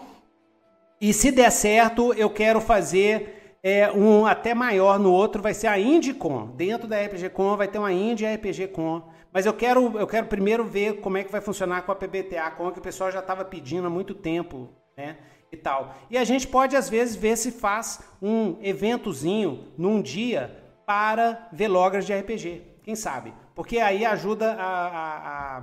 E 1.00 1.14
se 1.14 1.32
der 1.32 1.50
certo, 1.50 2.12
eu 2.12 2.28
quero 2.28 2.60
fazer 2.60 3.56
é, 3.62 3.90
um 3.90 4.26
até 4.26 4.52
maior 4.52 4.98
no 4.98 5.10
outro, 5.10 5.40
vai 5.40 5.54
ser 5.54 5.68
a 5.68 5.78
IndieCon. 5.78 6.48
Dentro 6.48 6.86
da 6.86 7.02
RPG 7.02 7.30
Com 7.30 7.56
vai 7.56 7.66
ter 7.66 7.78
uma 7.78 7.90
Indie 7.90 8.26
RPG 8.26 8.68
Com. 8.68 9.04
Mas 9.32 9.46
eu 9.46 9.54
quero, 9.54 9.98
eu 9.98 10.06
quero 10.06 10.26
primeiro 10.26 10.64
ver 10.64 11.00
como 11.00 11.16
é 11.16 11.24
que 11.24 11.32
vai 11.32 11.40
funcionar 11.40 11.82
com 11.82 11.92
a 11.92 11.94
PBTA 11.94 12.50
Com, 12.50 12.70
que 12.70 12.78
o 12.78 12.82
pessoal 12.82 13.10
já 13.10 13.20
estava 13.20 13.44
pedindo 13.44 13.86
há 13.86 13.90
muito 13.90 14.14
tempo, 14.14 14.68
né? 14.96 15.16
E 15.50 15.56
tal. 15.56 15.94
E 16.10 16.18
a 16.18 16.24
gente 16.24 16.46
pode, 16.46 16.76
às 16.76 16.88
vezes, 16.88 17.16
ver 17.16 17.36
se 17.36 17.52
faz 17.52 18.00
um 18.20 18.58
eventozinho 18.62 19.68
num 19.76 20.00
dia 20.00 20.62
para 20.86 21.48
vloggers 21.52 22.06
de 22.06 22.14
RPG. 22.14 22.62
Quem 22.82 22.94
sabe? 22.94 23.32
Porque 23.54 23.78
aí 23.78 24.04
ajuda 24.04 24.54
a, 24.54 24.86
a, 24.86 25.58
a 25.58 25.62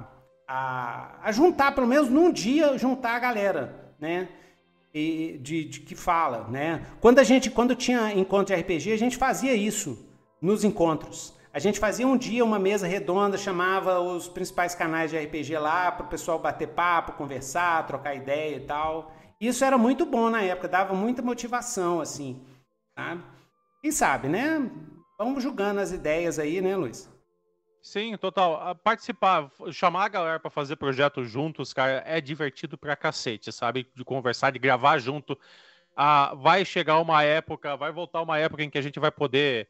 a, 0.49 1.11
a 1.21 1.31
juntar, 1.31 1.75
pelo 1.75 1.85
menos 1.85 2.09
num 2.09 2.31
dia, 2.31 2.75
juntar 2.75 3.15
a 3.15 3.19
galera, 3.19 3.93
né? 3.99 4.27
E 4.91 5.39
de, 5.43 5.65
de, 5.65 5.79
que 5.81 5.93
fala, 5.93 6.47
né? 6.49 6.87
Quando 6.99 7.19
a 7.19 7.23
gente, 7.23 7.51
quando 7.51 7.75
tinha 7.75 8.11
encontro 8.13 8.55
de 8.55 8.59
RPG, 8.59 8.91
a 8.91 8.97
gente 8.97 9.15
fazia 9.15 9.53
isso 9.53 10.09
nos 10.41 10.63
encontros. 10.63 11.37
A 11.51 11.57
gente 11.57 11.79
fazia 11.79 12.07
um 12.07 12.15
dia 12.15 12.45
uma 12.45 12.59
mesa 12.59 12.85
redonda, 12.85 13.35
chamava 13.35 13.99
os 13.99 14.27
principais 14.27 14.75
canais 14.75 15.09
de 15.09 15.17
RPG 15.17 15.57
lá 15.57 15.91
para 15.91 16.05
o 16.05 16.09
pessoal 16.09 16.37
bater 16.37 16.67
papo, 16.67 17.13
conversar, 17.13 17.87
trocar 17.87 18.13
ideia 18.13 18.57
e 18.57 18.59
tal. 18.59 19.11
Isso 19.41 19.65
era 19.65 19.77
muito 19.77 20.05
bom 20.05 20.29
na 20.29 20.43
época, 20.43 20.67
dava 20.67 20.93
muita 20.93 21.23
motivação, 21.23 22.01
assim, 22.01 22.45
sabe? 22.95 23.23
Quem 23.81 23.91
sabe, 23.91 24.27
né? 24.27 24.69
Vamos 25.17 25.41
julgando 25.41 25.79
as 25.79 25.91
ideias 25.91 26.37
aí, 26.37 26.61
né, 26.61 26.75
Luiz? 26.75 27.09
Sim, 27.81 28.15
total. 28.17 28.75
Participar, 28.83 29.49
chamar 29.71 30.05
a 30.05 30.09
galera 30.09 30.39
para 30.39 30.51
fazer 30.51 30.75
projetos 30.75 31.29
juntos, 31.29 31.73
cara, 31.73 32.03
é 32.05 32.21
divertido 32.21 32.77
pra 32.77 32.95
cacete, 32.95 33.51
sabe? 33.51 33.87
De 33.95 34.05
conversar, 34.05 34.51
de 34.51 34.59
gravar 34.59 34.99
junto. 34.99 35.37
Ah, 35.95 36.33
vai 36.35 36.63
chegar 36.63 36.99
uma 36.99 37.23
época, 37.23 37.75
vai 37.75 37.91
voltar 37.91 38.21
uma 38.21 38.37
época 38.37 38.63
em 38.63 38.69
que 38.69 38.77
a 38.77 38.81
gente 38.81 38.99
vai 38.99 39.09
poder 39.09 39.67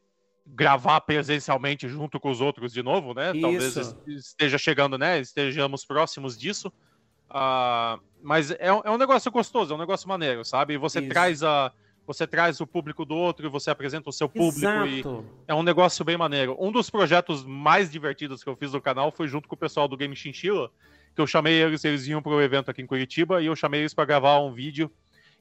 gravar 0.56 1.02
presencialmente 1.02 1.88
junto 1.88 2.20
com 2.20 2.30
os 2.30 2.42
outros 2.42 2.74
de 2.74 2.84
novo, 2.84 3.14
né? 3.14 3.32
Isso. 3.32 3.42
Talvez 3.42 3.96
esteja 4.08 4.58
chegando, 4.58 4.98
né? 4.98 5.20
Estejamos 5.20 5.86
próximos 5.86 6.38
disso. 6.38 6.72
Ah, 7.30 8.00
mas 8.22 8.52
é, 8.52 8.68
é 8.68 8.92
um 8.92 8.98
negócio 8.98 9.32
gostoso, 9.32 9.74
é 9.74 9.76
um 9.76 9.80
negócio 9.80 10.08
maneiro, 10.08 10.44
sabe? 10.44 10.74
E 10.74 10.78
você 10.78 11.00
Isso. 11.00 11.10
traz 11.10 11.44
a 11.44 11.72
você 12.08 12.26
traz 12.26 12.60
o 12.60 12.66
público 12.66 13.06
do 13.06 13.16
outro 13.16 13.46
e 13.46 13.50
você 13.50 13.70
apresenta 13.70 14.10
o 14.10 14.12
seu 14.12 14.28
público. 14.28 14.66
E 14.66 15.04
é 15.48 15.54
um 15.54 15.62
negócio 15.62 16.04
bem 16.04 16.18
maneiro. 16.18 16.58
Um 16.60 16.72
dos 16.72 16.90
projetos 16.90 17.46
mais 17.46 17.92
divertidos 17.92 18.44
que 18.44 18.50
eu 18.50 18.56
fiz 18.56 18.74
no 18.74 18.82
canal 18.82 19.12
foi 19.12 19.28
junto 19.28 19.48
com 19.48 19.54
o 19.54 19.58
pessoal 19.58 19.88
do 19.88 19.96
Game 19.96 20.16
Chinchilla, 20.16 20.72
que 21.14 21.22
eu 21.22 21.28
chamei 21.28 21.62
eles, 21.62 21.86
eles 21.86 22.08
iam 22.08 22.20
para 22.20 22.32
o 22.32 22.42
evento 22.42 22.72
aqui 22.72 22.82
em 22.82 22.88
Curitiba, 22.88 23.44
e 23.44 23.46
eu 23.46 23.56
chamei 23.56 23.82
eles 23.82 23.94
para 23.94 24.06
gravar 24.06 24.40
um 24.40 24.52
vídeo, 24.52 24.92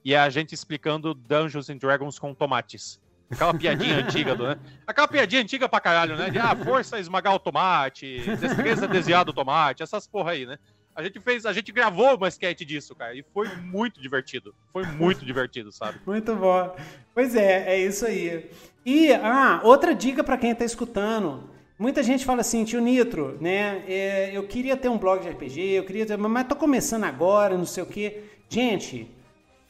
e 0.04 0.12
é 0.12 0.18
a 0.18 0.28
gente 0.28 0.54
explicando 0.54 1.14
Dungeons 1.14 1.70
and 1.70 1.78
Dragons 1.78 2.18
com 2.18 2.34
tomates. 2.34 3.00
Aquela 3.31 3.53
piadinha 3.53 3.99
antiga, 3.99 4.35
do, 4.35 4.49
né? 4.49 4.57
Aquela 4.87 5.07
piadinha 5.07 5.43
antiga 5.43 5.68
pra 5.68 5.81
caralho, 5.81 6.16
né? 6.16 6.31
De, 6.31 6.39
ah, 6.39 6.57
força 6.57 6.99
esmagar 6.99 7.35
o 7.35 7.39
tomate, 7.39 8.20
destreza 8.37 8.89
desviar 8.89 9.24
do 9.24 9.33
tomate, 9.33 9.83
essas 9.83 10.07
porra 10.07 10.33
aí, 10.33 10.47
né? 10.47 10.59
A 10.99 11.03
gente 11.05 11.20
fez, 11.20 11.47
a 11.47 11.53
gente 11.53 11.70
gravou 11.70 12.16
uma 12.16 12.26
sketch 12.26 12.62
disso, 12.62 12.93
cara, 12.95 13.14
e 13.14 13.24
foi 13.33 13.47
muito 13.57 14.01
divertido. 14.01 14.53
Foi 14.72 14.85
muito 14.85 15.24
divertido, 15.24 15.70
sabe? 15.70 16.01
Muito 16.05 16.35
bom. 16.35 16.74
Pois 17.14 17.37
é, 17.37 17.74
é 17.74 17.79
isso 17.79 18.05
aí. 18.05 18.51
E, 18.85 19.12
ah, 19.12 19.61
outra 19.62 19.95
dica 19.95 20.24
para 20.24 20.37
quem 20.37 20.53
tá 20.55 20.64
escutando. 20.64 21.49
Muita 21.79 22.03
gente 22.03 22.24
fala 22.24 22.41
assim, 22.41 22.64
tio 22.64 22.81
Nitro, 22.81 23.39
né? 23.41 23.85
É, 23.87 24.31
eu 24.37 24.49
queria 24.49 24.76
ter 24.76 24.89
um 24.89 24.99
blog 24.99 25.22
de 25.22 25.29
RPG, 25.29 25.61
eu 25.61 25.85
queria 25.85 26.05
ter, 26.05 26.16
mas 26.16 26.49
tô 26.49 26.57
começando 26.57 27.05
agora, 27.05 27.57
não 27.57 27.64
sei 27.64 27.85
o 27.85 27.87
quê. 27.87 28.24
Gente, 28.49 29.09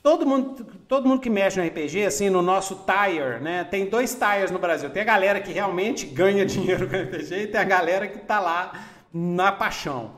todo 0.09 0.25
mundo, 0.25 0.65
todo 0.89 1.07
mundo 1.07 1.21
que 1.21 1.29
mexe 1.29 1.61
no 1.61 1.67
RPG, 1.67 2.07
assim, 2.07 2.31
no 2.31 2.41
nosso 2.41 2.77
tire, 2.87 3.41
né? 3.41 3.63
Tem 3.65 3.85
dois 3.85 4.15
tires 4.15 4.51
no 4.51 4.59
Brasil. 4.59 4.89
Tem 4.89 5.03
a 5.03 5.05
galera 5.05 5.39
que 5.39 5.53
realmente 5.53 6.07
ganha 6.07 6.47
dinheiro 6.47 6.89
com 6.89 6.97
RPG 6.97 7.35
e 7.35 7.47
tem 7.49 7.61
a 7.61 7.65
galera 7.65 8.09
que 8.09 8.19
tá 8.21 8.41
lá 8.41 8.73
na 9.13 9.53
paixão. 9.53 10.13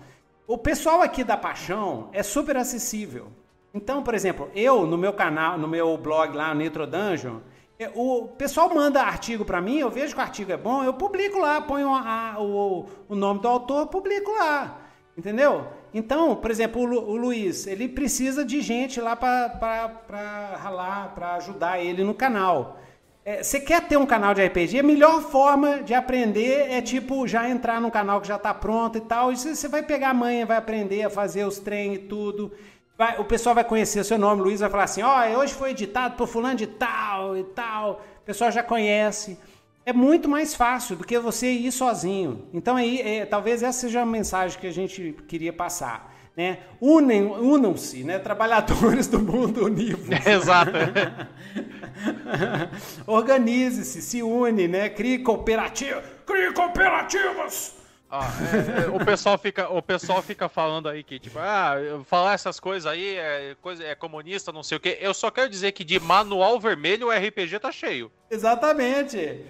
O 0.47 0.57
pessoal 0.57 1.03
aqui 1.03 1.24
da 1.24 1.36
Paixão 1.36 2.09
é 2.12 2.22
super 2.22 2.57
acessível. 2.57 3.32
Então, 3.74 4.01
por 4.01 4.14
exemplo, 4.14 4.49
eu 4.55 4.86
no 4.86 4.97
meu 4.97 5.12
canal, 5.12 5.59
no 5.59 5.66
meu 5.66 5.97
blog 5.99 6.36
lá, 6.36 6.55
Nitro 6.55 6.86
Dungeon, 6.86 7.38
é, 7.76 7.91
o 7.93 8.28
pessoal 8.38 8.72
manda 8.72 9.03
artigo 9.03 9.45
para 9.45 9.61
mim, 9.61 9.78
eu 9.78 9.91
vejo 9.91 10.14
que 10.14 10.20
o 10.20 10.22
artigo 10.22 10.53
é 10.53 10.57
bom, 10.57 10.84
eu 10.84 10.95
publico 10.95 11.38
lá, 11.38 11.61
ponho 11.61 11.93
a, 11.93 12.34
a, 12.34 12.41
o, 12.41 12.86
o 13.09 13.14
nome 13.16 13.41
do 13.41 13.49
autor, 13.49 13.88
publico 13.88 14.30
lá. 14.30 14.82
Entendeu? 15.16 15.66
Então, 15.93 16.36
por 16.36 16.51
exemplo, 16.51 16.82
o, 16.82 16.84
Lu, 16.84 17.01
o 17.01 17.16
Luiz, 17.16 17.66
ele 17.66 17.88
precisa 17.88 18.45
de 18.45 18.61
gente 18.61 19.01
lá 19.01 19.16
para 19.16 20.57
ralar, 20.61 21.14
para 21.14 21.34
ajudar 21.34 21.80
ele 21.80 22.05
no 22.05 22.14
canal. 22.14 22.78
É, 23.24 23.43
você 23.43 23.61
quer 23.61 23.86
ter 23.86 23.97
um 23.97 24.07
canal 24.07 24.32
de 24.32 24.45
RPG? 24.45 24.78
A 24.78 24.82
melhor 24.82 25.20
forma 25.20 25.82
de 25.82 25.93
aprender 25.93 26.70
é 26.70 26.80
tipo 26.80 27.28
já 27.28 27.49
entrar 27.49 27.80
num 27.80 27.91
canal 27.91 28.20
que 28.20 28.28
já 28.28 28.36
está 28.36 28.55
pronto 28.55 28.97
e 28.97 29.01
tal. 29.01 29.32
E 29.32 29.36
você 29.36 29.68
vai 29.68 29.82
pegar 29.82 30.11
a 30.11 30.14
manha, 30.14 30.47
vai 30.47 30.57
aprender 30.57 31.03
a 31.03 31.11
fazer 31.11 31.45
os 31.45 31.59
treinos 31.59 31.99
e 31.99 32.01
tudo. 32.03 32.53
Vai, 32.97 33.18
o 33.18 33.24
pessoal 33.24 33.55
vai 33.55 33.64
conhecer 33.64 34.01
o 34.01 34.05
seu 34.05 34.18
nome, 34.18 34.43
Luiz 34.43 34.61
vai 34.61 34.70
falar 34.70 34.84
assim: 34.84 35.03
ó, 35.03 35.20
oh, 35.20 35.38
hoje 35.38 35.53
foi 35.53 35.70
editado 35.70 36.16
por 36.16 36.28
fulano 36.28 36.55
de 36.55 36.66
tal 36.66 37.36
e 37.36 37.45
tal. 37.45 38.03
O 38.22 38.24
pessoal 38.24 38.51
já 38.51 38.62
conhece. 38.62 39.38
É 39.85 39.93
muito 39.93 40.28
mais 40.28 40.55
fácil 40.55 40.97
do 40.97 41.05
que 41.05 41.18
você 41.18 41.51
ir 41.51 41.72
sozinho. 41.72 42.47
Então 42.53 42.76
aí, 42.76 43.01
é, 43.01 43.24
talvez 43.24 43.62
essa 43.62 43.81
seja 43.81 44.03
a 44.03 44.07
mensagem 44.07 44.59
que 44.59 44.66
a 44.66 44.72
gente 44.72 45.16
queria 45.26 45.53
passar. 45.53 46.14
Né? 46.37 46.59
Unem, 46.81 47.26
unam-se, 47.26 48.05
né? 48.05 48.18
trabalhadores 48.18 49.09
do 49.09 49.18
mundo 49.18 49.66
unidos. 49.66 50.07
exato. 50.26 50.72
Organize-se, 53.07 54.01
se 54.01 54.22
une, 54.22 54.68
né? 54.68 54.89
crie 54.89 55.18
cooperativa, 55.18 56.03
crie 56.26 56.53
cooperativas 56.53 57.74
Ah, 58.09 58.31
é, 58.53 58.85
é, 58.85 58.89
o, 58.89 59.05
pessoal 59.05 59.37
fica, 59.39 59.68
o 59.68 59.83
pessoal 59.83 60.22
fica 60.22 60.49
falando 60.49 60.89
aí 60.89 61.03
que, 61.03 61.18
tipo, 61.18 61.39
ah, 61.39 61.74
falar 62.05 62.35
essas 62.35 62.61
coisas 62.61 62.91
aí 62.91 63.16
é, 63.16 63.57
coisa, 63.61 63.85
é 63.85 63.95
comunista, 63.95 64.53
não 64.53 64.62
sei 64.62 64.76
o 64.76 64.81
quê. 64.81 64.99
Eu 65.01 65.12
só 65.12 65.31
quero 65.31 65.49
dizer 65.49 65.72
que 65.72 65.85
de 65.85 65.99
manual 65.99 66.61
vermelho 66.61 67.09
o 67.09 67.11
RPG 67.11 67.59
tá 67.59 67.72
cheio. 67.72 68.11
Exatamente. 68.31 69.41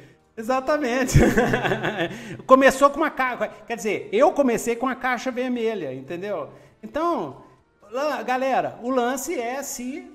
Exatamente. 0.41 1.19
Começou 2.47 2.89
com 2.89 2.97
uma 2.97 3.11
caixa. 3.11 3.49
Quer 3.67 3.77
dizer, 3.77 4.09
eu 4.11 4.33
comecei 4.33 4.75
com 4.75 4.89
a 4.89 4.95
caixa 4.95 5.31
vermelha, 5.31 5.93
entendeu? 5.93 6.49
Então, 6.83 7.45
galera, 8.27 8.79
o 8.83 8.89
lance 8.89 9.39
é 9.39 9.63
se 9.63 10.11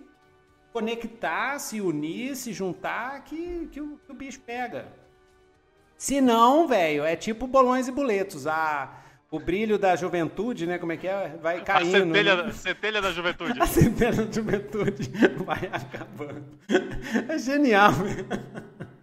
conectar, 0.73 1.59
se 1.59 1.79
unir, 1.79 2.35
se 2.35 2.51
juntar, 2.51 3.23
que, 3.23 3.69
que, 3.71 3.79
o, 3.79 3.99
que 4.03 4.11
o 4.11 4.15
bicho 4.15 4.39
pega. 4.39 4.87
Se 5.95 6.19
não, 6.19 6.67
velho, 6.67 7.03
é 7.03 7.15
tipo 7.15 7.45
bolões 7.45 7.87
e 7.87 7.91
boletos. 7.91 8.47
A, 8.47 8.97
o 9.29 9.39
brilho 9.39 9.77
da 9.77 9.95
juventude, 9.95 10.65
né? 10.65 10.79
Como 10.79 10.91
é 10.91 10.97
que 10.97 11.07
é? 11.07 11.37
Vai 11.39 11.63
caindo. 11.63 11.95
A 11.95 11.99
centelha, 11.99 12.43
né? 12.43 12.51
centelha 12.51 13.01
da 13.01 13.11
juventude. 13.11 13.53
A 13.61 13.67
centelha 13.67 14.25
da 14.25 14.31
juventude 14.31 15.11
vai 15.45 15.69
acabando. 15.71 16.45
É 17.29 17.37
genial. 17.37 17.91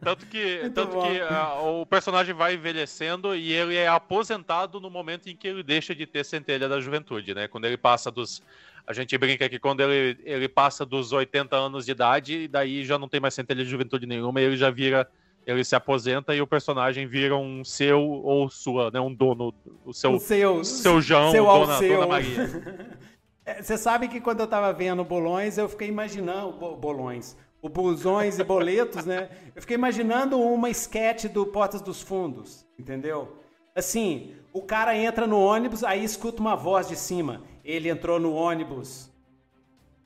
Tanto 0.02 0.26
que, 0.26 0.68
tanto 0.74 1.00
que 1.00 1.20
uh, 1.20 1.80
o 1.80 1.86
personagem 1.86 2.34
vai 2.34 2.54
envelhecendo 2.54 3.36
e 3.36 3.52
ele 3.52 3.76
é 3.76 3.86
aposentado 3.86 4.80
no 4.80 4.90
momento 4.90 5.28
em 5.28 5.36
que 5.36 5.46
ele 5.46 5.62
deixa 5.62 5.94
de 5.94 6.06
ter 6.06 6.24
centelha 6.24 6.68
da 6.68 6.80
juventude, 6.80 7.32
né? 7.32 7.46
Quando 7.46 7.66
ele 7.66 7.76
passa 7.76 8.10
dos. 8.10 8.42
A 8.84 8.92
gente 8.92 9.16
brinca 9.16 9.48
que 9.48 9.60
quando 9.60 9.80
ele, 9.80 10.18
ele 10.24 10.48
passa 10.48 10.84
dos 10.84 11.12
80 11.12 11.54
anos 11.54 11.86
de 11.86 11.92
idade, 11.92 12.48
daí 12.48 12.84
já 12.84 12.98
não 12.98 13.08
tem 13.08 13.20
mais 13.20 13.32
centelha 13.32 13.62
de 13.62 13.70
juventude 13.70 14.04
nenhuma 14.04 14.40
e 14.40 14.44
ele 14.44 14.56
já 14.56 14.70
vira 14.70 15.08
ele 15.46 15.64
se 15.64 15.74
aposenta 15.74 16.34
e 16.34 16.40
o 16.40 16.46
personagem 16.46 17.06
vira 17.06 17.36
um 17.36 17.64
seu 17.64 18.00
ou 18.00 18.48
sua, 18.48 18.90
né? 18.90 19.00
Um 19.00 19.12
dono, 19.12 19.54
o 19.84 19.92
seu, 19.92 20.14
o 20.14 20.20
seu, 20.20 20.64
seu 20.64 21.00
João, 21.00 21.30
seu 21.30 21.44
dona, 21.44 21.78
seu. 21.78 21.94
dona 21.94 22.06
Maria. 22.06 23.02
É, 23.44 23.60
você 23.60 23.76
sabe 23.76 24.06
que 24.06 24.20
quando 24.20 24.38
eu 24.38 24.46
tava 24.46 24.72
vendo 24.72 25.02
Bolões, 25.02 25.58
eu 25.58 25.68
fiquei 25.68 25.88
imaginando, 25.88 26.52
Bolões, 26.76 27.36
o 27.62 27.68
Busões 27.68 28.38
e 28.38 28.44
Boletos, 28.44 29.06
né? 29.06 29.30
Eu 29.54 29.62
fiquei 29.62 29.76
imaginando 29.76 30.38
uma 30.38 30.68
esquete 30.68 31.28
do 31.28 31.46
Portas 31.46 31.80
dos 31.80 32.02
Fundos, 32.02 32.66
entendeu? 32.78 33.38
Assim, 33.74 34.34
o 34.52 34.60
cara 34.60 34.94
entra 34.94 35.26
no 35.26 35.40
ônibus, 35.40 35.82
aí 35.82 36.04
escuta 36.04 36.42
uma 36.42 36.54
voz 36.54 36.88
de 36.88 36.96
cima. 36.96 37.42
Ele 37.64 37.88
entrou 37.88 38.20
no 38.20 38.34
ônibus 38.34 39.12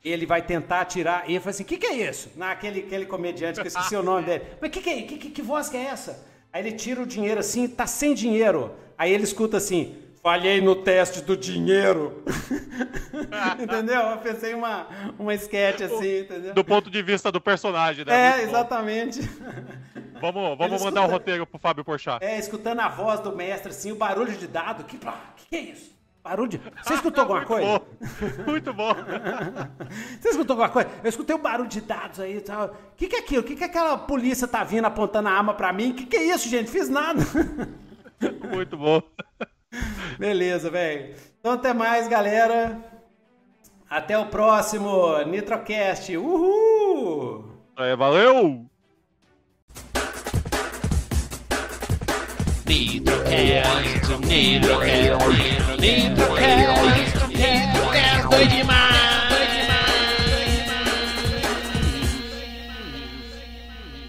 ele 0.03 0.25
vai 0.25 0.41
tentar 0.41 0.85
tirar. 0.85 1.29
E 1.29 1.33
ele 1.33 1.39
fala 1.39 1.51
assim: 1.51 1.63
o 1.63 1.65
que, 1.65 1.77
que 1.77 1.87
é 1.87 2.09
isso? 2.09 2.31
Naquele 2.35 2.81
aquele 2.81 3.05
comediante 3.05 3.59
que 3.59 3.67
eu 3.67 3.67
esqueci 3.67 3.95
o 3.95 4.03
nome 4.03 4.25
dele. 4.25 4.43
Mas 4.61 4.71
que, 4.71 4.81
que, 4.81 4.89
é, 4.89 5.01
que, 5.01 5.17
que, 5.17 5.29
que 5.29 5.41
voz 5.41 5.69
que 5.69 5.77
é 5.77 5.85
essa? 5.85 6.25
Aí 6.51 6.61
ele 6.61 6.73
tira 6.73 7.01
o 7.01 7.05
dinheiro 7.05 7.39
assim, 7.39 7.67
tá 7.67 7.85
sem 7.85 8.13
dinheiro. 8.13 8.73
Aí 8.97 9.11
ele 9.11 9.23
escuta 9.23 9.57
assim: 9.57 9.95
falhei 10.27 10.59
no 10.59 10.75
teste 10.75 11.21
do 11.21 11.37
dinheiro. 11.37 12.21
entendeu? 13.63 14.01
Eu 14.01 14.17
pensei 14.17 14.53
uma, 14.53 14.85
uma 15.17 15.33
sketch 15.35 15.83
assim, 15.83 16.19
entendeu? 16.19 16.53
Do 16.53 16.65
ponto 16.65 16.91
de 16.91 17.01
vista 17.01 17.31
do 17.31 17.39
personagem, 17.39 18.03
né? 18.03 18.41
É, 18.41 18.43
exatamente. 18.43 19.21
Vamos, 20.19 20.57
vamos 20.57 20.83
mandar 20.83 21.03
o 21.03 21.05
um 21.05 21.07
roteiro 21.07 21.47
pro 21.47 21.57
Fábio 21.57 21.85
Porchat. 21.85 22.21
É, 22.21 22.37
escutando 22.37 22.81
a 22.81 22.89
voz 22.89 23.21
do 23.21 23.33
mestre, 23.33 23.69
assim, 23.69 23.93
o 23.93 23.95
barulho 23.95 24.35
de 24.35 24.47
dado. 24.47 24.83
Que, 24.83 24.97
que, 24.97 25.55
é 25.55 25.61
isso? 25.61 25.95
Barulho 26.21 26.49
de... 26.49 26.61
Você 26.83 26.95
escutou 26.95 27.21
alguma 27.21 27.39
Muito 27.39 27.47
coisa? 27.47 27.65
Bom. 27.65 28.43
Muito 28.51 28.73
bom. 28.73 28.93
Você 30.19 30.27
escutou 30.27 30.55
alguma 30.55 30.69
coisa? 30.69 30.89
Eu 31.01 31.09
escutei 31.09 31.35
o 31.37 31.39
um 31.39 31.41
barulho 31.41 31.69
de 31.69 31.79
dados 31.79 32.19
aí 32.19 32.35
e 32.35 32.41
tal. 32.41 32.65
O 32.65 32.95
que, 32.97 33.07
que 33.07 33.15
é 33.15 33.19
aquilo? 33.19 33.43
O 33.43 33.45
que, 33.45 33.55
que 33.55 33.63
aquela 33.63 33.97
polícia 33.97 34.45
tá 34.45 34.61
vindo 34.65 34.83
apontando 34.83 35.29
a 35.29 35.31
arma 35.31 35.53
pra 35.53 35.71
mim? 35.71 35.91
O 35.91 35.93
que, 35.93 36.05
que 36.05 36.17
é 36.17 36.23
isso, 36.25 36.49
gente? 36.49 36.69
Fiz 36.69 36.89
nada. 36.89 37.21
Muito 38.51 38.75
bom. 38.75 39.01
Beleza, 40.17 40.69
velho. 40.69 41.15
Então 41.39 41.51
até 41.53 41.73
mais, 41.73 42.07
galera. 42.07 42.77
Até 43.89 44.17
o 44.17 44.25
próximo 44.25 45.17
Nitrocast. 45.25 46.15
Uhul! 46.17 47.45
É, 47.77 47.95
valeu! 47.95 48.65
Nitrocast, 52.65 54.17
Nitrocast, 54.25 55.79
Nitrocast, 55.79 57.27
Nitrocast, 57.29 58.27
doido 58.29 58.49
demais! 58.49 59.06